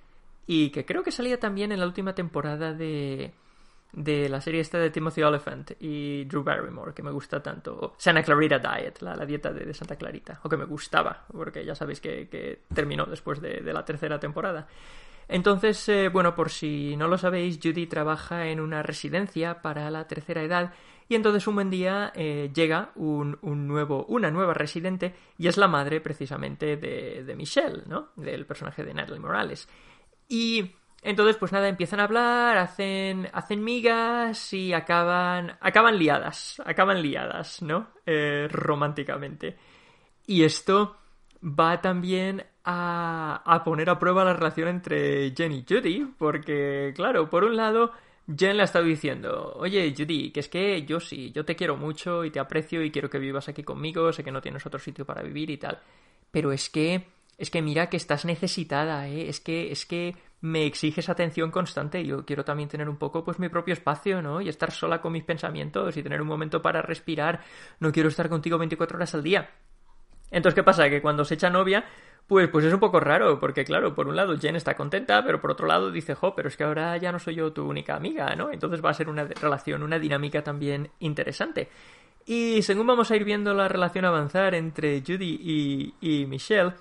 y 0.48 0.70
que 0.70 0.86
creo 0.86 1.04
que 1.04 1.12
salía 1.12 1.40
también 1.40 1.72
en 1.72 1.80
la 1.80 1.86
última 1.86 2.16
temporada 2.16 2.74
de, 2.74 3.34
de 3.92 4.30
la 4.30 4.40
serie 4.42 4.62
esta 4.62 4.80
de 4.80 4.90
Timothy 4.90 5.22
Oliphant 5.22 5.72
y 5.82 6.24
Drew 6.24 6.44
Barrymore, 6.44 6.94
que 6.94 7.04
me 7.04 7.12
gusta 7.12 7.44
tanto. 7.44 7.96
Santa 7.98 8.24
Clarita 8.24 8.58
Diet, 8.58 9.02
la, 9.02 9.16
la 9.16 9.26
dieta 9.26 9.52
de, 9.52 9.74
Santa 9.74 9.98
Clarita, 9.98 10.40
o 10.44 10.50
que 10.50 10.58
me 10.58 10.66
gustaba, 10.66 11.26
porque 11.32 11.66
ya 11.66 11.76
sabéis 11.76 12.00
que, 12.00 12.30
que 12.30 12.64
terminó 12.74 13.06
después 13.06 13.42
de, 13.42 13.62
de, 13.62 13.74
la 13.74 13.84
tercera 13.84 14.20
temporada. 14.20 14.68
Entonces, 15.28 15.90
eh, 15.90 16.08
bueno, 16.08 16.34
por 16.34 16.50
si 16.50 16.96
no 16.96 17.10
lo 17.10 17.18
sabéis, 17.18 17.60
Judy 17.62 17.88
trabaja 17.88 18.48
en 18.48 18.62
una 18.62 18.82
residencia 18.82 19.62
para 19.62 19.92
la 19.92 20.08
tercera 20.08 20.42
edad 20.42 20.74
y 21.10 21.16
entonces 21.16 21.48
un 21.48 21.56
buen 21.56 21.70
día 21.70 22.12
eh, 22.16 22.52
llega 22.54 22.92
un, 22.96 23.38
un, 23.42 23.68
nuevo, 23.68 24.06
una 24.06 24.32
nueva 24.32 24.54
residente 24.54 25.14
y 25.38 25.48
es 25.48 25.58
la 25.58 25.68
madre 25.68 26.02
precisamente 26.02 26.78
de, 26.78 27.24
de 27.26 27.36
Michelle, 27.36 27.84
¿no? 27.88 28.10
Del 28.16 28.46
personaje 28.46 28.84
de 28.84 28.94
Natalie 28.94 29.20
Morales. 29.20 29.68
Y 30.28 30.72
entonces, 31.02 31.38
pues 31.38 31.52
nada, 31.52 31.70
empiezan 31.70 32.00
a 32.00 32.04
hablar, 32.04 32.58
hacen, 32.58 33.30
hacen 33.32 33.64
migas 33.64 34.52
y 34.54 34.74
acaban, 34.74 35.58
acaban 35.62 35.98
liadas, 35.98 36.62
acaban 36.66 37.02
liadas, 37.02 37.62
¿no? 37.62 37.90
Eh, 38.06 38.48
románticamente. 38.52 39.58
Y 40.26 40.44
esto 40.44 40.98
va 41.42 41.80
también 41.82 42.44
a, 42.64 43.42
a 43.46 43.64
poner 43.64 43.90
a 43.90 44.00
prueba 44.00 44.26
la 44.26 44.34
relación 44.34 44.68
entre 44.68 45.34
Jen 45.36 45.54
y 45.54 45.66
Judy, 45.68 46.14
porque, 46.18 46.92
claro, 46.96 47.30
por 47.30 47.44
un 47.46 47.56
lado, 47.56 47.94
Jen 48.36 48.58
le 48.58 48.64
ha 48.64 48.66
estado 48.66 48.84
diciendo, 48.86 49.54
oye 49.56 49.94
Judy, 49.98 50.32
que 50.32 50.42
es 50.42 50.50
que 50.50 50.84
yo 50.84 51.00
sí, 51.00 51.32
yo 51.32 51.46
te 51.46 51.56
quiero 51.56 51.78
mucho 51.78 52.26
y 52.26 52.32
te 52.32 52.40
aprecio 52.40 52.84
y 52.84 52.92
quiero 52.92 53.10
que 53.10 53.20
vivas 53.20 53.48
aquí 53.48 53.64
conmigo, 53.64 54.12
sé 54.12 54.24
que 54.24 54.32
no 54.32 54.42
tienes 54.42 54.66
otro 54.66 54.80
sitio 54.80 55.06
para 55.06 55.22
vivir 55.22 55.50
y 55.50 55.58
tal, 55.58 55.80
pero 56.30 56.52
es 56.52 56.70
que 56.70 57.08
es 57.38 57.52
que 57.52 57.62
mira 57.62 57.90
que 57.90 57.98
estás 57.98 58.26
necesitada, 58.26 59.08
¿eh? 59.08 59.30
Es 59.30 59.40
que, 59.40 59.72
es 59.72 59.86
que 59.86 60.16
me 60.42 60.66
exiges 60.66 61.10
atención 61.10 61.52
constante. 61.52 62.04
Yo 62.04 62.26
quiero 62.26 62.44
también 62.44 62.70
tener 62.70 62.90
un 62.90 62.98
poco, 62.98 63.24
pues, 63.24 63.40
mi 63.40 63.50
propio 63.50 63.74
espacio, 63.74 64.22
¿no? 64.22 64.42
Y 64.42 64.50
estar 64.50 64.72
sola 64.72 65.02
con 65.02 65.14
mis 65.14 65.24
pensamientos 65.24 65.96
y 65.98 66.04
tener 66.04 66.22
un 66.22 66.28
momento 66.28 66.62
para 66.62 66.82
respirar. 66.82 67.42
No 67.80 67.92
quiero 67.92 68.10
estar 68.10 68.28
contigo 68.30 68.58
24 68.58 68.98
horas 68.98 69.14
al 69.14 69.24
día. 69.24 69.50
Entonces, 70.32 70.56
¿qué 70.56 70.64
pasa? 70.64 70.90
Que 70.90 71.02
cuando 71.02 71.24
se 71.26 71.36
echa 71.36 71.50
novia, 71.50 71.86
pues, 72.28 72.50
pues 72.50 72.66
es 72.66 72.74
un 72.74 72.80
poco 72.80 73.00
raro, 73.00 73.40
porque 73.40 73.64
claro, 73.64 73.96
por 73.96 74.08
un 74.08 74.16
lado 74.16 74.38
Jen 74.38 74.56
está 74.56 74.76
contenta, 74.76 75.24
pero 75.24 75.40
por 75.40 75.52
otro 75.52 75.68
lado 75.68 75.92
dice, 75.92 76.14
jo, 76.16 76.36
pero 76.36 76.50
es 76.50 76.58
que 76.58 76.66
ahora 76.66 76.98
ya 76.98 77.12
no 77.12 77.20
soy 77.20 77.36
yo 77.36 77.54
tu 77.54 77.66
única 77.66 77.96
amiga, 77.96 78.36
¿no? 78.36 78.52
Entonces 78.52 78.84
va 78.84 78.90
a 78.90 78.94
ser 78.94 79.10
una 79.10 79.24
relación, 79.24 79.84
una 79.84 79.98
dinámica 79.98 80.44
también 80.44 80.90
interesante. 81.00 81.70
Y 82.26 82.62
según 82.64 82.88
vamos 82.88 83.10
a 83.10 83.16
ir 83.16 83.24
viendo 83.24 83.54
la 83.54 83.70
relación 83.70 84.04
avanzar 84.04 84.56
entre 84.56 85.02
Judy 85.02 85.40
y, 85.42 85.94
y 86.02 86.26
Michelle, 86.26 86.74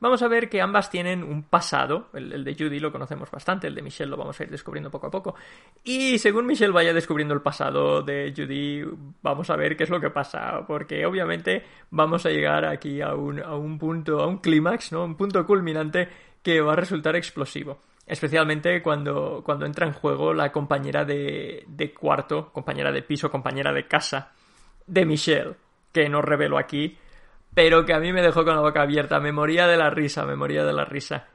vamos 0.00 0.22
a 0.22 0.28
ver 0.28 0.48
que 0.48 0.60
ambas 0.60 0.90
tienen 0.90 1.22
un 1.22 1.44
pasado. 1.44 2.08
El, 2.12 2.44
de 2.44 2.54
Judy 2.54 2.80
lo 2.80 2.92
conocemos 2.92 3.30
bastante, 3.30 3.66
el 3.66 3.74
de 3.74 3.82
Michelle 3.82 4.10
lo 4.10 4.16
vamos 4.16 4.38
a 4.38 4.44
ir 4.44 4.50
descubriendo 4.50 4.90
poco 4.90 5.06
a 5.06 5.10
poco. 5.10 5.34
Y 5.82 6.18
según 6.18 6.46
Michelle 6.46 6.72
vaya 6.72 6.92
descubriendo 6.92 7.34
el 7.34 7.42
pasado 7.42 8.02
de 8.02 8.32
Judy, 8.36 8.84
vamos 9.22 9.50
a 9.50 9.56
ver 9.56 9.76
qué 9.76 9.84
es 9.84 9.90
lo 9.90 10.00
que 10.00 10.10
pasa. 10.10 10.64
Porque 10.66 11.04
obviamente 11.06 11.64
vamos 11.90 12.26
a 12.26 12.30
llegar 12.30 12.64
aquí 12.64 13.00
a 13.00 13.14
un, 13.14 13.40
a 13.40 13.54
un 13.54 13.78
punto, 13.78 14.20
a 14.20 14.26
un 14.26 14.38
clímax, 14.38 14.92
¿no? 14.92 15.04
Un 15.04 15.16
punto 15.16 15.46
culminante 15.46 16.08
que 16.42 16.60
va 16.60 16.72
a 16.74 16.76
resultar 16.76 17.16
explosivo. 17.16 17.78
Especialmente 18.06 18.82
cuando, 18.82 19.42
cuando 19.44 19.64
entra 19.64 19.86
en 19.86 19.94
juego 19.94 20.34
la 20.34 20.52
compañera 20.52 21.04
de, 21.04 21.64
de 21.66 21.92
cuarto, 21.94 22.52
compañera 22.52 22.92
de 22.92 23.02
piso, 23.02 23.30
compañera 23.30 23.72
de 23.72 23.86
casa 23.86 24.32
de 24.86 25.06
Michelle, 25.06 25.54
que 25.90 26.08
no 26.08 26.20
revelo 26.20 26.58
aquí, 26.58 26.98
pero 27.54 27.84
que 27.84 27.94
a 27.94 28.00
mí 28.00 28.12
me 28.12 28.22
dejó 28.22 28.44
con 28.44 28.54
la 28.54 28.60
boca 28.60 28.82
abierta. 28.82 29.20
Me 29.20 29.32
moría 29.32 29.66
de 29.66 29.76
la 29.76 29.90
risa, 29.90 30.24
me 30.24 30.36
moría 30.36 30.64
de 30.64 30.72
la 30.72 30.84
risa. 30.84 31.28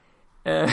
Eh, 0.44 0.66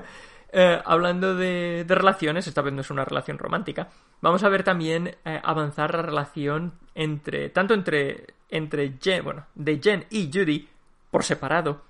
eh, 0.52 0.80
hablando 0.84 1.34
de, 1.34 1.84
de, 1.84 1.94
relaciones, 1.94 2.46
esta 2.46 2.62
vez 2.62 2.72
no 2.72 2.80
es 2.80 2.90
una 2.90 3.04
relación 3.04 3.38
romántica, 3.38 3.88
vamos 4.20 4.42
a 4.44 4.48
ver 4.48 4.62
también 4.62 5.16
eh, 5.24 5.40
avanzar 5.42 5.94
la 5.94 6.02
relación 6.02 6.72
entre, 6.94 7.50
tanto 7.50 7.74
entre, 7.74 8.34
entre 8.48 8.94
Jen, 9.00 9.24
bueno, 9.24 9.46
de 9.54 9.80
Jen 9.82 10.06
y 10.10 10.30
Judy, 10.32 10.68
por 11.10 11.24
separado, 11.24 11.82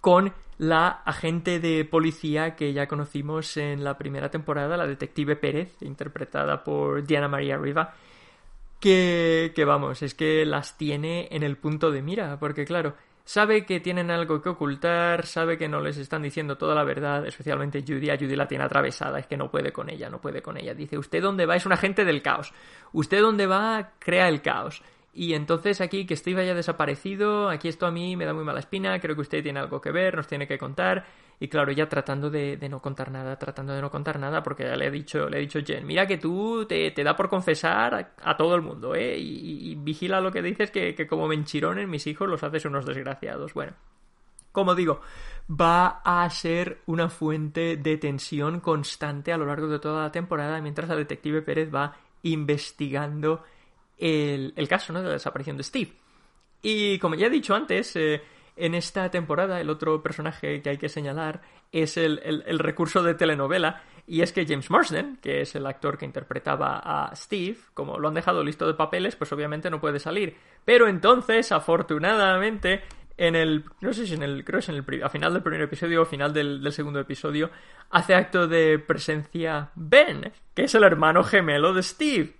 con 0.00 0.32
la 0.58 0.88
agente 0.88 1.60
de 1.60 1.84
policía 1.84 2.56
que 2.56 2.72
ya 2.72 2.86
conocimos 2.86 3.56
en 3.56 3.84
la 3.84 3.98
primera 3.98 4.30
temporada, 4.30 4.76
la 4.76 4.86
detective 4.86 5.36
Pérez, 5.36 5.76
interpretada 5.82 6.64
por 6.64 7.04
Diana 7.04 7.28
María 7.28 7.58
Riva, 7.58 7.94
que, 8.80 9.52
que 9.54 9.64
vamos, 9.64 10.02
es 10.02 10.14
que 10.14 10.44
las 10.44 10.76
tiene 10.76 11.28
en 11.30 11.42
el 11.42 11.56
punto 11.56 11.90
de 11.90 12.02
mira, 12.02 12.38
porque 12.38 12.64
claro, 12.64 12.94
sabe 13.26 13.66
que 13.66 13.80
tienen 13.80 14.10
algo 14.10 14.40
que 14.40 14.50
ocultar, 14.50 15.26
sabe 15.26 15.58
que 15.58 15.68
no 15.68 15.80
les 15.80 15.98
están 15.98 16.22
diciendo 16.22 16.56
toda 16.56 16.74
la 16.74 16.84
verdad, 16.84 17.26
especialmente 17.26 17.82
Judy, 17.86 18.10
a 18.10 18.16
Judy 18.16 18.36
la 18.36 18.46
tiene 18.46 18.64
atravesada, 18.64 19.18
es 19.18 19.26
que 19.26 19.36
no 19.36 19.50
puede 19.50 19.72
con 19.72 19.90
ella, 19.90 20.08
no 20.08 20.20
puede 20.20 20.40
con 20.40 20.56
ella. 20.56 20.74
Dice, 20.74 20.96
¿usted 20.96 21.20
dónde 21.20 21.44
va? 21.44 21.56
Es 21.56 21.66
un 21.66 21.72
agente 21.72 22.04
del 22.04 22.22
caos. 22.22 22.52
Usted 22.92 23.20
dónde 23.20 23.46
va, 23.46 23.90
crea 23.98 24.28
el 24.28 24.42
caos. 24.42 24.82
Y 25.12 25.34
entonces 25.34 25.80
aquí 25.80 26.06
que 26.06 26.14
Steve 26.14 26.42
haya 26.42 26.54
desaparecido, 26.54 27.48
aquí 27.48 27.68
esto 27.68 27.86
a 27.86 27.90
mí 27.90 28.16
me 28.16 28.26
da 28.26 28.32
muy 28.32 28.44
mala 28.44 28.60
espina, 28.60 29.00
creo 29.00 29.16
que 29.16 29.22
usted 29.22 29.42
tiene 29.42 29.58
algo 29.58 29.80
que 29.80 29.90
ver, 29.90 30.14
nos 30.14 30.28
tiene 30.28 30.46
que 30.46 30.58
contar. 30.58 31.04
Y 31.38 31.48
claro, 31.48 31.70
ya 31.72 31.88
tratando 31.88 32.30
de, 32.30 32.56
de 32.56 32.68
no 32.68 32.80
contar 32.80 33.10
nada, 33.10 33.38
tratando 33.38 33.74
de 33.74 33.82
no 33.82 33.90
contar 33.90 34.18
nada, 34.18 34.42
porque 34.42 34.64
ya 34.64 34.74
le 34.74 34.86
he 34.86 34.90
dicho, 34.90 35.28
le 35.28 35.38
he 35.38 35.40
dicho 35.40 35.60
Jen, 35.64 35.86
mira 35.86 36.06
que 36.06 36.16
tú 36.16 36.64
te, 36.66 36.90
te 36.92 37.04
da 37.04 37.14
por 37.14 37.28
confesar 37.28 38.14
a, 38.22 38.36
todo 38.36 38.54
el 38.54 38.62
mundo, 38.62 38.94
¿eh? 38.94 39.18
Y, 39.18 39.72
y, 39.72 39.74
vigila 39.74 40.20
lo 40.20 40.32
que 40.32 40.40
dices, 40.40 40.70
que, 40.70 40.94
que 40.94 41.06
como 41.06 41.28
menchirones 41.28 41.86
mis 41.88 42.06
hijos 42.06 42.28
los 42.28 42.42
haces 42.42 42.64
unos 42.64 42.86
desgraciados. 42.86 43.52
Bueno, 43.52 43.74
como 44.50 44.74
digo, 44.74 45.02
va 45.50 46.00
a 46.02 46.28
ser 46.30 46.80
una 46.86 47.10
fuente 47.10 47.76
de 47.76 47.98
tensión 47.98 48.60
constante 48.60 49.30
a 49.30 49.36
lo 49.36 49.44
largo 49.44 49.68
de 49.68 49.78
toda 49.78 50.04
la 50.04 50.12
temporada, 50.12 50.62
mientras 50.62 50.88
la 50.88 50.96
detective 50.96 51.42
Pérez 51.42 51.68
va 51.74 51.94
investigando 52.22 53.44
el, 53.98 54.54
el 54.56 54.68
caso 54.68 54.94
¿no? 54.94 55.00
de 55.00 55.08
la 55.08 55.12
desaparición 55.12 55.58
de 55.58 55.62
Steve. 55.62 55.92
Y 56.62 56.98
como 56.98 57.14
ya 57.14 57.26
he 57.26 57.30
dicho 57.30 57.54
antes, 57.54 57.94
eh, 57.96 58.22
en 58.56 58.74
esta 58.74 59.10
temporada 59.10 59.60
el 59.60 59.70
otro 59.70 60.02
personaje 60.02 60.62
que 60.62 60.70
hay 60.70 60.78
que 60.78 60.88
señalar 60.88 61.42
es 61.72 61.96
el, 61.96 62.20
el, 62.24 62.58
recurso 62.58 63.02
de 63.02 63.14
telenovela 63.14 63.82
y 64.06 64.22
es 64.22 64.32
que 64.32 64.46
James 64.46 64.70
Marsden, 64.70 65.18
que 65.20 65.42
es 65.42 65.54
el 65.54 65.66
actor 65.66 65.98
que 65.98 66.04
interpretaba 66.04 66.78
a 66.78 67.14
Steve, 67.14 67.58
como 67.74 67.98
lo 67.98 68.08
han 68.08 68.14
dejado 68.14 68.42
listo 68.42 68.66
de 68.66 68.74
papeles, 68.74 69.16
pues 69.16 69.32
obviamente 69.32 69.68
no 69.68 69.80
puede 69.80 69.98
salir. 69.98 70.36
Pero 70.64 70.88
entonces, 70.88 71.52
afortunadamente, 71.52 72.82
en 73.16 73.34
el, 73.34 73.64
no 73.80 73.92
sé 73.92 74.06
si 74.06 74.14
en 74.14 74.22
el, 74.22 74.44
creo 74.44 74.60
que 74.60 74.64
es 74.64 74.68
en 74.68 74.76
el, 74.76 75.02
a 75.02 75.08
final 75.08 75.32
del 75.32 75.42
primer 75.42 75.62
episodio 75.62 76.02
o 76.02 76.04
final 76.06 76.32
del 76.32 76.72
segundo 76.72 77.00
episodio, 77.00 77.50
hace 77.90 78.14
acto 78.14 78.46
de 78.46 78.78
presencia 78.78 79.70
Ben, 79.74 80.32
que 80.54 80.64
es 80.64 80.74
el 80.74 80.84
hermano 80.84 81.24
gemelo 81.24 81.74
de 81.74 81.82
Steve. 81.82 82.36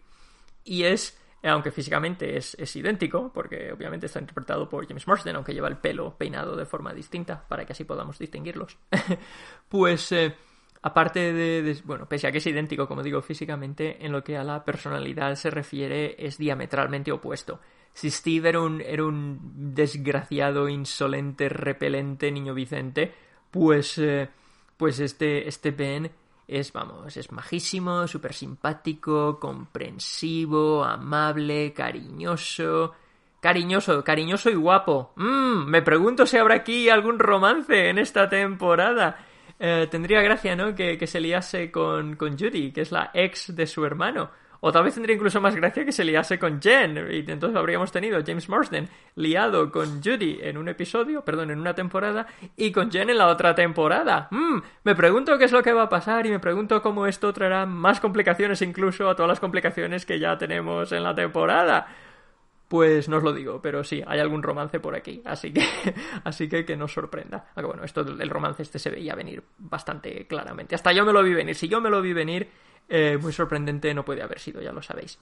Y 0.64 0.84
es 0.84 1.20
aunque 1.42 1.70
físicamente 1.70 2.36
es, 2.36 2.54
es, 2.58 2.74
idéntico, 2.76 3.30
porque 3.32 3.72
obviamente 3.72 4.06
está 4.06 4.20
interpretado 4.20 4.68
por 4.68 4.86
James 4.86 5.06
Marsden, 5.06 5.36
aunque 5.36 5.54
lleva 5.54 5.68
el 5.68 5.76
pelo 5.76 6.16
peinado 6.16 6.56
de 6.56 6.66
forma 6.66 6.92
distinta, 6.92 7.46
para 7.46 7.64
que 7.64 7.72
así 7.72 7.84
podamos 7.84 8.18
distinguirlos. 8.18 8.78
pues, 9.68 10.10
eh, 10.12 10.34
aparte 10.82 11.32
de, 11.32 11.78
bueno, 11.84 12.08
pese 12.08 12.26
a 12.26 12.32
que 12.32 12.38
es 12.38 12.46
idéntico, 12.46 12.88
como 12.88 13.02
digo, 13.02 13.22
físicamente, 13.22 14.04
en 14.04 14.12
lo 14.12 14.24
que 14.24 14.36
a 14.36 14.44
la 14.44 14.64
personalidad 14.64 15.34
se 15.36 15.50
refiere, 15.50 16.16
es 16.18 16.38
diametralmente 16.38 17.12
opuesto. 17.12 17.60
Si 17.92 18.10
Steve 18.10 18.50
era 18.50 18.60
un, 18.60 18.80
era 18.80 19.04
un 19.04 19.74
desgraciado, 19.74 20.68
insolente, 20.68 21.48
repelente 21.48 22.30
niño 22.30 22.54
Vicente, 22.54 23.14
pues, 23.50 23.98
eh, 23.98 24.28
pues 24.76 25.00
este, 25.00 25.48
este 25.48 25.70
Ben 25.70 26.10
es, 26.48 26.72
vamos, 26.72 27.16
es 27.16 27.32
majísimo, 27.32 28.06
súper 28.06 28.32
simpático, 28.32 29.38
comprensivo, 29.40 30.84
amable, 30.84 31.72
cariñoso. 31.72 32.94
Cariñoso, 33.40 34.02
cariñoso 34.02 34.50
y 34.50 34.54
guapo. 34.54 35.12
Mmm, 35.16 35.66
me 35.66 35.82
pregunto 35.82 36.26
si 36.26 36.36
habrá 36.36 36.56
aquí 36.56 36.88
algún 36.88 37.18
romance 37.18 37.90
en 37.90 37.98
esta 37.98 38.28
temporada. 38.28 39.24
Eh, 39.58 39.86
tendría 39.90 40.20
gracia, 40.22 40.56
¿no? 40.56 40.74
Que, 40.74 40.98
que 40.98 41.06
se 41.06 41.20
liase 41.20 41.70
con, 41.70 42.16
con 42.16 42.38
Judy, 42.38 42.72
que 42.72 42.80
es 42.80 42.92
la 42.92 43.10
ex 43.14 43.54
de 43.54 43.66
su 43.66 43.84
hermano. 43.84 44.30
O 44.60 44.72
tal 44.72 44.84
vez 44.84 44.94
tendría 44.94 45.16
incluso 45.16 45.40
más 45.40 45.54
gracia 45.54 45.84
que 45.84 45.92
se 45.92 46.04
liase 46.04 46.38
con 46.38 46.60
Jen. 46.60 47.08
Y 47.10 47.30
entonces 47.30 47.56
habríamos 47.56 47.92
tenido 47.92 48.20
James 48.24 48.48
Marsden 48.48 48.88
liado 49.14 49.70
con 49.70 50.02
Judy 50.02 50.38
en 50.42 50.58
un 50.58 50.68
episodio, 50.68 51.24
perdón, 51.24 51.50
en 51.50 51.60
una 51.60 51.74
temporada, 51.74 52.26
y 52.56 52.72
con 52.72 52.90
Jen 52.90 53.10
en 53.10 53.18
la 53.18 53.28
otra 53.28 53.54
temporada. 53.54 54.28
Mm, 54.30 54.58
me 54.84 54.94
pregunto 54.94 55.38
qué 55.38 55.44
es 55.44 55.52
lo 55.52 55.62
que 55.62 55.72
va 55.72 55.84
a 55.84 55.88
pasar 55.88 56.26
y 56.26 56.30
me 56.30 56.38
pregunto 56.38 56.82
cómo 56.82 57.06
esto 57.06 57.32
traerá 57.32 57.66
más 57.66 58.00
complicaciones 58.00 58.62
incluso 58.62 59.08
a 59.08 59.16
todas 59.16 59.28
las 59.28 59.40
complicaciones 59.40 60.06
que 60.06 60.18
ya 60.18 60.36
tenemos 60.38 60.92
en 60.92 61.02
la 61.02 61.14
temporada. 61.14 61.86
Pues 62.68 63.08
no 63.08 63.18
os 63.18 63.22
lo 63.22 63.32
digo, 63.32 63.62
pero 63.62 63.84
sí, 63.84 64.02
hay 64.04 64.18
algún 64.18 64.42
romance 64.42 64.80
por 64.80 64.96
aquí, 64.96 65.22
así 65.24 65.52
que, 65.52 65.64
así 66.24 66.48
que 66.48 66.64
que 66.64 66.76
nos 66.76 66.92
sorprenda. 66.92 67.46
Aunque 67.54 67.66
bueno, 67.66 67.84
esto 67.84 68.02
del 68.02 68.28
romance 68.28 68.62
este 68.62 68.80
se 68.80 68.90
veía 68.90 69.14
venir 69.14 69.42
bastante 69.58 70.26
claramente. 70.26 70.74
Hasta 70.74 70.92
yo 70.92 71.04
me 71.04 71.12
lo 71.12 71.22
vi 71.22 71.32
venir. 71.32 71.54
Si 71.54 71.68
yo 71.68 71.80
me 71.80 71.90
lo 71.90 72.02
vi 72.02 72.12
venir, 72.12 72.48
eh, 72.88 73.18
muy 73.20 73.32
sorprendente 73.32 73.92
no 73.94 74.04
puede 74.04 74.22
haber 74.22 74.38
sido, 74.38 74.60
ya 74.60 74.72
lo 74.72 74.82
sabéis. 74.82 75.18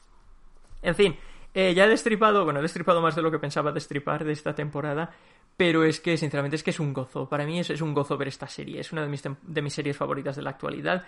En 0.82 0.94
fin, 0.94 1.16
eh, 1.54 1.72
ya 1.74 1.84
he 1.84 1.88
destripado, 1.88 2.44
bueno, 2.44 2.58
he 2.58 2.62
destripado 2.62 3.00
más 3.00 3.14
de 3.14 3.22
lo 3.22 3.30
que 3.30 3.38
pensaba 3.38 3.72
destripar 3.72 4.24
de 4.24 4.32
esta 4.32 4.54
temporada, 4.54 5.12
pero 5.56 5.84
es 5.84 6.00
que, 6.00 6.16
sinceramente, 6.16 6.56
es 6.56 6.62
que 6.62 6.70
es 6.70 6.80
un 6.80 6.92
gozo. 6.92 7.28
Para 7.28 7.46
mí 7.46 7.60
es, 7.60 7.70
es 7.70 7.80
un 7.80 7.94
gozo 7.94 8.16
ver 8.16 8.28
esta 8.28 8.48
serie. 8.48 8.80
Es 8.80 8.92
una 8.92 9.02
de 9.02 9.08
mis, 9.08 9.22
de 9.22 9.62
mis 9.62 9.72
series 9.72 9.96
favoritas 9.96 10.34
de 10.34 10.42
la 10.42 10.50
actualidad. 10.50 11.04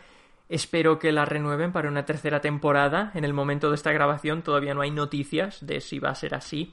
Espero 0.48 1.00
que 1.00 1.10
la 1.10 1.24
renueven 1.24 1.72
para 1.72 1.88
una 1.88 2.04
tercera 2.04 2.40
temporada. 2.40 3.10
En 3.14 3.24
el 3.24 3.34
momento 3.34 3.70
de 3.70 3.74
esta 3.74 3.92
grabación 3.92 4.42
todavía 4.42 4.74
no 4.74 4.82
hay 4.82 4.92
noticias 4.92 5.66
de 5.66 5.80
si 5.80 5.98
va 5.98 6.10
a 6.10 6.14
ser 6.14 6.36
así 6.36 6.70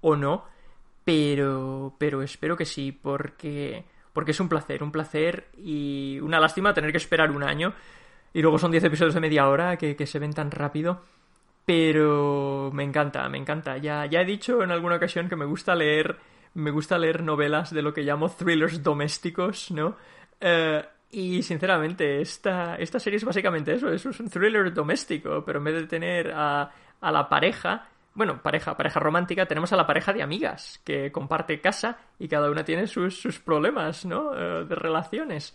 o 0.00 0.16
no. 0.16 0.44
Pero, 1.04 1.94
pero 1.98 2.22
espero 2.22 2.56
que 2.56 2.64
sí, 2.64 2.90
porque, 2.90 3.84
porque 4.12 4.32
es 4.32 4.40
un 4.40 4.48
placer, 4.48 4.82
un 4.82 4.90
placer 4.90 5.46
y 5.56 6.18
una 6.18 6.40
lástima 6.40 6.74
tener 6.74 6.90
que 6.90 6.98
esperar 6.98 7.30
un 7.30 7.44
año. 7.44 7.72
Y 8.36 8.42
luego 8.42 8.58
son 8.58 8.70
10 8.70 8.84
episodios 8.84 9.14
de 9.14 9.20
media 9.20 9.48
hora 9.48 9.78
que, 9.78 9.96
que, 9.96 10.06
se 10.06 10.18
ven 10.18 10.34
tan 10.34 10.50
rápido. 10.50 11.00
Pero 11.64 12.70
me 12.70 12.84
encanta, 12.84 13.26
me 13.30 13.38
encanta. 13.38 13.78
Ya, 13.78 14.04
ya 14.04 14.20
he 14.20 14.26
dicho 14.26 14.62
en 14.62 14.70
alguna 14.70 14.96
ocasión 14.96 15.30
que 15.30 15.36
me 15.36 15.46
gusta 15.46 15.74
leer. 15.74 16.18
Me 16.52 16.70
gusta 16.70 16.98
leer 16.98 17.22
novelas 17.22 17.72
de 17.72 17.80
lo 17.80 17.94
que 17.94 18.02
llamo 18.02 18.28
thrillers 18.28 18.82
domésticos, 18.82 19.70
¿no? 19.70 19.96
Eh, 20.38 20.84
y 21.12 21.42
sinceramente, 21.42 22.20
esta, 22.20 22.76
esta 22.76 23.00
serie 23.00 23.16
es 23.16 23.24
básicamente 23.24 23.72
eso, 23.72 23.90
es 23.90 24.04
un 24.04 24.28
thriller 24.28 24.70
doméstico, 24.74 25.42
pero 25.42 25.58
en 25.58 25.64
vez 25.64 25.74
de 25.74 25.86
tener 25.86 26.30
a, 26.34 26.70
a 27.00 27.10
la 27.10 27.30
pareja, 27.30 27.88
bueno, 28.12 28.42
pareja, 28.42 28.76
pareja 28.76 29.00
romántica, 29.00 29.46
tenemos 29.46 29.72
a 29.72 29.76
la 29.76 29.86
pareja 29.86 30.12
de 30.12 30.22
amigas, 30.22 30.82
que 30.84 31.10
comparte 31.10 31.62
casa 31.62 31.96
y 32.18 32.28
cada 32.28 32.50
una 32.50 32.66
tiene 32.66 32.86
sus, 32.86 33.18
sus 33.18 33.38
problemas, 33.38 34.04
¿no? 34.04 34.34
Eh, 34.36 34.66
de 34.66 34.74
relaciones. 34.74 35.54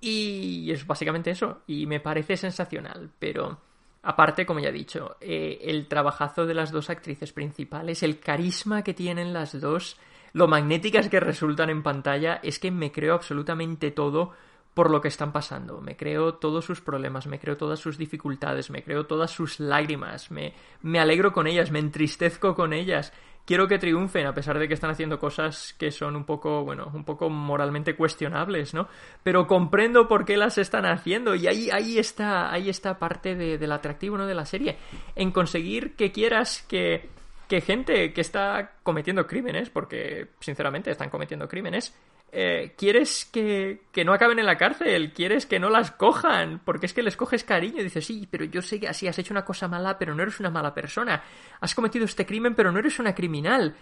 Y 0.00 0.70
es 0.70 0.86
básicamente 0.86 1.30
eso, 1.30 1.62
y 1.66 1.86
me 1.86 2.00
parece 2.00 2.36
sensacional, 2.36 3.10
pero 3.18 3.58
aparte, 4.02 4.46
como 4.46 4.60
ya 4.60 4.68
he 4.68 4.72
dicho, 4.72 5.16
eh, 5.20 5.58
el 5.62 5.88
trabajazo 5.88 6.46
de 6.46 6.54
las 6.54 6.70
dos 6.70 6.88
actrices 6.88 7.32
principales, 7.32 8.02
el 8.02 8.20
carisma 8.20 8.82
que 8.82 8.94
tienen 8.94 9.32
las 9.32 9.60
dos, 9.60 9.96
lo 10.32 10.46
magnéticas 10.46 11.08
que 11.08 11.20
resultan 11.20 11.70
en 11.70 11.82
pantalla, 11.82 12.38
es 12.42 12.58
que 12.58 12.70
me 12.70 12.92
creo 12.92 13.14
absolutamente 13.14 13.90
todo 13.90 14.34
por 14.78 14.90
lo 14.90 15.00
que 15.00 15.08
están 15.08 15.32
pasando. 15.32 15.80
Me 15.80 15.96
creo 15.96 16.34
todos 16.34 16.64
sus 16.64 16.80
problemas, 16.80 17.26
me 17.26 17.40
creo 17.40 17.56
todas 17.56 17.80
sus 17.80 17.98
dificultades, 17.98 18.70
me 18.70 18.84
creo 18.84 19.06
todas 19.06 19.32
sus 19.32 19.58
lágrimas, 19.58 20.30
me, 20.30 20.54
me 20.82 21.00
alegro 21.00 21.32
con 21.32 21.48
ellas, 21.48 21.72
me 21.72 21.80
entristezco 21.80 22.54
con 22.54 22.72
ellas. 22.72 23.12
Quiero 23.48 23.66
que 23.66 23.78
triunfen, 23.78 24.26
a 24.26 24.34
pesar 24.34 24.58
de 24.58 24.68
que 24.68 24.74
están 24.74 24.90
haciendo 24.90 25.18
cosas 25.18 25.74
que 25.78 25.90
son 25.90 26.16
un 26.16 26.24
poco, 26.24 26.64
bueno, 26.64 26.90
un 26.92 27.02
poco 27.02 27.30
moralmente 27.30 27.96
cuestionables, 27.96 28.74
¿no? 28.74 28.88
Pero 29.22 29.46
comprendo 29.46 30.06
por 30.06 30.26
qué 30.26 30.36
las 30.36 30.58
están 30.58 30.84
haciendo. 30.84 31.34
Y 31.34 31.46
ahí, 31.46 31.70
ahí 31.70 31.96
está, 31.98 32.52
ahí 32.52 32.68
está 32.68 32.98
parte 32.98 33.34
de, 33.34 33.56
del 33.56 33.72
atractivo, 33.72 34.18
¿no? 34.18 34.26
De 34.26 34.34
la 34.34 34.44
serie. 34.44 34.76
En 35.16 35.30
conseguir 35.30 35.96
que 35.96 36.12
quieras 36.12 36.62
que, 36.68 37.08
que 37.48 37.62
gente 37.62 38.12
que 38.12 38.20
está 38.20 38.72
cometiendo 38.82 39.26
crímenes, 39.26 39.70
porque 39.70 40.28
sinceramente 40.40 40.90
están 40.90 41.08
cometiendo 41.08 41.48
crímenes, 41.48 41.94
eh, 42.32 42.74
quieres 42.76 43.24
que, 43.32 43.82
que, 43.92 44.04
no 44.04 44.12
acaben 44.12 44.38
en 44.38 44.46
la 44.46 44.56
cárcel, 44.56 45.12
quieres 45.12 45.46
que 45.46 45.58
no 45.58 45.70
las 45.70 45.90
cojan, 45.92 46.60
porque 46.64 46.86
es 46.86 46.94
que 46.94 47.02
les 47.02 47.16
coges 47.16 47.44
cariño 47.44 47.82
dices, 47.82 48.04
sí, 48.04 48.28
pero 48.30 48.44
yo 48.44 48.62
sé 48.62 48.78
que 48.78 48.88
así 48.88 49.08
has 49.08 49.18
hecho 49.18 49.32
una 49.32 49.44
cosa 49.44 49.68
mala, 49.68 49.98
pero 49.98 50.14
no 50.14 50.22
eres 50.22 50.38
una 50.40 50.50
mala 50.50 50.74
persona, 50.74 51.22
has 51.60 51.74
cometido 51.74 52.04
este 52.04 52.26
crimen, 52.26 52.54
pero 52.54 52.72
no 52.72 52.78
eres 52.78 52.98
una 52.98 53.14
criminal. 53.14 53.74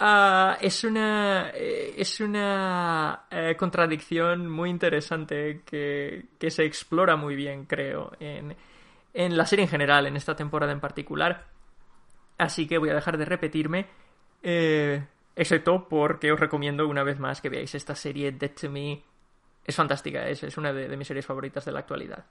Uh, 0.00 0.56
es 0.62 0.82
una 0.84 1.50
eh, 1.54 1.94
es 1.98 2.20
una 2.20 3.26
eh, 3.30 3.54
contradicción 3.58 4.48
muy 4.48 4.70
interesante 4.70 5.60
que, 5.66 6.24
que, 6.38 6.50
se 6.50 6.64
explora 6.64 7.16
muy 7.16 7.36
bien, 7.36 7.66
creo, 7.66 8.12
en, 8.18 8.56
en 9.12 9.36
la 9.36 9.44
serie 9.44 9.64
en 9.64 9.70
general, 9.70 10.06
en 10.06 10.16
esta 10.16 10.34
temporada 10.34 10.72
en 10.72 10.80
particular. 10.80 11.46
Así 12.38 12.66
que 12.66 12.78
voy 12.78 12.88
a 12.88 12.94
dejar 12.94 13.18
de 13.18 13.26
repetirme. 13.26 13.86
Eh, 14.42 15.04
Excepto 15.36 15.88
porque 15.88 16.32
os 16.32 16.40
recomiendo 16.40 16.86
una 16.88 17.02
vez 17.02 17.18
más 17.18 17.40
que 17.40 17.48
veáis 17.48 17.74
esta 17.74 17.94
serie 17.94 18.32
Dead 18.32 18.50
to 18.50 18.70
Me. 18.70 19.02
Es 19.64 19.76
fantástica, 19.76 20.28
es, 20.28 20.42
es 20.42 20.56
una 20.58 20.72
de, 20.72 20.96
mis 20.96 21.06
series 21.06 21.26
favoritas 21.26 21.64
de 21.64 21.72
la 21.72 21.80
actualidad. 21.80 22.24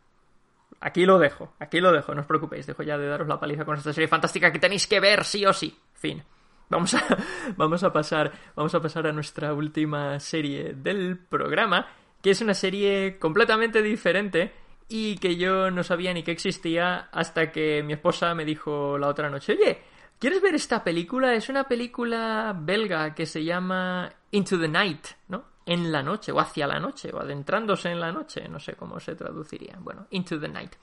Aquí 0.82 1.06
lo 1.06 1.18
dejo, 1.18 1.54
aquí 1.60 1.80
lo 1.80 1.92
dejo, 1.92 2.14
no 2.14 2.22
os 2.22 2.28
preocupéis, 2.28 2.68
dejo 2.68 2.84
ya 2.84 2.98
de 2.98 3.08
daros 3.08 3.28
la 3.28 3.40
paliza 3.40 3.66
con 3.66 3.78
esta 3.78 3.94
serie 3.94 4.08
fantástica 4.08 4.52
que 4.52 4.60
tenéis 4.60 4.88
que 4.88 5.00
ver 5.00 5.24
sí 5.26 5.46
o 5.46 5.54
sí. 5.54 5.78
Fin. 5.94 6.24
Vamos 6.70 6.94
a, 6.94 7.04
vamos 7.58 7.84
a 7.84 7.92
pasar, 7.92 8.32
vamos 8.56 8.74
a 8.76 8.82
pasar 8.82 9.08
a 9.08 9.12
nuestra 9.12 9.54
última 9.54 10.20
serie 10.20 10.74
del 10.76 11.18
programa, 11.18 11.88
que 12.22 12.32
es 12.32 12.42
una 12.42 12.54
serie 12.54 13.18
completamente 13.18 13.82
diferente 13.82 14.54
y 14.88 15.18
que 15.18 15.36
yo 15.36 15.72
no 15.72 15.84
sabía 15.84 16.14
ni 16.14 16.24
que 16.24 16.32
existía 16.32 17.10
hasta 17.12 17.52
que 17.52 17.84
mi 17.84 17.94
esposa 17.94 18.34
me 18.36 18.46
dijo 18.46 18.98
la 18.98 19.08
otra 19.08 19.30
noche, 19.30 19.54
oye, 19.54 19.82
¿Quieres 20.20 20.42
ver 20.42 20.54
esta 20.54 20.84
película? 20.84 21.34
Es 21.34 21.48
una 21.48 21.64
película 21.64 22.54
belga 22.54 23.16
que 23.16 23.26
se 23.26 23.42
llama 23.42 24.12
Into 24.32 24.60
the 24.60 24.68
Night, 24.68 25.08
¿no? 25.30 25.46
En 25.66 25.94
la 25.94 26.04
noche, 26.04 26.34
o 26.34 26.40
hacia 26.42 26.68
la 26.68 26.78
noche, 26.78 27.10
o 27.14 27.22
adentrándose 27.22 27.90
en 27.90 28.02
la 28.02 28.12
noche, 28.12 28.46
no 28.50 28.60
sé 28.60 28.74
cómo 28.74 29.00
se 29.00 29.16
traduciría. 29.16 29.78
Bueno, 29.80 30.08
Into 30.10 30.38
the 30.38 30.50
Night. 30.50 30.74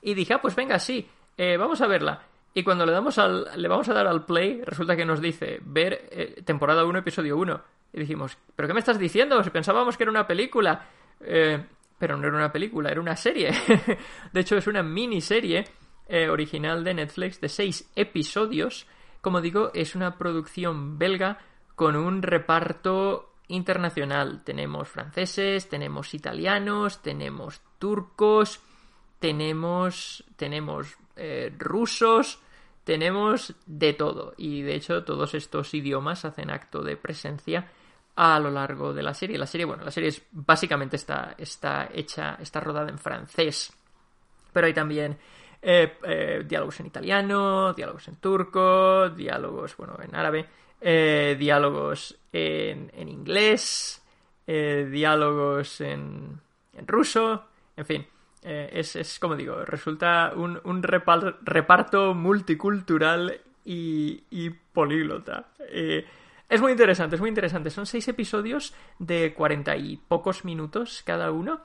Y 0.00 0.14
dije, 0.14 0.32
ah, 0.32 0.40
pues 0.40 0.54
venga, 0.54 0.78
sí, 0.78 1.06
eh, 1.36 1.58
vamos 1.58 1.82
a 1.82 1.86
verla. 1.86 2.22
Y 2.54 2.62
cuando 2.62 2.86
le, 2.86 2.92
damos 2.92 3.18
al, 3.18 3.46
le 3.60 3.68
vamos 3.68 3.90
a 3.90 3.92
dar 3.92 4.06
al 4.06 4.24
play, 4.24 4.62
resulta 4.64 4.96
que 4.96 5.04
nos 5.04 5.20
dice 5.20 5.60
ver 5.62 6.08
eh, 6.10 6.40
temporada 6.42 6.86
1, 6.86 7.00
episodio 7.00 7.36
1. 7.36 7.60
Y 7.92 8.00
dijimos, 8.00 8.38
¿pero 8.54 8.68
qué 8.68 8.72
me 8.72 8.80
estás 8.80 8.98
diciendo? 8.98 9.42
Pensábamos 9.52 9.98
que 9.98 10.04
era 10.04 10.10
una 10.10 10.26
película. 10.26 10.86
Eh, 11.20 11.62
pero 11.98 12.16
no 12.16 12.26
era 12.26 12.36
una 12.36 12.52
película, 12.52 12.90
era 12.90 13.02
una 13.02 13.16
serie. 13.16 13.50
de 14.32 14.40
hecho, 14.40 14.56
es 14.56 14.66
una 14.66 14.82
miniserie 14.82 15.66
eh, 16.08 16.28
original 16.28 16.84
de 16.84 16.94
Netflix 16.94 17.40
de 17.40 17.48
seis 17.48 17.90
episodios. 17.96 18.86
Como 19.20 19.40
digo, 19.40 19.70
es 19.74 19.94
una 19.94 20.18
producción 20.18 20.98
belga 20.98 21.38
con 21.74 21.96
un 21.96 22.22
reparto 22.22 23.34
internacional. 23.48 24.42
Tenemos 24.44 24.88
franceses, 24.88 25.68
tenemos 25.68 26.14
italianos, 26.14 27.02
tenemos 27.02 27.60
turcos, 27.78 28.60
tenemos, 29.18 30.24
tenemos 30.36 30.96
eh, 31.16 31.52
rusos, 31.58 32.40
tenemos 32.84 33.54
de 33.66 33.92
todo. 33.92 34.34
Y 34.36 34.62
de 34.62 34.74
hecho 34.74 35.04
todos 35.04 35.34
estos 35.34 35.74
idiomas 35.74 36.24
hacen 36.24 36.50
acto 36.50 36.82
de 36.82 36.96
presencia 36.96 37.70
a 38.16 38.38
lo 38.40 38.50
largo 38.50 38.92
de 38.94 39.02
la 39.02 39.14
serie. 39.14 39.38
La 39.38 39.46
serie, 39.46 39.66
bueno, 39.66 39.84
la 39.84 39.90
serie 39.90 40.08
es, 40.08 40.22
básicamente 40.32 40.96
está, 40.96 41.34
está 41.36 41.88
hecha, 41.92 42.36
está 42.40 42.60
rodada 42.60 42.88
en 42.88 42.98
francés. 42.98 43.72
Pero 44.52 44.66
hay 44.66 44.72
también 44.74 45.18
eh, 45.68 45.98
eh, 46.04 46.44
diálogos 46.46 46.78
en 46.78 46.86
italiano, 46.86 47.72
diálogos 47.72 48.06
en 48.06 48.14
turco, 48.20 49.10
diálogos, 49.10 49.76
bueno, 49.76 49.98
en 50.00 50.14
árabe, 50.14 50.46
eh, 50.80 51.34
diálogos 51.36 52.16
en, 52.32 52.88
en 52.94 53.08
inglés, 53.08 54.00
diálogos 54.46 55.80
en, 55.80 56.40
en, 56.72 56.86
ruso, 56.86 57.46
en 57.76 57.84
fin. 57.84 58.06
Es, 58.42 58.94
es, 58.94 59.18
como 59.18 59.34
digo, 59.34 59.64
resulta 59.64 60.34
un, 60.36 60.60
un 60.62 60.84
reparto 60.84 62.14
multicultural 62.14 63.40
y, 63.64 64.22
y 64.30 64.50
políglota. 64.50 65.48
es 66.48 66.60
muy 66.60 66.70
interesante, 66.70 67.16
es 67.16 67.20
muy 67.20 67.30
interesante. 67.30 67.70
Son 67.70 67.86
seis 67.86 68.06
episodios 68.06 68.72
de 69.00 69.34
cuarenta 69.34 69.76
y 69.76 69.96
pocos 69.96 70.44
minutos 70.44 71.02
cada 71.04 71.32
uno 71.32 71.60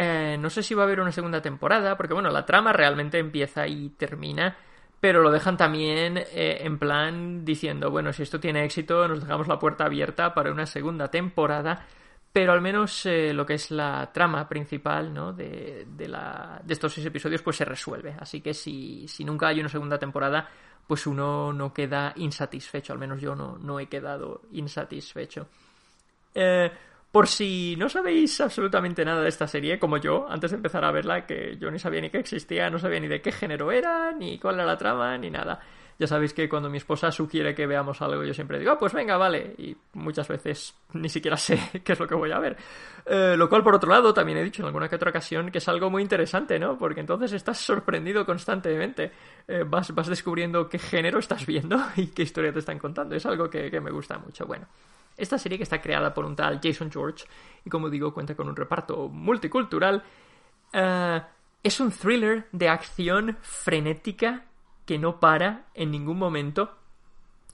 eh, 0.00 0.36
no 0.38 0.48
sé 0.48 0.62
si 0.62 0.74
va 0.74 0.82
a 0.82 0.86
haber 0.86 1.00
una 1.00 1.10
segunda 1.10 1.42
temporada, 1.42 1.96
porque 1.96 2.14
bueno, 2.14 2.30
la 2.30 2.46
trama 2.46 2.72
realmente 2.72 3.18
empieza 3.18 3.66
y 3.66 3.88
termina, 3.88 4.56
pero 5.00 5.22
lo 5.22 5.32
dejan 5.32 5.56
también 5.56 6.18
eh, 6.18 6.58
en 6.60 6.78
plan 6.78 7.44
diciendo, 7.44 7.90
bueno, 7.90 8.12
si 8.12 8.22
esto 8.22 8.38
tiene 8.38 8.64
éxito, 8.64 9.08
nos 9.08 9.22
dejamos 9.22 9.48
la 9.48 9.58
puerta 9.58 9.86
abierta 9.86 10.32
para 10.34 10.52
una 10.52 10.66
segunda 10.66 11.10
temporada, 11.10 11.84
pero 12.32 12.52
al 12.52 12.60
menos 12.60 13.06
eh, 13.06 13.32
lo 13.32 13.44
que 13.44 13.54
es 13.54 13.72
la 13.72 14.12
trama 14.12 14.48
principal 14.48 15.12
¿no? 15.12 15.32
de, 15.32 15.88
de, 15.88 16.06
la, 16.06 16.60
de 16.62 16.74
estos 16.74 16.94
seis 16.94 17.04
episodios 17.04 17.42
pues 17.42 17.56
se 17.56 17.64
resuelve. 17.64 18.14
Así 18.20 18.40
que 18.40 18.54
si, 18.54 19.08
si 19.08 19.24
nunca 19.24 19.48
hay 19.48 19.58
una 19.58 19.68
segunda 19.68 19.98
temporada, 19.98 20.48
pues 20.86 21.08
uno 21.08 21.52
no 21.52 21.74
queda 21.74 22.12
insatisfecho, 22.14 22.92
al 22.92 23.00
menos 23.00 23.20
yo 23.20 23.34
no, 23.34 23.58
no 23.58 23.80
he 23.80 23.88
quedado 23.88 24.42
insatisfecho. 24.52 25.48
Por 27.10 27.26
si 27.26 27.74
no 27.78 27.88
sabéis 27.88 28.40
absolutamente 28.40 29.04
nada 29.04 29.22
de 29.22 29.30
esta 29.30 29.46
serie, 29.46 29.78
como 29.78 29.96
yo, 29.96 30.26
antes 30.28 30.50
de 30.50 30.58
empezar 30.58 30.84
a 30.84 30.92
verla, 30.92 31.24
que 31.24 31.56
yo 31.58 31.70
ni 31.70 31.78
sabía 31.78 32.02
ni 32.02 32.10
que 32.10 32.18
existía, 32.18 32.68
no 32.68 32.78
sabía 32.78 33.00
ni 33.00 33.08
de 33.08 33.22
qué 33.22 33.32
género 33.32 33.72
era, 33.72 34.12
ni 34.12 34.38
cuál 34.38 34.56
era 34.56 34.66
la 34.66 34.76
trama, 34.76 35.16
ni 35.16 35.30
nada. 35.30 35.60
Ya 35.98 36.06
sabéis 36.06 36.32
que 36.32 36.48
cuando 36.48 36.70
mi 36.70 36.76
esposa 36.76 37.10
sugiere 37.10 37.56
que 37.56 37.66
veamos 37.66 38.00
algo, 38.02 38.22
yo 38.22 38.32
siempre 38.32 38.60
digo, 38.60 38.70
ah, 38.70 38.78
pues 38.78 38.92
venga, 38.92 39.16
vale. 39.16 39.54
Y 39.58 39.76
muchas 39.94 40.28
veces 40.28 40.74
ni 40.92 41.08
siquiera 41.08 41.36
sé 41.36 41.58
qué 41.84 41.92
es 41.92 41.98
lo 41.98 42.06
que 42.06 42.14
voy 42.14 42.30
a 42.30 42.38
ver. 42.38 42.56
Eh, 43.04 43.34
lo 43.36 43.48
cual, 43.48 43.64
por 43.64 43.74
otro 43.74 43.90
lado, 43.90 44.14
también 44.14 44.38
he 44.38 44.44
dicho 44.44 44.62
en 44.62 44.66
alguna 44.66 44.88
que 44.88 44.94
otra 44.94 45.10
ocasión 45.10 45.50
que 45.50 45.58
es 45.58 45.68
algo 45.68 45.90
muy 45.90 46.02
interesante, 46.02 46.58
¿no? 46.58 46.78
Porque 46.78 47.00
entonces 47.00 47.32
estás 47.32 47.58
sorprendido 47.58 48.24
constantemente. 48.24 49.10
Eh, 49.48 49.64
vas, 49.66 49.92
descubriendo 50.08 50.68
qué 50.68 50.78
género 50.78 51.18
estás 51.18 51.44
viendo 51.44 51.76
y 51.96 52.08
qué 52.08 52.22
historia 52.22 52.52
te 52.52 52.60
están 52.60 52.78
contando. 52.78 53.16
Es 53.16 53.26
algo 53.26 53.50
que, 53.50 53.68
que 53.68 53.80
me 53.80 53.90
gusta 53.90 54.18
mucho. 54.18 54.46
Bueno. 54.46 54.66
Esta 55.18 55.36
serie 55.36 55.58
que 55.58 55.64
está 55.64 55.82
creada 55.82 56.14
por 56.14 56.24
un 56.24 56.34
tal 56.34 56.60
Jason 56.62 56.90
George 56.90 57.26
y 57.64 57.68
como 57.68 57.90
digo 57.90 58.14
cuenta 58.14 58.34
con 58.34 58.48
un 58.48 58.56
reparto 58.56 59.08
multicultural, 59.08 60.02
eh, 60.72 61.20
es 61.62 61.80
un 61.80 61.90
thriller 61.90 62.46
de 62.52 62.68
acción 62.68 63.36
frenética 63.42 64.46
que 64.86 64.98
no 64.98 65.20
para 65.20 65.66
en 65.74 65.90
ningún 65.90 66.18
momento 66.18 66.78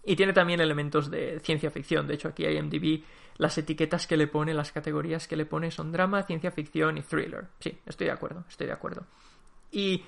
y 0.05 0.15
tiene 0.15 0.33
también 0.33 0.61
elementos 0.61 1.11
de 1.11 1.41
ciencia 1.41 1.71
ficción. 1.71 2.07
De 2.07 2.15
hecho, 2.15 2.29
aquí 2.29 2.47
IMDb 2.47 3.03
las 3.37 3.59
etiquetas 3.59 4.07
que 4.07 4.17
le 4.17 4.27
pone, 4.27 4.55
las 4.55 4.73
categorías 4.73 5.27
que 5.27 5.37
le 5.37 5.47
pone 5.47 5.71
son 5.71 5.91
drama, 5.91 6.23
ciencia 6.23 6.51
ficción 6.51 6.99
y 6.99 7.03
thriller. 7.03 7.49
Sí, 7.59 7.77
estoy 7.87 8.07
de 8.07 8.13
acuerdo, 8.13 8.45
estoy 8.49 8.67
de 8.67 8.73
acuerdo. 8.73 9.07
Y 9.73 10.05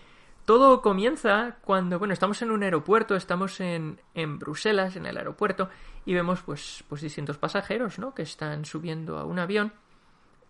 todo 0.46 0.80
comienza 0.80 1.58
cuando, 1.60 1.98
bueno, 1.98 2.14
estamos 2.14 2.40
en 2.40 2.50
un 2.50 2.62
aeropuerto, 2.62 3.14
estamos 3.14 3.60
en, 3.60 4.00
en 4.14 4.38
Bruselas, 4.38 4.96
en 4.96 5.04
el 5.04 5.18
aeropuerto, 5.18 5.68
y 6.06 6.14
vemos 6.14 6.40
pues, 6.40 6.84
pues 6.88 7.02
distintos 7.02 7.36
pasajeros, 7.36 7.98
¿no? 7.98 8.14
Que 8.14 8.22
están 8.22 8.64
subiendo 8.64 9.18
a 9.18 9.24
un 9.24 9.38
avión 9.38 9.72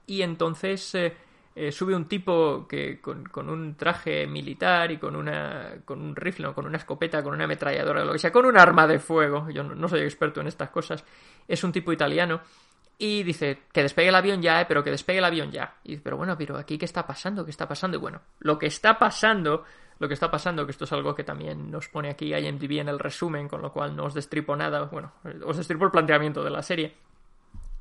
y 0.07 0.23
entonces 0.23 0.95
eh, 0.95 1.17
eh, 1.55 1.73
sube 1.73 1.95
un 1.95 2.07
tipo 2.07 2.67
que 2.69 3.01
con, 3.01 3.25
con, 3.25 3.51
un 3.51 3.75
traje 3.75 4.27
militar 4.27 4.93
y 4.93 4.99
con 4.99 5.17
una 5.17 5.73
con 5.85 6.01
un 6.01 6.15
rifle 6.15 6.53
con 6.53 6.67
una 6.67 6.77
escopeta, 6.77 7.23
con 7.23 7.35
una 7.35 7.45
ametralladora, 7.45 8.05
lo 8.05 8.13
que 8.13 8.19
sea, 8.19 8.31
con 8.33 8.47
un 8.47 8.57
arma 8.57 8.87
de 8.87 8.99
fuego. 8.99 9.51
Yo 9.51 9.63
no, 9.63 9.89
soy 9.89 10.01
experto 10.01 10.41
en 10.41 10.47
estas 10.47 10.71
cosas. 10.71 11.05
Es 11.49 11.65
un 11.65 11.73
tipo 11.73 11.93
italiano 11.93 12.41
y 12.99 13.23
dice 13.25 13.63
que 13.73 13.83
despegue 13.83 14.09
el 14.09 14.15
avión 14.15 14.41
ya, 14.41 14.61
eh, 14.61 14.67
pero 14.67 14.85
que 14.85 14.91
despegue 14.91 15.19
el 15.19 15.25
avión 15.25 15.51
ya. 15.51 15.77
Y 15.83 15.93
dice, 15.93 16.03
pero 16.05 16.17
bueno, 16.17 16.37
pero 16.39 16.57
aquí 16.57 16.79
qué 16.79 16.85
está 16.85 17.07
pasando, 17.07 17.45
qué 17.45 17.51
está 17.51 17.67
pasando. 17.67 17.97
Y 17.97 18.01
bueno, 18.01 18.21
lo 18.39 18.59
que 18.59 18.67
está 18.67 18.99
pasando 18.99 19.65
lo 19.99 20.09
que 20.09 20.15
está 20.15 20.31
pasando, 20.31 20.67
que 20.67 20.73
esto 20.73 20.85
es 20.85 20.93
algo 20.93 21.15
que 21.15 21.25
también 21.25 21.71
nos 21.71 21.89
pone 21.89 22.11
aquí 22.11 22.35
IMDb 22.35 22.81
en 22.81 22.89
el 22.89 22.99
resumen, 22.99 23.49
con 23.49 23.63
lo 23.63 23.73
cual 23.73 23.97
no 23.97 24.05
os 24.05 24.15
destripo 24.15 24.55
nada, 24.57 24.85
bueno, 24.85 25.13
os 25.45 25.57
destripo 25.57 25.85
el 25.85 25.91
planteamiento 25.91 26.45
de 26.45 26.51
la 26.51 26.63
serie, 26.63 26.95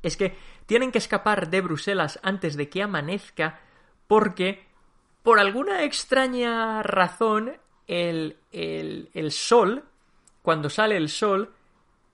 es 0.02 0.16
que 0.16 0.36
tienen 0.66 0.92
que 0.92 0.98
escapar 0.98 1.50
de 1.50 1.60
Bruselas 1.60 2.18
antes 2.22 2.56
de 2.56 2.68
que 2.68 2.82
amanezca 2.82 3.60
porque, 4.06 4.66
por 5.22 5.38
alguna 5.38 5.84
extraña 5.84 6.82
razón, 6.82 7.56
el, 7.86 8.36
el, 8.52 9.10
el 9.14 9.32
sol, 9.32 9.84
cuando 10.42 10.70
sale 10.70 10.96
el 10.96 11.08
sol, 11.08 11.52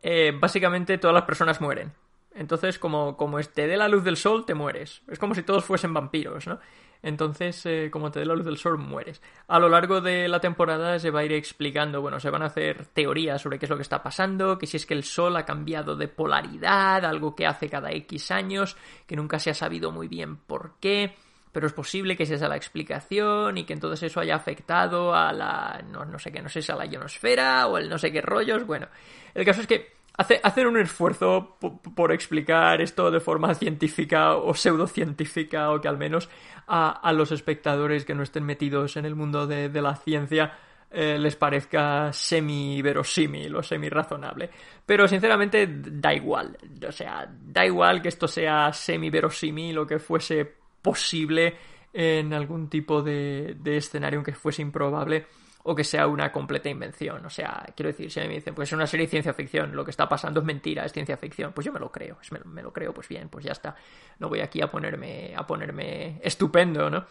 eh, 0.03 0.33
básicamente 0.39 0.99
todas 0.99 1.15
las 1.15 1.25
personas 1.25 1.61
mueren. 1.61 1.93
Entonces, 2.35 2.79
como, 2.79 3.17
como 3.17 3.41
te 3.41 3.67
dé 3.67 3.77
la 3.77 3.89
luz 3.89 4.05
del 4.05 4.17
sol, 4.17 4.47
te 4.47 4.55
mueres. 4.55 5.03
Es 5.09 5.19
como 5.19 5.35
si 5.35 5.43
todos 5.43 5.65
fuesen 5.65 5.93
vampiros, 5.93 6.47
¿no? 6.47 6.59
Entonces, 7.03 7.67
eh, 7.67 7.89
como 7.91 8.11
te 8.11 8.21
dé 8.21 8.27
la 8.27 8.35
luz 8.35 8.45
del 8.45 8.59
sol, 8.59 8.79
mueres. 8.79 9.21
A 9.49 9.59
lo 9.59 9.69
largo 9.69 10.01
de 10.01 10.29
la 10.29 10.41
temporada 10.41 10.99
se 10.99 11.11
va 11.11 11.21
a 11.21 11.25
ir 11.25 11.33
explicando, 11.33 12.01
bueno, 12.01 12.21
se 12.21 12.31
van 12.31 12.43
a 12.43 12.47
hacer 12.47 12.87
teorías 12.87 13.43
sobre 13.43 13.59
qué 13.59 13.67
es 13.67 13.71
lo 13.71 13.77
que 13.77 13.83
está 13.83 14.03
pasando, 14.03 14.57
que 14.57 14.67
si 14.67 14.77
es 14.77 14.87
que 14.87 14.95
el 14.95 15.03
sol 15.03 15.37
ha 15.37 15.45
cambiado 15.45 15.97
de 15.97 16.09
polaridad, 16.09 17.05
algo 17.05 17.35
que 17.35 17.47
hace 17.47 17.69
cada 17.69 17.91
X 17.91 18.31
años, 18.31 18.77
que 19.07 19.17
nunca 19.17 19.39
se 19.39 19.51
ha 19.51 19.55
sabido 19.55 19.91
muy 19.91 20.07
bien 20.07 20.37
por 20.37 20.75
qué 20.81 21.15
pero 21.53 21.67
es 21.67 21.75
posible 21.75 22.17
que 22.17 22.25
sea 22.25 22.37
esa 22.37 22.49
la 22.49 22.57
explicación 22.57 23.59
y 23.59 23.65
que 23.65 23.75
entonces 23.75 24.11
eso 24.11 24.21
haya 24.21 24.35
afectado 24.35 25.15
a 25.15 25.33
la 25.33 25.85
no, 25.87 26.05
no 26.07 26.19
sé 26.19 26.33
qué, 26.33 26.41
no 26.41 26.49
sé 26.49 26.63
si 26.63 26.73
a 26.73 26.77
la 26.77 26.87
ionosfera 26.87 27.67
o 27.67 27.77
el 27.77 27.91
no 27.91 27.99
sé 27.99 28.11
qué 28.11 28.23
rollos. 28.23 28.67
Bueno, 28.67 28.89
el 29.35 29.45
caso 29.45 29.61
es 29.61 29.67
que 29.67 29.93
hacer 30.17 30.67
un 30.67 30.79
esfuerzo 30.79 31.57
por 31.95 32.13
explicar 32.13 32.81
esto 32.81 33.11
de 33.11 33.21
forma 33.21 33.55
científica 33.55 34.37
o 34.37 34.55
pseudocientífica 34.55 35.71
o 35.71 35.81
que 35.81 35.89
al 35.89 35.97
menos 35.97 36.29
a, 36.67 37.13
los 37.13 37.33
espectadores 37.33 38.05
que 38.05 38.15
no 38.15 38.23
estén 38.23 38.45
metidos 38.45 38.97
en 38.97 39.07
el 39.07 39.15
mundo 39.15 39.47
de, 39.47 39.69
la 39.81 39.97
ciencia 39.97 40.53
eh, 40.91 41.19
les 41.19 41.37
parezca 41.37 42.13
semi-verosímil 42.13 43.57
o 43.57 43.63
semi-razonable. 43.63 44.51
Pero 44.85 45.09
sinceramente 45.09 45.67
da 45.69 46.13
igual. 46.13 46.57
O 46.87 46.93
sea, 46.93 47.27
da 47.31 47.65
igual 47.65 48.03
que 48.03 48.09
esto 48.09 48.29
sea 48.29 48.73
semi-verosímil 48.73 49.79
o 49.79 49.87
que 49.87 49.99
fuese 49.99 50.45
posible 50.83 51.57
en 51.93 52.33
algún 52.35 52.69
tipo 52.69 53.03
de, 53.03 53.57
de 53.59 53.79
escenario, 53.79 54.19
aunque 54.19 54.35
fuese 54.35 54.63
improbable 54.63 55.27
o 55.65 55.75
que 55.75 55.85
sea 55.85 56.07
una 56.07 56.33
completa 56.33 56.69
invención. 56.69 57.25
O 57.25 57.31
sea, 57.31 57.65
quiero 57.77 57.89
decir, 57.89 58.11
si 58.11 58.21
me 58.21 58.29
dicen, 58.29 58.55
pues 58.55 58.69
es 58.69 58.73
una 58.73 58.87
serie 58.87 59.07
de 59.07 59.11
ciencia 59.11 59.33
ficción, 59.33 59.75
lo 59.75 59.85
que 59.85 59.91
está 59.91 60.09
pasando 60.09 60.41
es 60.41 60.47
mentira, 60.47 60.85
es 60.85 60.93
ciencia 60.93 61.17
ficción, 61.17 61.53
pues 61.53 61.65
yo 61.65 61.73
me 61.73 61.81
lo 61.81 61.91
creo, 61.91 62.19
me, 62.45 62.63
lo 62.63 62.73
creo, 62.73 62.93
pues 62.93 63.09
bien, 63.09 63.29
pues 63.29 63.45
ya 63.45 63.53
está. 63.53 63.77
No 64.19 64.29
voy 64.29 64.41
aquí 64.41 64.61
a 64.61 64.71
ponerme, 64.71 65.35
a 65.37 65.47
ponerme 65.47 66.21
estupendo, 66.23 66.91
¿no? 66.91 67.05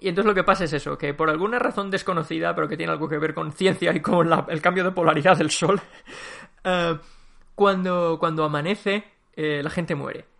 Y 0.00 0.08
entonces 0.08 0.28
lo 0.28 0.34
que 0.34 0.44
pasa 0.44 0.64
es 0.64 0.72
eso, 0.72 0.98
que 0.98 1.14
por 1.14 1.30
alguna 1.30 1.58
razón 1.58 1.90
desconocida, 1.90 2.54
pero 2.54 2.68
que 2.68 2.76
tiene 2.76 2.92
algo 2.92 3.08
que 3.08 3.18
ver 3.18 3.32
con 3.32 3.52
ciencia 3.52 3.94
y 3.94 4.00
con 4.00 4.30
el 4.48 4.60
cambio 4.60 4.84
de 4.84 4.90
polaridad 4.90 5.36
del 5.36 5.50
Sol, 5.50 5.80
eh, 6.64 6.98
cuando, 7.54 8.18
cuando 8.18 8.44
amanece, 8.44 9.04
eh, 9.34 9.62
la 9.62 9.70
gente 9.70 9.94
muere. 9.94 10.33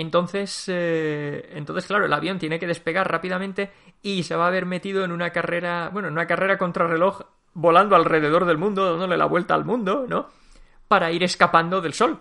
Entonces, 0.00 0.66
eh, 0.68 1.50
entonces, 1.54 1.88
claro, 1.88 2.06
el 2.06 2.12
avión 2.12 2.38
tiene 2.38 2.60
que 2.60 2.68
despegar 2.68 3.10
rápidamente 3.10 3.72
y 4.00 4.22
se 4.22 4.36
va 4.36 4.44
a 4.44 4.46
haber 4.46 4.64
metido 4.64 5.04
en 5.04 5.10
una 5.10 5.30
carrera, 5.30 5.90
bueno, 5.92 6.06
en 6.06 6.14
una 6.14 6.28
carrera 6.28 6.56
contrarreloj 6.56 7.22
volando 7.54 7.96
alrededor 7.96 8.44
del 8.44 8.58
mundo, 8.58 8.92
dándole 8.92 9.16
la 9.16 9.24
vuelta 9.24 9.54
al 9.54 9.64
mundo, 9.64 10.06
¿no? 10.08 10.28
Para 10.86 11.10
ir 11.10 11.24
escapando 11.24 11.80
del 11.80 11.94
sol. 11.94 12.16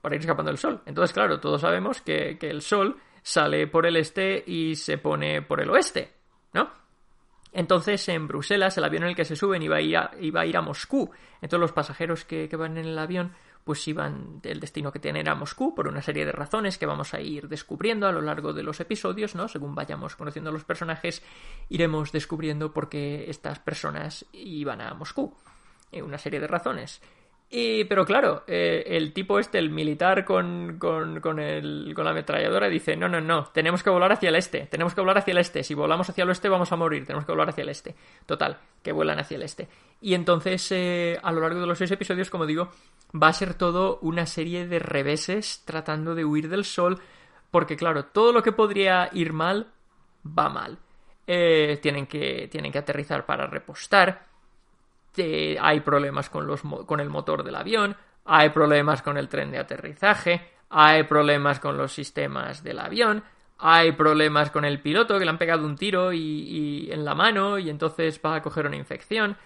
Para 0.00 0.16
ir 0.16 0.22
escapando 0.22 0.50
del 0.50 0.58
sol. 0.58 0.80
Entonces, 0.86 1.14
claro, 1.14 1.38
todos 1.38 1.60
sabemos 1.60 2.00
que, 2.00 2.36
el 2.40 2.62
sol 2.62 2.96
sale 3.22 3.68
por 3.68 3.86
el 3.86 3.96
este 3.96 4.42
y 4.44 4.74
se 4.74 4.98
pone 4.98 5.40
por 5.40 5.60
el 5.60 5.70
oeste, 5.70 6.12
¿no? 6.52 6.68
Entonces, 7.52 8.08
en 8.08 8.26
Bruselas, 8.26 8.76
el 8.76 8.82
avión 8.82 9.04
en 9.04 9.10
el 9.10 9.14
que 9.14 9.24
se 9.24 9.36
suben 9.36 9.62
iba 9.62 9.76
a 9.76 9.80
ir 9.80 9.96
a, 9.96 10.10
ir 10.18 10.56
a 10.56 10.62
Moscú. 10.62 11.12
Entonces, 11.40 11.60
los 11.60 11.70
pasajeros 11.70 12.24
que, 12.24 12.48
que 12.48 12.56
van 12.56 12.76
en 12.76 12.86
el 12.86 12.98
avión 12.98 13.34
pues 13.64 13.86
iban 13.88 14.40
del 14.40 14.60
destino 14.60 14.92
que 14.92 14.98
tienen 14.98 15.28
a 15.28 15.34
Moscú 15.34 15.74
por 15.74 15.88
una 15.88 16.02
serie 16.02 16.26
de 16.26 16.32
razones 16.32 16.78
que 16.78 16.86
vamos 16.86 17.14
a 17.14 17.20
ir 17.20 17.48
descubriendo 17.48 18.06
a 18.06 18.12
lo 18.12 18.20
largo 18.20 18.52
de 18.52 18.62
los 18.62 18.78
episodios, 18.80 19.34
¿no? 19.34 19.48
Según 19.48 19.74
vayamos 19.74 20.16
conociendo 20.16 20.50
a 20.50 20.52
los 20.52 20.64
personajes, 20.64 21.22
iremos 21.70 22.12
descubriendo 22.12 22.72
por 22.72 22.88
qué 22.88 23.30
estas 23.30 23.58
personas 23.58 24.26
iban 24.32 24.80
a 24.80 24.94
Moscú. 24.94 25.34
Eh, 25.90 26.02
una 26.02 26.18
serie 26.18 26.40
de 26.40 26.46
razones. 26.46 27.00
Y, 27.50 27.84
pero 27.84 28.04
claro, 28.04 28.42
eh, 28.46 28.82
el 28.86 29.12
tipo 29.12 29.38
este, 29.38 29.58
el 29.58 29.70
militar 29.70 30.24
con, 30.24 30.76
con, 30.78 31.20
con, 31.20 31.38
el, 31.38 31.92
con 31.94 32.04
la 32.04 32.10
ametralladora, 32.10 32.68
dice, 32.68 32.96
no, 32.96 33.08
no, 33.08 33.20
no, 33.20 33.44
tenemos 33.52 33.82
que 33.82 33.90
volar 33.90 34.10
hacia 34.10 34.30
el 34.30 34.36
este, 34.36 34.66
tenemos 34.66 34.92
que 34.92 35.00
volar 35.00 35.18
hacia 35.18 35.32
el 35.32 35.38
este, 35.38 35.62
si 35.62 35.74
volamos 35.74 36.08
hacia 36.10 36.22
el 36.22 36.30
oeste 36.30 36.48
vamos 36.48 36.72
a 36.72 36.76
morir, 36.76 37.06
tenemos 37.06 37.24
que 37.24 37.32
volar 37.32 37.50
hacia 37.50 37.62
el 37.62 37.68
este. 37.68 37.94
Total, 38.26 38.58
que 38.82 38.92
vuelan 38.92 39.20
hacia 39.20 39.36
el 39.36 39.42
este. 39.42 39.68
Y 40.00 40.14
entonces, 40.14 40.70
eh, 40.72 41.18
a 41.22 41.30
lo 41.30 41.40
largo 41.40 41.60
de 41.60 41.66
los 41.66 41.78
seis 41.78 41.90
episodios, 41.92 42.28
como 42.28 42.46
digo, 42.46 42.70
va 43.14 43.28
a 43.28 43.32
ser 43.32 43.54
todo 43.54 43.98
una 44.02 44.26
serie 44.26 44.66
de 44.66 44.78
reveses 44.80 45.62
tratando 45.64 46.14
de 46.14 46.24
huir 46.24 46.48
del 46.48 46.64
sol, 46.64 47.00
porque 47.50 47.76
claro, 47.76 48.06
todo 48.06 48.32
lo 48.32 48.42
que 48.42 48.52
podría 48.52 49.10
ir 49.12 49.32
mal, 49.32 49.68
va 50.26 50.48
mal. 50.48 50.78
Eh, 51.26 51.78
tienen, 51.80 52.06
que, 52.06 52.48
tienen 52.50 52.70
que 52.70 52.78
aterrizar 52.78 53.24
para 53.24 53.46
repostar, 53.46 54.26
hay 55.60 55.80
problemas 55.80 56.30
con, 56.30 56.46
los, 56.46 56.62
con 56.86 57.00
el 57.00 57.10
motor 57.10 57.42
del 57.44 57.56
avión, 57.56 57.96
hay 58.24 58.50
problemas 58.50 59.02
con 59.02 59.16
el 59.16 59.28
tren 59.28 59.50
de 59.50 59.58
aterrizaje, 59.58 60.48
hay 60.70 61.04
problemas 61.04 61.60
con 61.60 61.76
los 61.76 61.92
sistemas 61.92 62.62
del 62.62 62.78
avión, 62.78 63.22
hay 63.58 63.92
problemas 63.92 64.50
con 64.50 64.64
el 64.64 64.80
piloto 64.80 65.18
que 65.18 65.24
le 65.24 65.30
han 65.30 65.38
pegado 65.38 65.64
un 65.64 65.76
tiro 65.76 66.12
y, 66.12 66.88
en 66.90 67.04
la 67.04 67.14
mano 67.14 67.58
y 67.58 67.70
entonces 67.70 68.20
va 68.24 68.36
a 68.36 68.42
coger 68.42 68.66
una 68.66 68.76
infección 68.76 69.36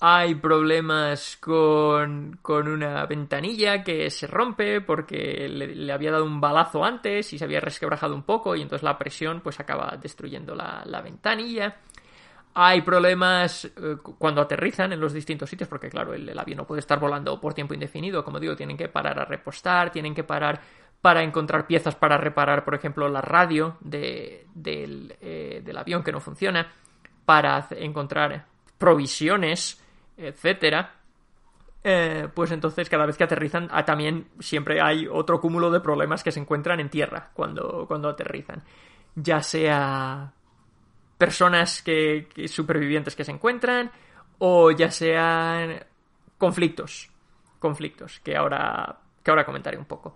hay 0.00 0.36
problemas 0.36 1.36
con, 1.40 2.38
con 2.40 2.68
una 2.68 3.04
ventanilla 3.06 3.82
que 3.82 4.10
se 4.10 4.28
rompe 4.28 4.80
porque 4.80 5.48
le, 5.48 5.92
había 5.92 6.12
dado 6.12 6.24
un 6.24 6.40
balazo 6.40 6.84
antes 6.84 7.32
y 7.32 7.38
se 7.38 7.44
había 7.44 7.60
resquebrajado 7.60 8.14
un 8.14 8.22
poco 8.22 8.54
y 8.54 8.62
entonces 8.62 8.84
la 8.84 8.96
presión 8.96 9.40
pues 9.40 9.58
acaba 9.58 9.96
destruyendo 10.00 10.54
la, 10.54 10.82
la 10.86 11.00
ventanilla. 11.00 11.78
Hay 12.60 12.82
problemas 12.82 13.66
eh, 13.66 13.98
cuando 14.18 14.40
aterrizan 14.40 14.92
en 14.92 14.98
los 14.98 15.12
distintos 15.12 15.48
sitios 15.48 15.68
porque 15.68 15.88
claro, 15.88 16.12
el, 16.12 16.36
avión 16.36 16.56
no 16.56 16.66
puede 16.66 16.80
estar 16.80 16.98
volando 16.98 17.40
por 17.40 17.54
tiempo 17.54 17.72
indefinido. 17.72 18.24
Como 18.24 18.40
digo, 18.40 18.56
tienen 18.56 18.76
que 18.76 18.88
parar 18.88 19.16
a 19.20 19.24
repostar, 19.24 19.92
tienen 19.92 20.12
que 20.12 20.24
parar 20.24 20.60
para 21.00 21.22
encontrar 21.22 21.68
piezas 21.68 21.94
para 21.94 22.16
reparar, 22.16 22.64
por 22.64 22.74
ejemplo, 22.74 23.08
la 23.08 23.20
radio 23.20 23.78
eh, 23.92 24.44
del 24.52 25.76
avión 25.76 26.02
que 26.02 26.10
no 26.10 26.18
funciona, 26.18 26.72
para 27.24 27.68
encontrar 27.70 28.44
provisiones 28.76 29.80
etcétera. 30.16 30.94
eh, 31.84 32.26
pues 32.34 32.50
entonces 32.50 32.88
cada 32.88 33.06
vez 33.06 33.16
que 33.16 33.22
aterrizan 33.22 33.68
ah, 33.70 33.84
también 33.84 34.30
siempre 34.40 34.80
hay 34.80 35.06
otro 35.06 35.40
cúmulo 35.40 35.70
de 35.70 35.78
problemas 35.78 36.24
que 36.24 36.32
se 36.32 36.40
encuentran 36.40 36.80
en 36.80 36.90
tierra 36.90 37.30
cuando, 37.34 37.84
cuando 37.86 38.08
aterrizan. 38.08 38.64
Ya 39.14 39.42
sea 39.42 40.32
personas 41.18 41.82
que, 41.82 42.28
supervivientes 42.46 43.14
que 43.16 43.24
se 43.24 43.32
encuentran 43.32 43.90
o 44.38 44.70
ya 44.70 44.90
sean 44.90 45.84
conflictos. 46.38 47.10
Conflictos, 47.58 48.20
que 48.20 48.36
ahora, 48.36 48.98
que 49.22 49.30
ahora 49.30 49.44
comentaré 49.44 49.76
un 49.76 49.84
poco. 49.84 50.14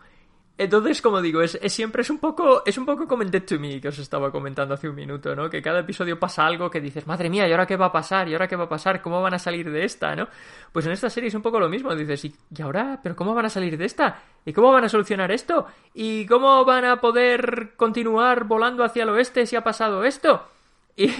Entonces, 0.58 1.02
como 1.02 1.20
digo, 1.20 1.40
es, 1.40 1.58
siempre 1.68 2.02
es 2.02 2.10
un 2.10 2.18
poco 2.18 2.62
es 2.64 2.76
un 2.78 2.84
poco 2.86 3.08
como 3.08 3.22
en 3.22 3.30
Dead 3.30 3.42
to 3.42 3.58
Me 3.58 3.80
que 3.80 3.88
os 3.88 3.98
estaba 3.98 4.30
comentando 4.30 4.74
hace 4.74 4.88
un 4.88 4.94
minuto, 4.94 5.34
¿no? 5.34 5.50
Que 5.50 5.60
cada 5.62 5.80
episodio 5.80 6.20
pasa 6.20 6.46
algo 6.46 6.70
que 6.70 6.80
dices, 6.80 7.06
madre 7.06 7.30
mía, 7.30 7.48
¿y 7.48 7.52
ahora 7.52 7.66
qué 7.66 7.76
va 7.76 7.86
a 7.86 7.92
pasar? 7.92 8.28
¿Y 8.28 8.34
ahora 8.34 8.46
qué 8.46 8.54
va 8.54 8.64
a 8.64 8.68
pasar? 8.68 9.00
¿Cómo 9.02 9.20
van 9.22 9.34
a 9.34 9.38
salir 9.38 9.70
de 9.72 9.84
esta, 9.84 10.14
no? 10.14 10.28
Pues 10.70 10.86
en 10.86 10.92
esta 10.92 11.10
serie 11.10 11.28
es 11.28 11.34
un 11.34 11.42
poco 11.42 11.58
lo 11.58 11.68
mismo, 11.68 11.94
dices, 11.96 12.26
¿y, 12.26 12.62
ahora? 12.62 13.00
¿Pero 13.02 13.16
cómo 13.16 13.34
van 13.34 13.46
a 13.46 13.50
salir 13.50 13.76
de 13.76 13.86
esta? 13.86 14.22
¿Y 14.44 14.52
cómo 14.52 14.70
van 14.70 14.84
a 14.84 14.88
solucionar 14.88 15.32
esto? 15.32 15.66
¿Y 15.94 16.26
cómo 16.26 16.64
van 16.64 16.84
a 16.84 17.00
poder 17.00 17.72
continuar 17.76 18.44
volando 18.44 18.84
hacia 18.84 19.04
el 19.04 19.08
oeste 19.08 19.46
si 19.46 19.56
ha 19.56 19.64
pasado 19.64 20.04
esto? 20.04 20.48
Y, 20.94 21.10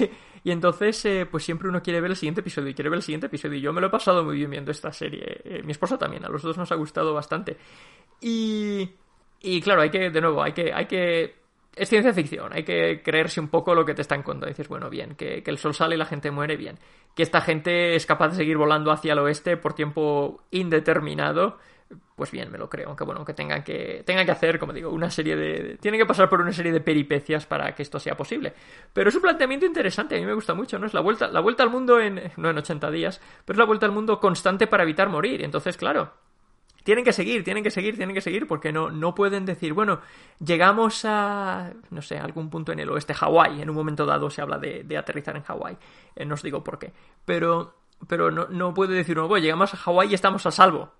y 0.45 0.51
entonces, 0.51 1.05
eh, 1.05 1.27
pues 1.31 1.45
siempre 1.45 1.69
uno 1.69 1.83
quiere 1.83 2.01
ver 2.01 2.11
el 2.11 2.17
siguiente 2.17 2.41
episodio 2.41 2.69
y 2.69 2.75
quiere 2.75 2.91
ver 2.91 2.99
el 2.99 3.03
siguiente 3.03 3.27
episodio. 3.27 3.59
Y 3.59 3.61
yo 3.63 3.73
me 3.73 3.81
lo 3.81 3.87
he 3.87 3.91
pasado 3.91 4.25
muy 4.25 4.37
bien 4.37 4.51
viendo 4.51 4.71
esta 4.71 4.93
serie. 4.93 5.41
Eh, 5.45 5.63
mi 5.65 5.73
esposa 5.73 5.97
también, 5.97 6.25
a 6.25 6.29
los 6.29 6.43
dos 6.43 6.59
nos 6.59 6.71
ha 6.73 6.75
gustado 6.75 7.15
bastante. 7.15 7.57
Y 8.21 8.89
y 9.43 9.61
claro, 9.61 9.83
hay 9.83 9.91
que, 9.91 10.11
de 10.11 10.21
nuevo, 10.21 10.43
hay 10.43 10.53
que, 10.53 10.73
hay 10.73 10.87
que 10.87 11.35
es 11.75 11.89
ciencia 11.89 12.13
ficción, 12.13 12.53
hay 12.53 12.63
que 12.63 13.03
creerse 13.03 13.41
un 13.41 13.49
poco 13.49 13.75
lo 13.75 13.85
que 13.85 13.95
te 13.95 14.03
están 14.03 14.23
contando. 14.23 14.47
Dices, 14.47 14.69
bueno, 14.69 14.89
bien, 14.89 15.17
que, 15.17 15.43
el 15.45 15.59
sol 15.59 15.75
sale 15.75 15.97
y 15.97 15.99
la 15.99 16.07
gente 16.07 16.31
muere, 16.31 16.57
bien. 16.57 16.79
Que 17.17 17.25
esta 17.25 17.41
gente 17.41 17.97
es 17.97 18.07
capaz 18.07 18.29
de 18.29 18.37
seguir 18.37 18.57
volando 18.57 18.93
hacia 18.93 19.15
el 19.15 19.19
oeste 19.19 19.57
por 19.57 19.75
tiempo 19.75 20.43
indeterminado, 20.51 21.59
pues 22.17 22.31
bien, 22.31 22.51
me 22.51 22.59
lo 22.59 22.69
creo. 22.69 22.89
Aunque 22.89 23.05
bueno, 23.05 23.25
que 23.25 23.35
tengan 23.35 23.63
que, 23.63 24.03
tengan 24.05 24.25
que 24.25 24.33
hacer, 24.33 24.59
como 24.59 24.73
digo, 24.73 24.91
una 24.91 25.11
serie 25.11 25.37
de. 25.37 25.77
Tienen 25.79 26.01
que 26.01 26.07
pasar 26.07 26.29
por 26.29 26.41
una 26.41 26.53
serie 26.53 26.73
de 26.73 26.81
peripecias 26.81 27.47
para 27.47 27.75
que 27.75 27.83
esto 27.83 27.99
sea 27.99 28.17
posible. 28.17 28.53
Pero 28.93 29.09
es 29.09 29.15
un 29.15 29.23
planteamiento 29.23 29.67
interesante, 29.67 30.17
a 30.17 30.21
mí 30.21 30.27
me 30.27 30.35
gusta 30.35 30.55
mucho, 30.55 30.79
¿no? 30.79 30.87
Es 30.87 30.95
la 30.95 31.01
vuelta, 31.01 31.29
la 31.29 31.41
vuelta 31.41 31.63
al 31.63 31.71
mundo 31.71 32.01
en. 32.01 32.33
no 32.37 32.51
en 32.51 32.59
80 32.59 32.91
días, 32.91 33.21
pero 33.45 33.57
es 33.57 33.59
la 33.59 33.67
vuelta 33.67 33.87
al 33.87 33.93
mundo 33.93 34.21
constante 34.21 34.67
para 34.67 34.83
evitar 34.83 35.09
morir. 35.09 35.43
Entonces, 35.43 35.77
claro, 35.77 36.13
tienen 36.83 37.05
que 37.05 37.13
seguir, 37.13 37.45
tienen 37.45 37.63
que 37.63 37.71
seguir, 37.71 37.97
tienen 37.97 38.15
que 38.15 38.21
seguir, 38.21 38.47
porque 38.47 38.73
no, 38.73 38.91
no 38.91 39.15
pueden 39.15 39.45
decir, 39.45 39.73
bueno, 39.73 40.01
llegamos 40.45 41.05
a, 41.05 41.73
no 41.91 42.03
sé, 42.03 42.19
algún 42.19 42.51
punto 42.51 42.73
en 42.73 42.81
el 42.81 42.91
oeste, 42.91 43.15
Hawái, 43.15 43.63
en 43.63 43.71
un 43.71 43.77
momento 43.77 44.05
dado 44.05 44.31
se 44.31 44.43
habla 44.43 44.59
de, 44.59 44.97
aterrizar 44.97 45.37
en 45.37 45.43
Hawái, 45.43 45.77
eh, 46.17 46.25
no 46.25 46.35
os 46.35 46.43
digo 46.43 46.65
por 46.65 46.79
qué, 46.79 46.93
pero, 47.25 47.77
pero 48.09 48.31
no, 48.31 48.49
no 48.49 48.75
puede 48.75 48.95
decir, 48.95 49.17
no, 49.17 49.29
bueno, 49.29 49.43
llegamos 49.43 49.73
a 49.75 49.77
Hawái 49.77 50.11
y 50.11 50.15
estamos 50.15 50.45
a 50.47 50.51
salvo. 50.51 50.93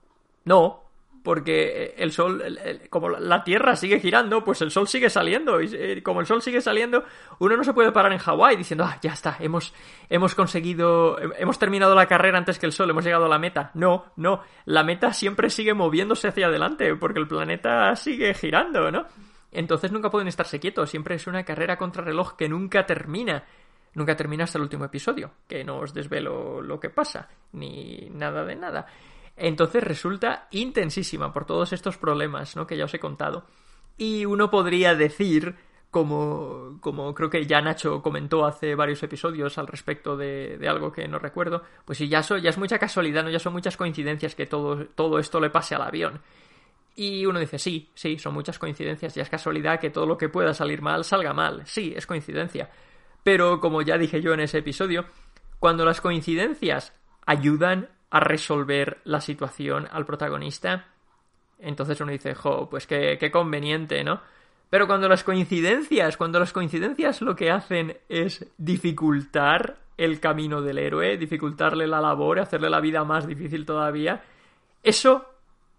No, 0.45 0.83
porque 1.23 1.95
el 1.97 2.13
sol, 2.13 2.43
como 2.91 3.09
la 3.09 3.45
Tierra 3.45 3.77
sigue 3.77 4.01
girando, 4.01 4.43
pues 4.45 4.61
el 4.63 4.71
sol 4.71 4.89
sigue 4.89 5.09
saliendo. 5.09 5.61
Y 5.61 5.71
eh, 5.73 6.03
como 6.03 6.21
el 6.21 6.27
sol 6.27 6.43
sigue 6.43 6.61
saliendo, 6.61 7.05
uno 7.39 7.57
no 7.57 7.65
se 7.65 7.73
puede 7.73 7.93
parar 7.93 8.13
en 8.13 8.19
Hawái 8.19 8.57
diciendo, 8.57 8.85
ah, 8.85 8.99
ya 9.01 9.13
está, 9.13 9.37
hemos, 9.39 9.73
hemos 10.09 10.35
conseguido, 10.35 11.19
hemos 11.39 11.59
terminado 11.59 11.95
la 11.95 12.07
carrera 12.07 12.39
antes 12.39 12.59
que 12.59 12.67
el 12.67 12.73
sol, 12.73 12.91
hemos 12.91 13.05
llegado 13.05 13.27
a 13.27 13.29
la 13.29 13.39
meta. 13.39 13.71
No, 13.75 14.07
no, 14.17 14.43
la 14.65 14.83
meta 14.83 15.13
siempre 15.13 15.49
sigue 15.51 15.75
moviéndose 15.75 16.29
hacia 16.29 16.47
adelante, 16.47 16.95
porque 16.97 17.21
el 17.21 17.29
planeta 17.29 17.95
sigue 17.95 18.35
girando, 18.35 18.91
¿no? 18.91 19.07
Entonces 19.53 19.93
nunca 19.93 20.11
pueden 20.11 20.29
estarse 20.29 20.59
quietos, 20.59 20.91
siempre 20.91 21.15
es 21.15 21.27
una 21.27 21.45
carrera 21.45 21.77
contra 21.77 22.03
reloj 22.03 22.37
que 22.37 22.49
nunca 22.49 22.85
termina. 22.85 23.45
Nunca 23.95 24.17
termina 24.17 24.45
hasta 24.45 24.57
el 24.57 24.63
último 24.63 24.87
episodio, 24.87 25.33
que 25.47 25.63
no 25.65 25.81
os 25.81 25.93
desvelo 25.93 26.63
lo 26.63 26.81
que 26.81 26.89
pasa, 26.89 27.29
ni 27.53 28.09
nada 28.11 28.43
de 28.43 28.57
nada. 28.57 28.87
Entonces 29.45 29.83
resulta 29.83 30.47
intensísima 30.53 31.33
por 31.33 31.47
todos 31.47 31.73
estos 31.73 31.99
problemas, 31.99 32.55
¿no? 32.55 32.65
Que 32.65 32.77
ya 32.77 32.85
os 32.85 32.95
he 32.95 33.01
contado. 33.01 33.45
Y 33.99 34.25
uno 34.25 34.53
podría 34.53 34.95
decir, 34.95 35.57
como, 35.91 36.79
como 36.81 37.13
creo 37.13 37.29
que 37.29 37.45
ya 37.45 37.61
Nacho 37.61 38.03
comentó 38.03 38.47
hace 38.47 38.77
varios 38.77 39.03
episodios 39.03 39.59
al 39.59 39.67
respecto 39.67 40.17
de, 40.17 40.59
de 40.59 40.69
algo 40.69 40.93
que 40.93 41.09
no 41.09 41.19
recuerdo, 41.19 41.65
pues 41.85 41.99
si 41.99 42.09
ya, 42.09 42.21
ya 42.21 42.51
es 42.51 42.57
mucha 42.57 42.79
casualidad, 42.79 43.25
¿no? 43.25 43.31
Ya 43.31 43.41
son 43.41 43.53
muchas 43.53 43.77
coincidencias 43.77 44.37
que 44.37 44.47
todo, 44.47 44.87
todo 44.95 45.19
esto 45.19 45.41
le 45.41 45.51
pase 45.51 45.75
al 45.75 45.83
avión. 45.83 46.21
Y 46.95 47.27
uno 47.27 47.41
dice, 47.41 47.59
sí, 47.59 47.91
sí, 47.95 48.21
son 48.21 48.35
muchas 48.35 48.61
coincidencias, 48.61 49.17
ya 49.17 49.23
es 49.25 49.29
casualidad 49.29 49.81
que 49.81 49.91
todo 49.91 50.07
lo 50.07 50.17
que 50.17 50.29
pueda 50.29 50.55
salir 50.55 50.83
mal 50.83 51.03
salga 51.03 51.33
mal. 51.33 51.67
Sí, 51.67 51.93
es 51.97 52.07
coincidencia. 52.07 52.71
Pero 53.25 53.59
como 53.59 53.83
ya 53.83 53.99
dije 53.99 54.23
yo 54.23 54.35
en 54.35 54.41
ese 54.41 54.59
episodio, 54.59 55.05
cuando 55.59 55.85
las 55.85 56.01
coincidencias 56.01 56.93
ayudan 57.27 57.89
a 58.13 58.21
resolver 58.21 58.99
la 59.05 59.21
situación 59.23 59.89
al 59.91 60.05
protagonista. 60.05 60.87
Entonces 61.59 61.99
uno 62.01 62.13
dice, 62.13 62.35
jo, 62.35 62.69
pues 62.69 62.87
qué, 62.87 63.17
qué 63.19 63.31
conveniente, 63.31 64.05
¿no? 64.05 64.21
Pero 64.69 64.87
cuando 64.87 65.09
las 65.09 65.25
coincidencias, 65.25 66.19
cuando 66.19 66.39
las 66.39 66.53
coincidencias 66.53 67.23
lo 67.23 67.35
que 67.35 67.51
hacen 67.51 67.97
es 68.11 68.47
dificultar 68.59 69.79
el 69.97 70.21
camino 70.21 70.61
del 70.61 70.79
héroe, 70.79 71.17
dificultarle 71.17 71.87
la 71.87 72.03
labor, 72.03 72.39
hacerle 72.39 72.69
la 72.69 72.81
vida 72.81 73.03
más 73.03 73.27
difícil 73.27 73.65
todavía, 73.65 74.23
eso 74.83 75.27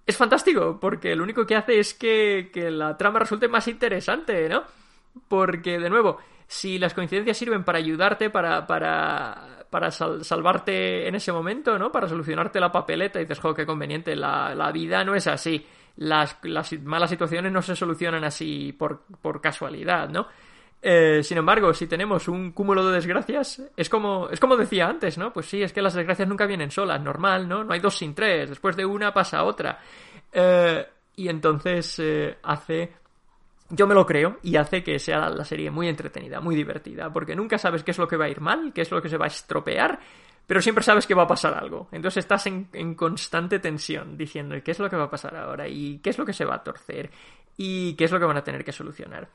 es 0.05 0.17
fantástico, 0.17 0.79
porque 0.81 1.15
lo 1.15 1.23
único 1.23 1.45
que 1.45 1.55
hace 1.55 1.79
es 1.79 1.93
que, 1.93 2.49
que 2.51 2.71
la 2.71 2.97
trama 2.97 3.19
resulte 3.19 3.47
más 3.47 3.67
interesante, 3.67 4.49
¿no? 4.49 4.63
Porque, 5.27 5.77
de 5.77 5.89
nuevo, 5.89 6.17
si 6.47 6.79
las 6.79 6.93
coincidencias 6.93 7.37
sirven 7.37 7.63
para 7.63 7.79
ayudarte, 7.79 8.29
para, 8.29 8.65
para 8.67 9.53
para 9.73 9.89
salvarte 9.89 11.07
en 11.07 11.15
ese 11.15 11.31
momento, 11.31 11.79
¿no? 11.79 11.91
Para 11.91 12.07
solucionarte 12.07 12.59
la 12.59 12.71
papeleta 12.71 13.19
y 13.19 13.23
dices, 13.23 13.39
jo, 13.39 13.55
qué 13.55 13.65
conveniente, 13.65 14.15
la, 14.15 14.53
la 14.53 14.71
vida 14.71 15.03
no 15.03 15.15
es 15.15 15.25
así. 15.25 15.65
Las, 15.95 16.37
las, 16.43 16.73
malas 16.83 17.09
situaciones 17.09 17.51
no 17.51 17.59
se 17.63 17.75
solucionan 17.75 18.23
así 18.23 18.71
por, 18.71 19.01
por 19.19 19.41
casualidad, 19.41 20.09
¿no? 20.09 20.27
Eh, 20.79 21.23
sin 21.23 21.39
embargo, 21.39 21.73
si 21.73 21.87
tenemos 21.87 22.27
un 22.27 22.51
cúmulo 22.51 22.85
de 22.85 22.93
desgracias, 22.93 23.63
es 23.75 23.89
como, 23.89 24.29
es 24.29 24.39
como 24.39 24.57
decía 24.57 24.87
antes, 24.87 25.17
¿no? 25.17 25.33
Pues 25.33 25.47
sí, 25.47 25.63
es 25.63 25.73
que 25.73 25.81
las 25.81 25.95
desgracias 25.95 26.27
nunca 26.27 26.45
vienen 26.45 26.69
solas, 26.69 27.01
normal, 27.01 27.49
¿no? 27.49 27.63
No 27.63 27.73
hay 27.73 27.79
dos 27.79 27.97
sin 27.97 28.13
tres, 28.13 28.49
después 28.49 28.75
de 28.75 28.85
una 28.85 29.11
pasa 29.11 29.43
otra. 29.43 29.79
Eh, 30.31 30.85
y 31.15 31.29
entonces 31.29 31.97
eh, 31.97 32.37
hace 32.43 32.93
yo 33.69 33.87
me 33.87 33.95
lo 33.95 34.05
creo 34.05 34.37
y 34.43 34.55
hace 34.55 34.83
que 34.83 34.99
sea 34.99 35.29
la 35.29 35.45
serie 35.45 35.71
muy 35.71 35.87
entretenida, 35.87 36.39
muy 36.39 36.55
divertida, 36.55 37.11
porque 37.11 37.35
nunca 37.35 37.57
sabes 37.57 37.83
qué 37.83 37.91
es 37.91 37.97
lo 37.97 38.07
que 38.07 38.17
va 38.17 38.25
a 38.25 38.29
ir 38.29 38.41
mal, 38.41 38.71
qué 38.73 38.81
es 38.81 38.91
lo 38.91 39.01
que 39.01 39.09
se 39.09 39.17
va 39.17 39.25
a 39.25 39.29
estropear, 39.29 39.99
pero 40.45 40.61
siempre 40.61 40.83
sabes 40.83 41.07
que 41.07 41.15
va 41.15 41.23
a 41.23 41.27
pasar 41.27 41.53
algo. 41.53 41.87
Entonces 41.91 42.23
estás 42.23 42.45
en, 42.47 42.95
constante 42.95 43.59
tensión, 43.59 44.17
diciendo 44.17 44.55
qué 44.63 44.71
es 44.71 44.79
lo 44.79 44.89
que 44.89 44.95
va 44.97 45.05
a 45.05 45.09
pasar 45.09 45.35
ahora 45.35 45.67
y 45.67 45.99
qué 45.99 46.09
es 46.09 46.17
lo 46.17 46.25
que 46.25 46.33
se 46.33 46.45
va 46.45 46.55
a 46.55 46.63
torcer 46.63 47.09
y 47.57 47.93
qué 47.95 48.05
es 48.05 48.11
lo 48.11 48.19
que 48.19 48.25
van 48.25 48.37
a 48.37 48.43
tener 48.43 48.63
que 48.63 48.71
solucionar. 48.71 49.29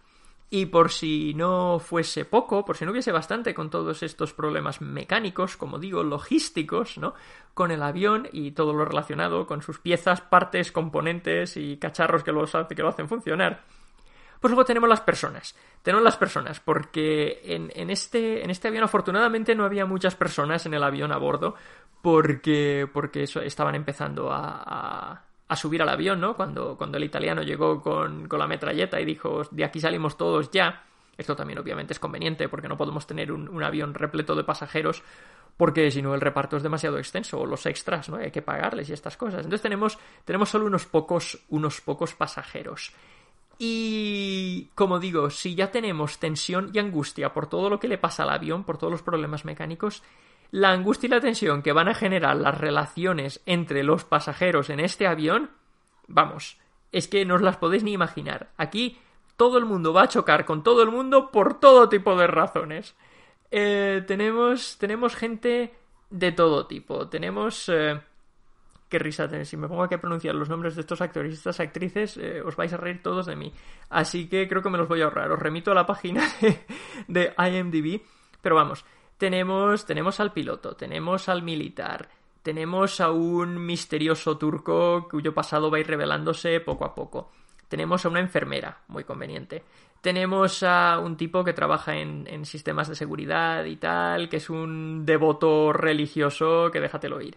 Y 0.51 0.67
por 0.67 0.91
si 0.91 1.35
no 1.35 1.79
fuese 1.79 2.25
poco, 2.25 2.65
por 2.65 2.77
si 2.77 2.87
no 2.87 2.93
hubiese 2.93 3.13
bastante 3.13 3.53
con 3.53 3.69
todos 3.69 4.03
estos 4.03 4.33
problemas 4.33 4.81
mecánicos, 4.81 5.59
como 5.59 5.79
digo, 5.79 6.03
logísticos, 6.03 6.97
¿no? 6.97 7.13
Con 7.53 7.71
el 7.71 7.83
avión 7.83 8.29
y 8.33 8.53
todo 8.53 8.73
lo 8.73 8.87
relacionado 8.87 9.47
con 9.47 9.61
sus 9.61 9.79
piezas, 9.79 10.23
partes, 10.23 10.73
componentes 10.73 11.59
y 11.59 11.77
cacharros 11.77 12.23
que 12.23 12.33
que 12.75 12.83
lo 12.83 12.89
hacen 12.89 13.09
funcionar 13.09 13.63
pues 14.41 14.51
luego 14.51 14.65
tenemos 14.65 14.89
las 14.89 15.01
personas. 15.01 15.55
Tenemos 15.83 16.05
las 16.05 16.17
personas, 16.17 16.61
porque 16.61 17.41
en, 17.45 17.91
este, 17.91 18.43
en 18.45 18.51
este 18.51 18.69
avión 18.69 18.85
afortunadamente 18.85 19.55
no 19.55 19.65
había 19.65 19.87
muchas 19.87 20.15
personas 20.15 20.67
en 20.67 20.75
el 20.75 20.83
avión 20.83 21.13
a 21.13 21.19
bordo, 21.19 21.55
porque, 22.03 22.89
porque 22.93 23.25
eso, 23.25 23.41
estaban 23.41 23.75
empezando 23.75 24.31
a, 24.31 25.23
a, 25.49 25.57
subir 25.57 25.83
al 25.83 25.89
avión, 25.89 26.21
¿no? 26.21 26.37
Cuando, 26.37 26.77
cuando 26.77 26.99
el 26.99 27.05
italiano 27.05 27.43
llegó 27.43 27.81
con, 27.81 28.29
con 28.29 28.39
la 28.39 28.47
metralleta 28.47 29.01
y 29.01 29.05
dijo, 29.05 29.43
de 29.51 29.65
aquí 29.65 29.81
salimos 29.81 30.17
todos 30.17 30.51
ya. 30.51 30.85
Esto 31.17 31.35
también 31.35 31.59
obviamente 31.59 31.93
es 31.93 31.99
conveniente 31.99 32.49
porque 32.49 32.69
no 32.69 32.77
podemos 32.77 33.07
tener 33.07 33.33
un, 33.33 33.49
un 33.49 33.63
avión 33.65 33.93
repleto 33.95 34.37
de 34.37 34.45
pasajeros 34.45 35.03
porque 35.59 35.91
si 35.91 36.01
no 36.01 36.15
el 36.15 36.21
reparto 36.21 36.57
es 36.57 36.63
demasiado 36.63 36.99
extenso 36.99 37.41
o 37.41 37.45
los 37.45 37.67
extras, 37.67 38.09
¿no? 38.09 38.17
Hay 38.17 38.31
que 38.31 38.43
pagarles 38.43 38.89
y 38.89 38.93
estas 38.93 39.17
cosas. 39.17 39.41
Entonces 39.41 39.61
tenemos, 39.61 39.99
tenemos 40.25 40.49
solo 40.49 40.67
unos 40.67 40.87
pocos, 40.87 41.45
unos 41.49 41.81
pocos 41.81 42.15
pasajeros. 42.15 42.93
Y 43.59 44.71
como 44.75 45.01
digo, 45.01 45.31
si 45.31 45.55
ya 45.55 45.71
tenemos 45.71 46.19
tensión 46.19 46.71
y 46.73 46.79
angustia 46.79 47.33
por 47.33 47.49
todo 47.49 47.69
lo 47.69 47.81
que 47.81 47.89
le 47.89 47.99
pasa 47.99 48.23
al 48.23 48.31
avión, 48.31 48.65
por 48.65 48.79
todos 48.79 48.93
los 48.93 49.03
problemas 49.03 49.45
mecánicos, 49.45 50.03
la 50.51 50.71
angustia 50.71 51.09
y 51.09 51.11
la 51.11 51.21
tensión 51.21 51.63
que 51.63 51.73
van 51.73 51.89
a 51.89 51.95
generar 51.95 52.37
las 52.37 52.57
relaciones 52.57 53.43
entre 53.47 53.83
los 53.83 54.05
pasajeros 54.05 54.71
en 54.71 54.81
este 54.81 55.07
avión, 55.07 55.51
vamos, 56.07 56.59
es 56.93 57.09
que 57.09 57.25
no 57.25 57.35
os 57.35 57.43
las 57.43 57.57
podéis 57.57 57.83
ni 57.83 57.93
imaginar. 57.93 58.51
Aquí 58.57 58.99
todo 59.37 59.59
el 59.59 59.65
mundo 59.65 59.93
va 59.93 60.03
a 60.03 60.09
chocar 60.09 60.45
con 60.45 60.63
todo 60.63 60.83
el 60.83 60.91
mundo 60.91 61.31
por 61.31 61.61
todo 61.61 61.89
tipo 61.89 62.17
de 62.17 62.27
razones. 62.27 62.95
Eh, 63.51 64.03
tenemos, 64.07 64.79
tenemos 64.79 65.15
gente 65.17 65.75
de 66.11 66.33
todo 66.33 66.67
tipo. 66.67 67.09
Tenemos 67.09 67.69
eh, 67.69 68.01
qué 68.89 68.99
risa 68.99 69.29
tener. 69.29 69.47
Si 69.47 69.57
me 69.57 69.69
pongo 69.69 69.83
aquí 69.83 69.95
a 69.95 70.01
pronunciar 70.01 70.35
los 70.35 70.49
nombres 70.49 70.75
de 70.75 70.83
estos 70.83 71.01
actores 71.01 71.33
y 71.33 71.35
estas 71.35 71.61
actrices, 71.61 72.17
eh, 72.17 72.43
os 72.43 72.57
vais 72.57 72.73
a 72.73 72.77
reír 72.77 73.03
todos 73.03 73.27
de 73.27 73.37
mí. 73.37 73.53
Así 73.91 74.29
que 74.29 74.49
creo 74.49 74.63
que 74.63 74.71
me 74.71 74.79
los 74.79 74.89
voy 74.89 75.03
a 75.03 75.05
ahorrar. 75.05 75.31
Os 75.31 75.39
remito 75.39 75.71
a 75.73 75.75
la 75.75 75.87
página 75.87 76.27
de, 77.09 77.35
IMDb. 77.39 78.03
Pero 78.41 78.55
vamos, 78.55 78.85
tenemos, 79.17 79.85
tenemos 79.85 80.21
al 80.21 80.33
piloto, 80.33 80.77
tenemos 80.77 81.29
al 81.29 81.43
militar, 81.43 82.09
tenemos 82.43 83.01
a 83.01 83.11
un 83.11 83.67
misterioso 83.67 84.39
turco 84.39 85.09
cuyo 85.11 85.35
pasado 85.35 85.71
va 85.71 85.79
a 85.79 85.81
ir 85.81 85.89
revelándose 85.89 86.61
poco 86.61 86.85
a 86.85 86.95
poco. 86.95 87.33
Tenemos 87.69 88.05
a 88.05 88.09
una 88.09 88.21
enfermera, 88.21 88.79
muy 88.89 89.05
conveniente. 89.05 89.63
Tenemos 90.01 90.63
a 90.63 90.99
un 90.99 91.17
tipo 91.17 91.45
que 91.45 91.53
trabaja 91.53 91.97
en, 91.97 92.47
sistemas 92.47 92.89
de 92.89 92.95
seguridad 92.95 93.65
y 93.65 93.77
tal, 93.77 94.29
que 94.29 94.37
es 94.37 94.49
un 94.49 95.05
devoto 95.05 95.73
religioso 95.73 96.71
que 96.73 96.81
déjatelo 96.81 97.21
ir. 97.21 97.37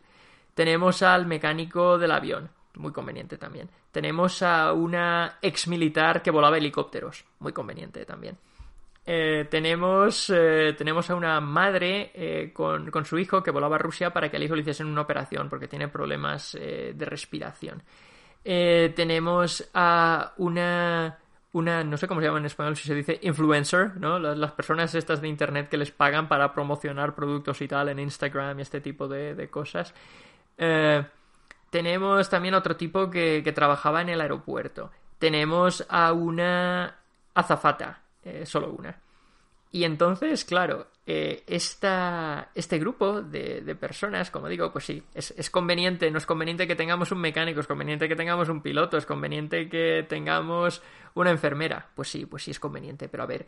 Tenemos 0.62 1.02
al 1.02 1.26
mecánico 1.26 1.98
del 1.98 2.12
avión, 2.12 2.48
muy 2.76 2.92
conveniente 2.92 3.36
también. 3.36 3.68
Tenemos 3.92 4.44
a 4.44 4.74
una 4.74 5.40
ex 5.42 5.68
militar 5.68 6.22
que 6.22 6.30
volaba 6.30 6.60
helicópteros, 6.60 7.26
muy 7.40 7.52
conveniente 7.52 8.06
también. 8.06 8.38
Eh, 9.04 9.48
tenemos, 9.50 10.30
eh, 10.30 10.76
tenemos 10.78 11.10
a 11.10 11.16
una 11.16 11.42
madre 11.42 12.12
eh, 12.14 12.52
con, 12.54 12.92
con, 12.92 13.06
su 13.06 13.18
hijo 13.18 13.42
que 13.42 13.50
volaba 13.50 13.78
a 13.78 13.80
Rusia 13.80 14.12
para 14.12 14.30
que 14.30 14.38
al 14.38 14.44
hijo 14.44 14.54
le 14.54 14.62
hiciesen 14.62 14.86
una 14.86 15.02
operación 15.02 15.50
porque 15.50 15.68
tiene 15.68 15.88
problemas 15.88 16.52
de 16.52 17.06
respiración. 17.06 17.82
tenemos 18.44 19.68
a 19.74 20.34
una 20.38 21.18
una, 21.54 21.84
no 21.84 21.98
sé 21.98 22.08
cómo 22.08 22.22
se 22.22 22.28
llama 22.28 22.40
en 22.40 22.46
español, 22.46 22.78
si 22.78 22.88
se 22.88 22.96
dice 22.96 23.20
influencer, 23.24 23.98
¿no? 23.98 24.20
Las, 24.20 24.52
personas 24.54 24.96
estas 24.96 25.22
de 25.22 25.28
internet 25.28 25.68
que 25.70 25.78
les 25.78 25.92
pagan 25.92 26.28
para 26.28 26.54
promocionar 26.54 27.14
productos 27.14 27.62
y 27.62 27.68
tal 27.68 27.90
en 27.90 28.00
Instagram 28.00 28.60
y 28.60 28.62
este 28.62 28.80
tipo 28.80 29.08
de, 29.08 29.50
cosas. 29.50 29.94
Eh, 30.64 31.04
tenemos 31.72 32.30
también 32.30 32.54
otro 32.54 32.76
tipo 32.76 33.10
que, 33.10 33.52
trabajaba 33.54 34.02
en 34.02 34.10
el 34.10 34.22
aeropuerto. 34.22 34.92
Tenemos 35.18 35.86
a 35.90 36.14
una 36.14 36.98
azafata, 37.34 38.04
eh, 38.24 38.46
solo 38.46 38.72
una. 38.72 38.96
Y 39.72 39.86
entonces, 39.86 40.46
claro, 40.46 40.88
eh, 41.08 41.44
este 41.48 42.78
grupo 42.78 43.22
de, 43.22 43.76
personas, 43.80 44.30
como 44.30 44.50
digo, 44.50 44.72
pues 44.72 44.86
sí, 44.86 45.02
es, 45.16 45.50
conveniente, 45.50 46.12
no 46.12 46.20
es 46.20 46.26
conveniente 46.28 46.68
que 46.68 46.76
tengamos 46.76 47.12
un 47.12 47.20
mecánico, 47.20 47.62
es 47.62 47.68
conveniente 47.68 48.08
que 48.08 48.16
tengamos 48.16 48.50
un 48.50 48.62
piloto, 48.62 48.98
es 48.98 49.06
conveniente 49.06 49.68
que 49.68 50.06
tengamos 50.08 50.84
una 51.16 51.32
enfermera. 51.32 51.90
Pues 51.96 52.10
sí, 52.10 52.28
pues 52.28 52.44
sí 52.44 52.52
es 52.52 52.60
conveniente, 52.60 53.08
pero 53.10 53.24
a 53.24 53.28
ver, 53.28 53.48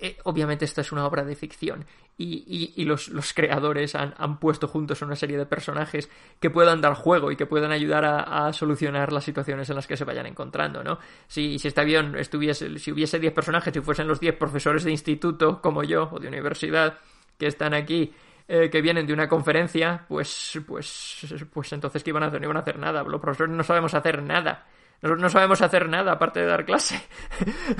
eh, 0.00 0.16
obviamente 0.24 0.64
esto 0.64 0.80
es 0.80 0.92
una 0.92 1.06
obra 1.06 1.24
de 1.24 1.34
ficción 1.34 1.84
y, 2.16 2.84
los, 2.84 3.32
creadores 3.32 3.94
han, 3.94 4.38
puesto 4.40 4.66
juntos 4.66 5.02
una 5.02 5.14
serie 5.14 5.38
de 5.38 5.46
personajes 5.46 6.10
que 6.40 6.50
puedan 6.50 6.80
dar 6.80 6.94
juego 6.94 7.30
y 7.30 7.36
que 7.36 7.46
puedan 7.46 7.70
ayudar 7.70 8.04
a, 8.04 8.52
solucionar 8.52 9.12
las 9.12 9.24
situaciones 9.24 9.70
en 9.70 9.76
las 9.76 9.86
que 9.86 9.96
se 9.96 10.04
vayan 10.04 10.26
encontrando, 10.26 10.82
¿no? 10.82 10.98
Si, 11.28 11.58
si 11.60 11.68
este 11.68 11.80
avión 11.80 12.16
estuviese, 12.16 12.78
si 12.78 12.90
hubiese 12.90 13.20
10 13.20 13.32
personajes, 13.32 13.72
si 13.72 13.80
fuesen 13.80 14.08
los 14.08 14.18
10 14.18 14.36
profesores 14.36 14.82
de 14.82 14.90
instituto 14.90 15.62
como 15.62 15.84
yo 15.84 16.08
o 16.10 16.18
de 16.18 16.26
universidad 16.26 16.98
que 17.38 17.46
están 17.46 17.72
aquí 17.72 18.12
eh, 18.50 18.70
que 18.70 18.80
vienen 18.80 19.06
de 19.06 19.12
una 19.12 19.28
conferencia, 19.28 20.06
pues, 20.08 20.58
pues, 20.66 21.20
pues 21.52 21.72
entonces 21.74 22.02
¿qué 22.02 22.10
iban 22.10 22.22
a 22.22 22.26
hacer? 22.28 22.40
No 22.40 22.46
iban 22.46 22.56
a 22.56 22.60
hacer 22.60 22.78
nada. 22.78 23.02
Los 23.02 23.20
profesores 23.20 23.54
no 23.54 23.62
sabemos 23.62 23.92
hacer 23.92 24.22
nada. 24.22 24.66
No 25.00 25.30
sabemos 25.30 25.62
hacer 25.62 25.88
nada 25.88 26.12
aparte 26.12 26.40
de 26.40 26.46
dar 26.46 26.64
clase. 26.64 27.00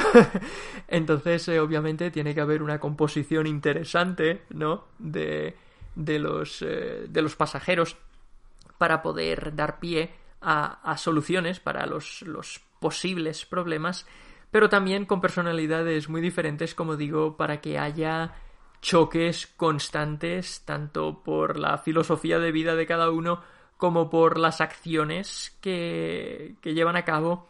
Entonces, 0.88 1.48
eh, 1.48 1.58
obviamente, 1.58 2.12
tiene 2.12 2.32
que 2.32 2.40
haber 2.40 2.62
una 2.62 2.78
composición 2.78 3.48
interesante, 3.48 4.42
¿no? 4.50 4.86
De, 4.98 5.56
de, 5.96 6.18
los, 6.20 6.62
eh, 6.62 7.06
de 7.08 7.22
los 7.22 7.34
pasajeros 7.34 7.96
para 8.78 9.02
poder 9.02 9.56
dar 9.56 9.80
pie 9.80 10.12
a, 10.40 10.80
a 10.88 10.96
soluciones 10.96 11.58
para 11.58 11.86
los, 11.86 12.22
los 12.22 12.60
posibles 12.78 13.44
problemas, 13.44 14.06
pero 14.52 14.68
también 14.68 15.04
con 15.04 15.20
personalidades 15.20 16.08
muy 16.08 16.20
diferentes, 16.20 16.76
como 16.76 16.96
digo, 16.96 17.36
para 17.36 17.60
que 17.60 17.80
haya 17.80 18.34
choques 18.80 19.48
constantes, 19.56 20.62
tanto 20.64 21.22
por 21.24 21.58
la 21.58 21.78
filosofía 21.78 22.38
de 22.38 22.52
vida 22.52 22.76
de 22.76 22.86
cada 22.86 23.10
uno, 23.10 23.42
como 23.78 24.10
por 24.10 24.38
las 24.38 24.60
acciones 24.60 25.56
que, 25.62 26.56
que 26.60 26.74
llevan 26.74 26.96
a 26.96 27.04
cabo, 27.04 27.46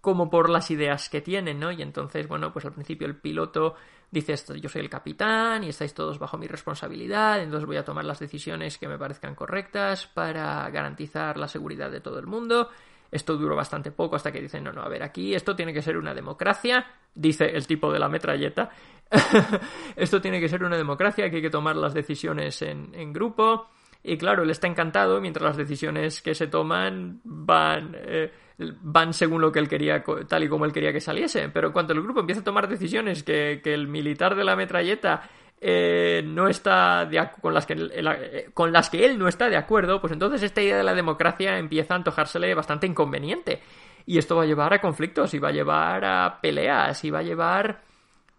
como 0.00 0.30
por 0.30 0.48
las 0.48 0.70
ideas 0.70 1.08
que 1.08 1.22
tienen, 1.22 1.58
¿no? 1.58 1.72
Y 1.72 1.82
entonces, 1.82 2.28
bueno, 2.28 2.52
pues 2.52 2.66
al 2.66 2.72
principio 2.72 3.06
el 3.06 3.16
piloto 3.16 3.74
dice 4.10 4.34
esto, 4.34 4.54
yo 4.54 4.68
soy 4.68 4.82
el 4.82 4.90
capitán 4.90 5.64
y 5.64 5.70
estáis 5.70 5.94
todos 5.94 6.18
bajo 6.18 6.36
mi 6.36 6.46
responsabilidad, 6.46 7.42
entonces 7.42 7.66
voy 7.66 7.78
a 7.78 7.84
tomar 7.84 8.04
las 8.04 8.18
decisiones 8.18 8.76
que 8.76 8.88
me 8.88 8.98
parezcan 8.98 9.34
correctas 9.34 10.06
para 10.06 10.68
garantizar 10.70 11.38
la 11.38 11.48
seguridad 11.48 11.90
de 11.90 12.00
todo 12.00 12.18
el 12.18 12.26
mundo. 12.26 12.68
Esto 13.10 13.36
duró 13.36 13.56
bastante 13.56 13.90
poco 13.90 14.16
hasta 14.16 14.30
que 14.30 14.40
dicen, 14.40 14.62
no, 14.62 14.72
no, 14.72 14.82
a 14.82 14.88
ver, 14.88 15.02
aquí 15.02 15.34
esto 15.34 15.56
tiene 15.56 15.72
que 15.72 15.82
ser 15.82 15.96
una 15.96 16.14
democracia, 16.14 16.86
dice 17.14 17.46
el 17.46 17.66
tipo 17.66 17.90
de 17.90 17.98
la 17.98 18.08
metralleta. 18.08 18.70
esto 19.96 20.20
tiene 20.20 20.40
que 20.40 20.48
ser 20.48 20.62
una 20.62 20.76
democracia, 20.76 21.28
que 21.30 21.36
hay 21.36 21.42
que 21.42 21.50
tomar 21.50 21.74
las 21.74 21.94
decisiones 21.94 22.60
en, 22.62 22.94
en 22.94 23.12
grupo 23.12 23.68
y 24.02 24.16
claro, 24.16 24.42
él 24.44 24.50
está 24.50 24.66
encantado 24.66 25.20
mientras 25.20 25.44
las 25.44 25.56
decisiones 25.56 26.22
que 26.22 26.34
se 26.34 26.46
toman 26.46 27.20
van, 27.22 27.94
eh, 27.94 28.32
van 28.58 29.12
según 29.12 29.42
lo 29.42 29.52
que 29.52 29.58
él 29.58 29.68
quería, 29.68 30.02
tal 30.26 30.44
y 30.44 30.48
como 30.48 30.64
él 30.64 30.72
quería 30.72 30.92
que 30.92 31.00
saliese. 31.00 31.50
Pero 31.50 31.72
cuando 31.72 31.92
el 31.92 32.02
grupo 32.02 32.20
empieza 32.20 32.40
a 32.40 32.44
tomar 32.44 32.66
decisiones 32.66 33.22
que, 33.22 33.60
el 33.62 33.88
militar 33.88 34.34
de 34.34 34.44
la 34.44 34.56
metralleta 34.56 35.28
eh, 35.60 36.22
no 36.24 36.48
está 36.48 37.08
con, 37.42 37.52
las 37.52 37.66
que, 37.66 37.74
eh, 37.74 38.50
con 38.54 38.72
las 38.72 38.88
que 38.88 39.04
él 39.04 39.18
no 39.18 39.28
está 39.28 39.50
de 39.50 39.58
acuerdo, 39.58 40.00
pues 40.00 40.14
entonces 40.14 40.42
esta 40.42 40.62
idea 40.62 40.78
de 40.78 40.84
la 40.84 40.94
democracia 40.94 41.58
empieza 41.58 41.92
a 41.92 41.98
antojársele 41.98 42.54
bastante 42.54 42.86
inconveniente. 42.86 43.60
Y 44.06 44.16
esto 44.16 44.36
va 44.36 44.44
a 44.44 44.46
llevar 44.46 44.72
a 44.72 44.80
conflictos, 44.80 45.34
y 45.34 45.38
va 45.38 45.48
a 45.48 45.52
llevar 45.52 46.04
a 46.06 46.38
peleas, 46.40 47.04
y 47.04 47.10
va 47.10 47.18
a 47.18 47.22
llevar. 47.22 47.82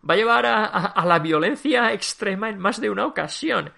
va 0.09 0.15
a 0.15 0.17
llevar 0.17 0.45
a 0.47 1.05
la 1.05 1.19
violencia 1.19 1.93
extrema 1.93 2.49
en 2.49 2.57
más 2.57 2.81
de 2.81 2.89
una 2.89 3.05
ocasión. 3.05 3.71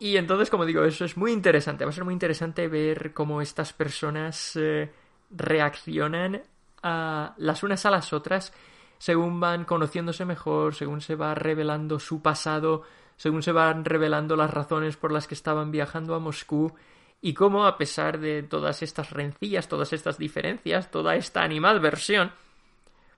Y 0.00 0.16
entonces, 0.16 0.50
como 0.50 0.64
digo, 0.64 0.84
eso 0.84 1.04
es 1.04 1.16
muy 1.16 1.32
interesante. 1.32 1.84
Va 1.84 1.90
a 1.90 1.94
ser 1.94 2.04
muy 2.04 2.12
interesante 2.12 2.68
ver 2.68 3.12
cómo 3.12 3.42
estas 3.42 3.72
personas 3.72 4.54
eh, 4.56 4.90
reaccionan 5.30 6.42
a 6.82 7.34
las 7.36 7.62
unas 7.62 7.84
a 7.84 7.90
las 7.90 8.12
otras 8.12 8.52
según 8.98 9.38
van 9.40 9.64
conociéndose 9.64 10.24
mejor, 10.24 10.74
según 10.74 11.00
se 11.00 11.14
va 11.14 11.34
revelando 11.34 11.98
su 11.98 12.20
pasado, 12.20 12.82
según 13.16 13.42
se 13.42 13.52
van 13.52 13.84
revelando 13.84 14.36
las 14.36 14.50
razones 14.50 14.96
por 14.96 15.12
las 15.12 15.26
que 15.26 15.34
estaban 15.34 15.70
viajando 15.70 16.14
a 16.14 16.18
Moscú 16.18 16.72
y 17.20 17.34
cómo, 17.34 17.66
a 17.66 17.78
pesar 17.78 18.18
de 18.18 18.42
todas 18.42 18.82
estas 18.82 19.10
rencillas, 19.10 19.68
todas 19.68 19.92
estas 19.92 20.18
diferencias, 20.18 20.90
toda 20.90 21.16
esta 21.16 21.42
animadversión, 21.42 22.32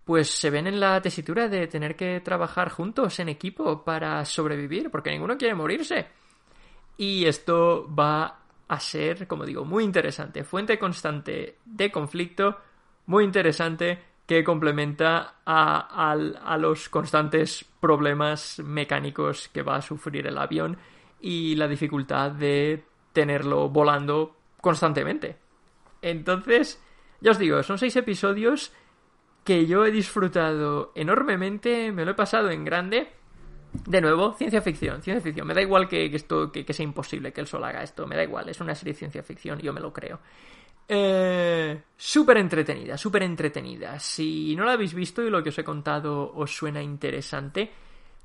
pues 0.05 0.31
se 0.31 0.51
ven 0.51 0.67
en 0.67 0.81
la 0.81 1.01
tesitura 1.03 1.49
de 1.49 1.67
tener 1.67 1.97
que 1.97 2.21
trabajar 2.21 2.71
juntos 2.71 3.19
en 3.21 3.29
equipo 3.29 3.85
para 3.85 4.25
sobrevivir, 4.25 4.91
porque 4.91 5.11
ninguno 5.11 5.37
quiere 5.37 5.55
morirse. 5.55 6.07
Y 7.01 7.25
esto 7.25 7.89
va 7.99 8.41
a 8.69 8.79
ser, 8.79 9.27
como 9.27 9.47
digo, 9.47 9.65
muy 9.65 9.85
interesante. 9.85 10.45
Fuente 10.45 10.79
constante 10.79 11.57
de 11.65 11.91
conflicto, 11.91 12.59
muy 13.07 13.25
interesante, 13.25 13.99
que 14.27 14.45
complementa 14.45 15.37
a, 15.47 16.15
los 16.59 16.91
constantes 16.91 17.65
problemas 17.81 18.59
mecánicos 18.59 19.49
que 19.49 19.63
va 19.63 19.77
a 19.77 19.81
sufrir 19.81 20.27
el 20.27 20.37
avión 20.37 20.77
y 21.23 21.55
la 21.55 21.69
dificultad 21.69 22.33
de 22.33 22.85
tenerlo 23.15 23.71
volando 23.71 24.37
constantemente. 24.61 25.39
Entonces, 26.03 26.85
ya 27.23 27.31
os 27.31 27.39
digo, 27.39 27.63
son 27.63 27.79
seis 27.79 27.97
episodios 27.97 28.75
que 29.43 29.67
yo 29.67 29.87
he 29.87 29.91
disfrutado 29.91 30.93
enormemente, 30.95 31.93
me 31.93 32.05
lo 32.05 32.11
he 32.11 32.15
pasado 32.15 32.51
en 32.51 32.67
grande 32.67 33.11
de 33.73 34.01
nuevo, 34.01 34.35
ciencia 34.35 34.61
ficción, 34.61 35.03
ciencia 35.03 35.23
ficción. 35.23 35.47
Me 35.47 35.55
da 35.55 35.63
igual 35.63 35.89
que, 35.89 36.07
esto 36.07 36.51
que, 36.51 36.73
sea 36.73 36.85
imposible 36.85 37.33
que 37.33 37.41
el 37.41 37.47
sol 37.47 37.65
haga 37.65 37.83
esto, 37.83 38.07
me 38.07 38.17
da 38.17 38.23
igual, 38.23 38.49
es 38.49 38.61
una 38.61 38.75
serie 38.75 38.93
de 38.95 38.99
ciencia 38.99 39.23
ficción, 39.23 39.59
yo 39.61 39.73
me 39.73 39.81
lo 39.81 39.93
creo. 39.93 40.21
Eh, 40.89 41.81
súper 41.97 42.39
entretenida, 42.39 42.99
súper 42.99 43.23
entretenida. 43.23 43.99
Si 44.01 44.57
no 44.57 44.65
la 44.65 44.73
habéis 44.73 44.93
visto 44.93 45.23
y 45.23 45.31
lo 45.31 45.43
que 45.43 45.51
os 45.51 45.59
he 45.59 45.65
contado 45.65 46.33
os 46.35 46.55
suena 46.55 46.83
interesante, 46.83 47.71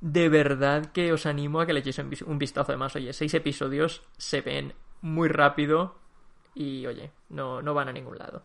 de 0.01 0.29
verdad 0.29 0.91
que 0.91 1.13
os 1.13 1.25
animo 1.25 1.61
a 1.61 1.65
que 1.65 1.73
le 1.73 1.81
echéis 1.81 2.21
un 2.23 2.39
vistazo. 2.39 2.71
Además, 2.71 2.95
oye, 2.95 3.13
seis 3.13 3.33
episodios 3.35 4.01
se 4.17 4.41
ven 4.41 4.73
muy 5.01 5.29
rápido 5.29 5.95
y, 6.55 6.85
oye, 6.87 7.11
no, 7.29 7.61
no 7.61 7.73
van 7.75 7.89
a 7.89 7.93
ningún 7.93 8.17
lado. 8.17 8.43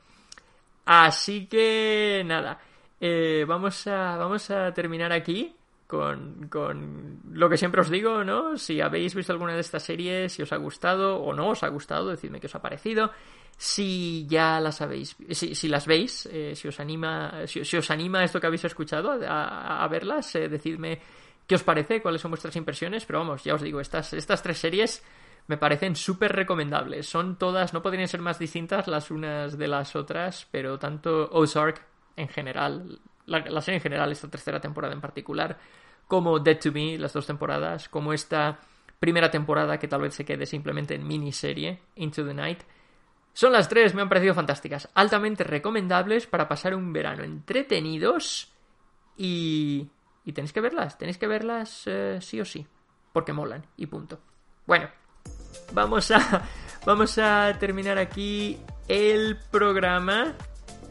Así 0.84 1.46
que, 1.46 2.22
nada, 2.26 2.60
eh, 3.00 3.44
vamos, 3.48 3.86
a, 3.86 4.16
vamos 4.16 4.50
a 4.50 4.74
terminar 4.74 5.12
aquí 5.12 5.56
con, 5.90 6.46
con, 6.48 7.18
lo 7.32 7.50
que 7.50 7.56
siempre 7.56 7.80
os 7.80 7.90
digo, 7.90 8.22
¿no? 8.22 8.56
Si 8.56 8.80
habéis 8.80 9.12
visto 9.12 9.32
alguna 9.32 9.54
de 9.54 9.60
estas 9.60 9.82
series, 9.82 10.32
si 10.32 10.40
os 10.40 10.52
ha 10.52 10.56
gustado 10.56 11.16
o 11.16 11.34
no 11.34 11.48
os 11.48 11.64
ha 11.64 11.68
gustado, 11.68 12.10
decidme 12.10 12.38
qué 12.38 12.46
os 12.46 12.54
ha 12.54 12.62
parecido. 12.62 13.10
Si 13.56 14.24
ya 14.28 14.60
las 14.60 14.80
habéis, 14.82 15.16
si, 15.30 15.56
si 15.56 15.68
las 15.68 15.88
veis, 15.88 16.26
eh, 16.26 16.54
si 16.54 16.68
os 16.68 16.78
anima, 16.78 17.44
si, 17.46 17.76
os 17.76 17.90
anima 17.90 18.22
esto 18.22 18.40
que 18.40 18.46
habéis 18.46 18.64
escuchado 18.64 19.18
a, 19.26 19.88
verlas, 19.90 20.32
eh, 20.36 20.48
decidme 20.48 21.00
qué 21.44 21.56
os 21.56 21.64
parece, 21.64 22.00
cuáles 22.00 22.20
son 22.20 22.30
vuestras 22.30 22.54
impresiones. 22.54 23.04
Pero 23.04 23.18
vamos, 23.18 23.42
ya 23.42 23.54
os 23.54 23.62
digo, 23.62 23.80
estas, 23.80 24.12
estas 24.12 24.44
tres 24.44 24.58
series 24.58 25.04
me 25.48 25.56
parecen 25.56 25.96
súper 25.96 26.30
recomendables. 26.30 27.08
Son 27.08 27.36
todas, 27.36 27.74
no 27.74 27.82
podrían 27.82 28.06
ser 28.06 28.20
más 28.20 28.38
distintas 28.38 28.86
las 28.86 29.10
unas 29.10 29.58
de 29.58 29.66
las 29.66 29.96
otras, 29.96 30.46
pero 30.52 30.78
tanto 30.78 31.28
Ozark 31.32 31.84
en 32.14 32.28
general, 32.28 33.00
la, 33.26 33.60
serie 33.60 33.78
en 33.78 33.82
general, 33.82 34.12
esta 34.12 34.28
tercera 34.28 34.60
temporada 34.60 34.94
en 34.94 35.00
particular, 35.00 35.58
como 36.10 36.40
Dead 36.40 36.58
to 36.58 36.72
Me, 36.72 36.98
las 36.98 37.12
dos 37.12 37.24
temporadas, 37.24 37.88
como 37.88 38.12
esta 38.12 38.58
primera 38.98 39.30
temporada 39.30 39.78
que 39.78 39.86
tal 39.86 40.00
vez 40.00 40.12
se 40.12 40.24
quede 40.24 40.44
simplemente 40.44 40.96
en 40.96 41.06
miniserie, 41.06 41.82
Into 41.94 42.26
the 42.26 42.34
Night. 42.34 42.62
Son 43.32 43.52
las 43.52 43.68
tres, 43.68 43.94
me 43.94 44.02
han 44.02 44.08
parecido 44.08 44.34
fantásticas, 44.34 44.90
altamente 44.94 45.44
recomendables 45.44 46.26
para 46.26 46.48
pasar 46.48 46.74
un 46.74 46.92
verano 46.92 47.22
entretenidos 47.22 48.52
y... 49.16 49.88
y 50.24 50.32
tenéis 50.32 50.52
que 50.52 50.60
verlas, 50.60 50.98
tenéis 50.98 51.16
que 51.16 51.28
verlas 51.28 51.84
eh, 51.86 52.18
sí 52.20 52.40
o 52.40 52.44
sí, 52.44 52.66
porque 53.12 53.32
molan 53.32 53.64
y 53.76 53.86
punto. 53.86 54.18
Bueno, 54.66 54.90
vamos 55.72 56.10
a, 56.10 56.42
vamos 56.84 57.18
a 57.18 57.56
terminar 57.60 57.98
aquí 57.98 58.58
el 58.88 59.38
programa 59.52 60.34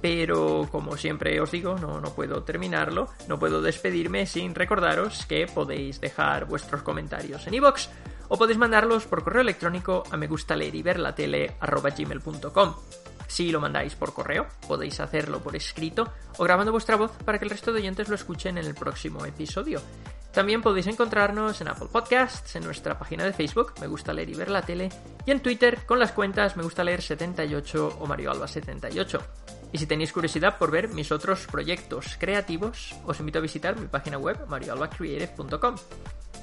pero 0.01 0.67
como 0.71 0.97
siempre 0.97 1.39
os 1.41 1.51
digo, 1.51 1.75
no, 1.75 1.99
no 1.99 2.13
puedo 2.13 2.43
terminarlo, 2.43 3.09
no 3.27 3.39
puedo 3.39 3.61
despedirme 3.61 4.25
sin 4.25 4.55
recordaros 4.55 5.25
que 5.25 5.45
podéis 5.47 5.99
dejar 5.99 6.45
vuestros 6.45 6.81
comentarios 6.83 7.45
en 7.47 7.55
iVoox 7.55 7.89
o 8.29 8.37
podéis 8.37 8.57
mandarlos 8.57 9.05
por 9.05 9.23
correo 9.23 9.41
electrónico 9.41 10.03
a 10.11 10.17
me 10.17 10.29
Si 13.27 13.51
lo 13.51 13.59
mandáis 13.59 13.95
por 13.95 14.13
correo, 14.13 14.47
podéis 14.67 14.99
hacerlo 14.99 15.39
por 15.39 15.55
escrito 15.55 16.11
o 16.37 16.43
grabando 16.43 16.71
vuestra 16.71 16.95
voz 16.95 17.11
para 17.25 17.37
que 17.37 17.45
el 17.45 17.51
resto 17.51 17.71
de 17.71 17.79
oyentes 17.79 18.07
lo 18.07 18.15
escuchen 18.15 18.57
en 18.57 18.65
el 18.65 18.75
próximo 18.75 19.25
episodio. 19.25 19.81
También 20.31 20.61
podéis 20.61 20.87
encontrarnos 20.87 21.59
en 21.59 21.67
Apple 21.67 21.89
Podcasts, 21.91 22.55
en 22.55 22.63
nuestra 22.63 22.97
página 22.97 23.25
de 23.25 23.33
Facebook, 23.33 23.73
Me 23.81 23.87
Gusta 23.87 24.13
Leer 24.13 24.29
y 24.29 24.35
Ver 24.35 24.49
la 24.49 24.61
Tele, 24.61 24.89
y 25.25 25.31
en 25.31 25.41
Twitter 25.41 25.85
con 25.85 25.99
las 25.99 26.11
cuentas 26.11 26.55
Me 26.55 26.63
Gusta 26.63 26.83
Leer 26.83 27.01
78 27.01 27.97
o 27.99 28.05
Mario 28.05 28.31
Alba 28.31 28.47
78. 28.47 29.19
Y 29.71 29.77
si 29.77 29.85
tenéis 29.85 30.13
curiosidad 30.13 30.57
por 30.57 30.71
ver 30.71 30.89
mis 30.89 31.11
otros 31.11 31.45
proyectos 31.47 32.17
creativos, 32.19 32.95
os 33.05 33.19
invito 33.19 33.39
a 33.39 33.41
visitar 33.41 33.79
mi 33.79 33.87
página 33.87 34.17
web 34.17 34.47
marioalbacreative.com. 34.47 35.75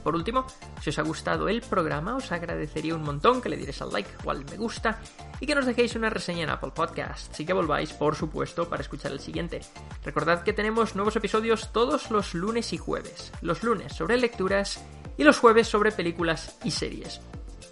Por 0.07 0.14
último, 0.14 0.47
si 0.81 0.91
os 0.91 0.99
ha 1.01 1.03
gustado 1.03 1.49
el 1.49 1.62
programa, 1.62 2.14
os 2.14 2.31
agradecería 2.31 2.95
un 2.95 3.03
montón 3.03 3.43
que 3.43 3.49
le 3.49 3.57
dierais 3.57 3.83
al 3.83 3.93
like 3.93 4.11
o 4.24 4.31
al 4.31 4.45
me 4.45 4.57
gusta 4.57 5.01
y 5.41 5.47
que 5.47 5.55
nos 5.57 5.66
dejéis 5.66 5.97
una 5.97 6.11
reseña 6.11 6.45
en 6.45 6.51
Apple 6.51 6.70
Podcasts 6.72 7.41
y 7.41 7.45
que 7.45 7.53
volváis, 7.53 7.93
por 7.93 8.14
supuesto, 8.14 8.68
para 8.68 8.83
escuchar 8.83 9.11
el 9.11 9.18
siguiente. 9.18 9.62
Recordad 10.05 10.45
que 10.45 10.53
tenemos 10.53 10.95
nuevos 10.95 11.16
episodios 11.16 11.72
todos 11.72 12.12
los 12.12 12.35
lunes 12.35 12.72
y 12.72 12.79
jueves. 12.79 13.33
Los 13.41 13.64
lunes 13.64 13.95
sobre 13.95 14.16
lecturas 14.16 14.81
y 15.16 15.24
los 15.24 15.41
jueves 15.41 15.66
sobre 15.66 15.91
películas 15.91 16.57
y 16.62 16.70
series. 16.70 17.20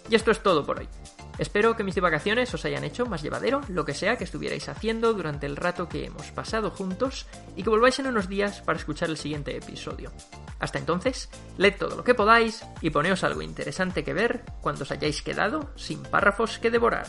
Y 0.09 0.15
esto 0.15 0.31
es 0.31 0.43
todo 0.43 0.65
por 0.65 0.79
hoy. 0.79 0.89
Espero 1.37 1.75
que 1.75 1.83
mis 1.83 1.99
vacaciones 1.99 2.53
os 2.53 2.63
hayan 2.65 2.83
hecho 2.83 3.05
más 3.05 3.21
llevadero 3.21 3.61
lo 3.67 3.83
que 3.83 3.93
sea 3.93 4.17
que 4.17 4.23
estuvierais 4.23 4.69
haciendo 4.69 5.13
durante 5.13 5.45
el 5.45 5.57
rato 5.57 5.89
que 5.89 6.05
hemos 6.05 6.31
pasado 6.31 6.71
juntos 6.71 7.27
y 7.55 7.63
que 7.63 7.69
volváis 7.69 7.99
en 7.99 8.07
unos 8.07 8.29
días 8.29 8.61
para 8.61 8.79
escuchar 8.79 9.09
el 9.09 9.17
siguiente 9.17 9.55
episodio. 9.55 10.11
Hasta 10.59 10.79
entonces, 10.79 11.29
leed 11.57 11.75
todo 11.77 11.97
lo 11.97 12.03
que 12.03 12.15
podáis 12.15 12.63
y 12.81 12.89
poneos 12.89 13.23
algo 13.23 13.41
interesante 13.41 14.03
que 14.03 14.13
ver 14.13 14.43
cuando 14.61 14.83
os 14.83 14.91
hayáis 14.91 15.21
quedado 15.21 15.71
sin 15.75 16.01
párrafos 16.03 16.57
que 16.59 16.71
devorar. 16.71 17.07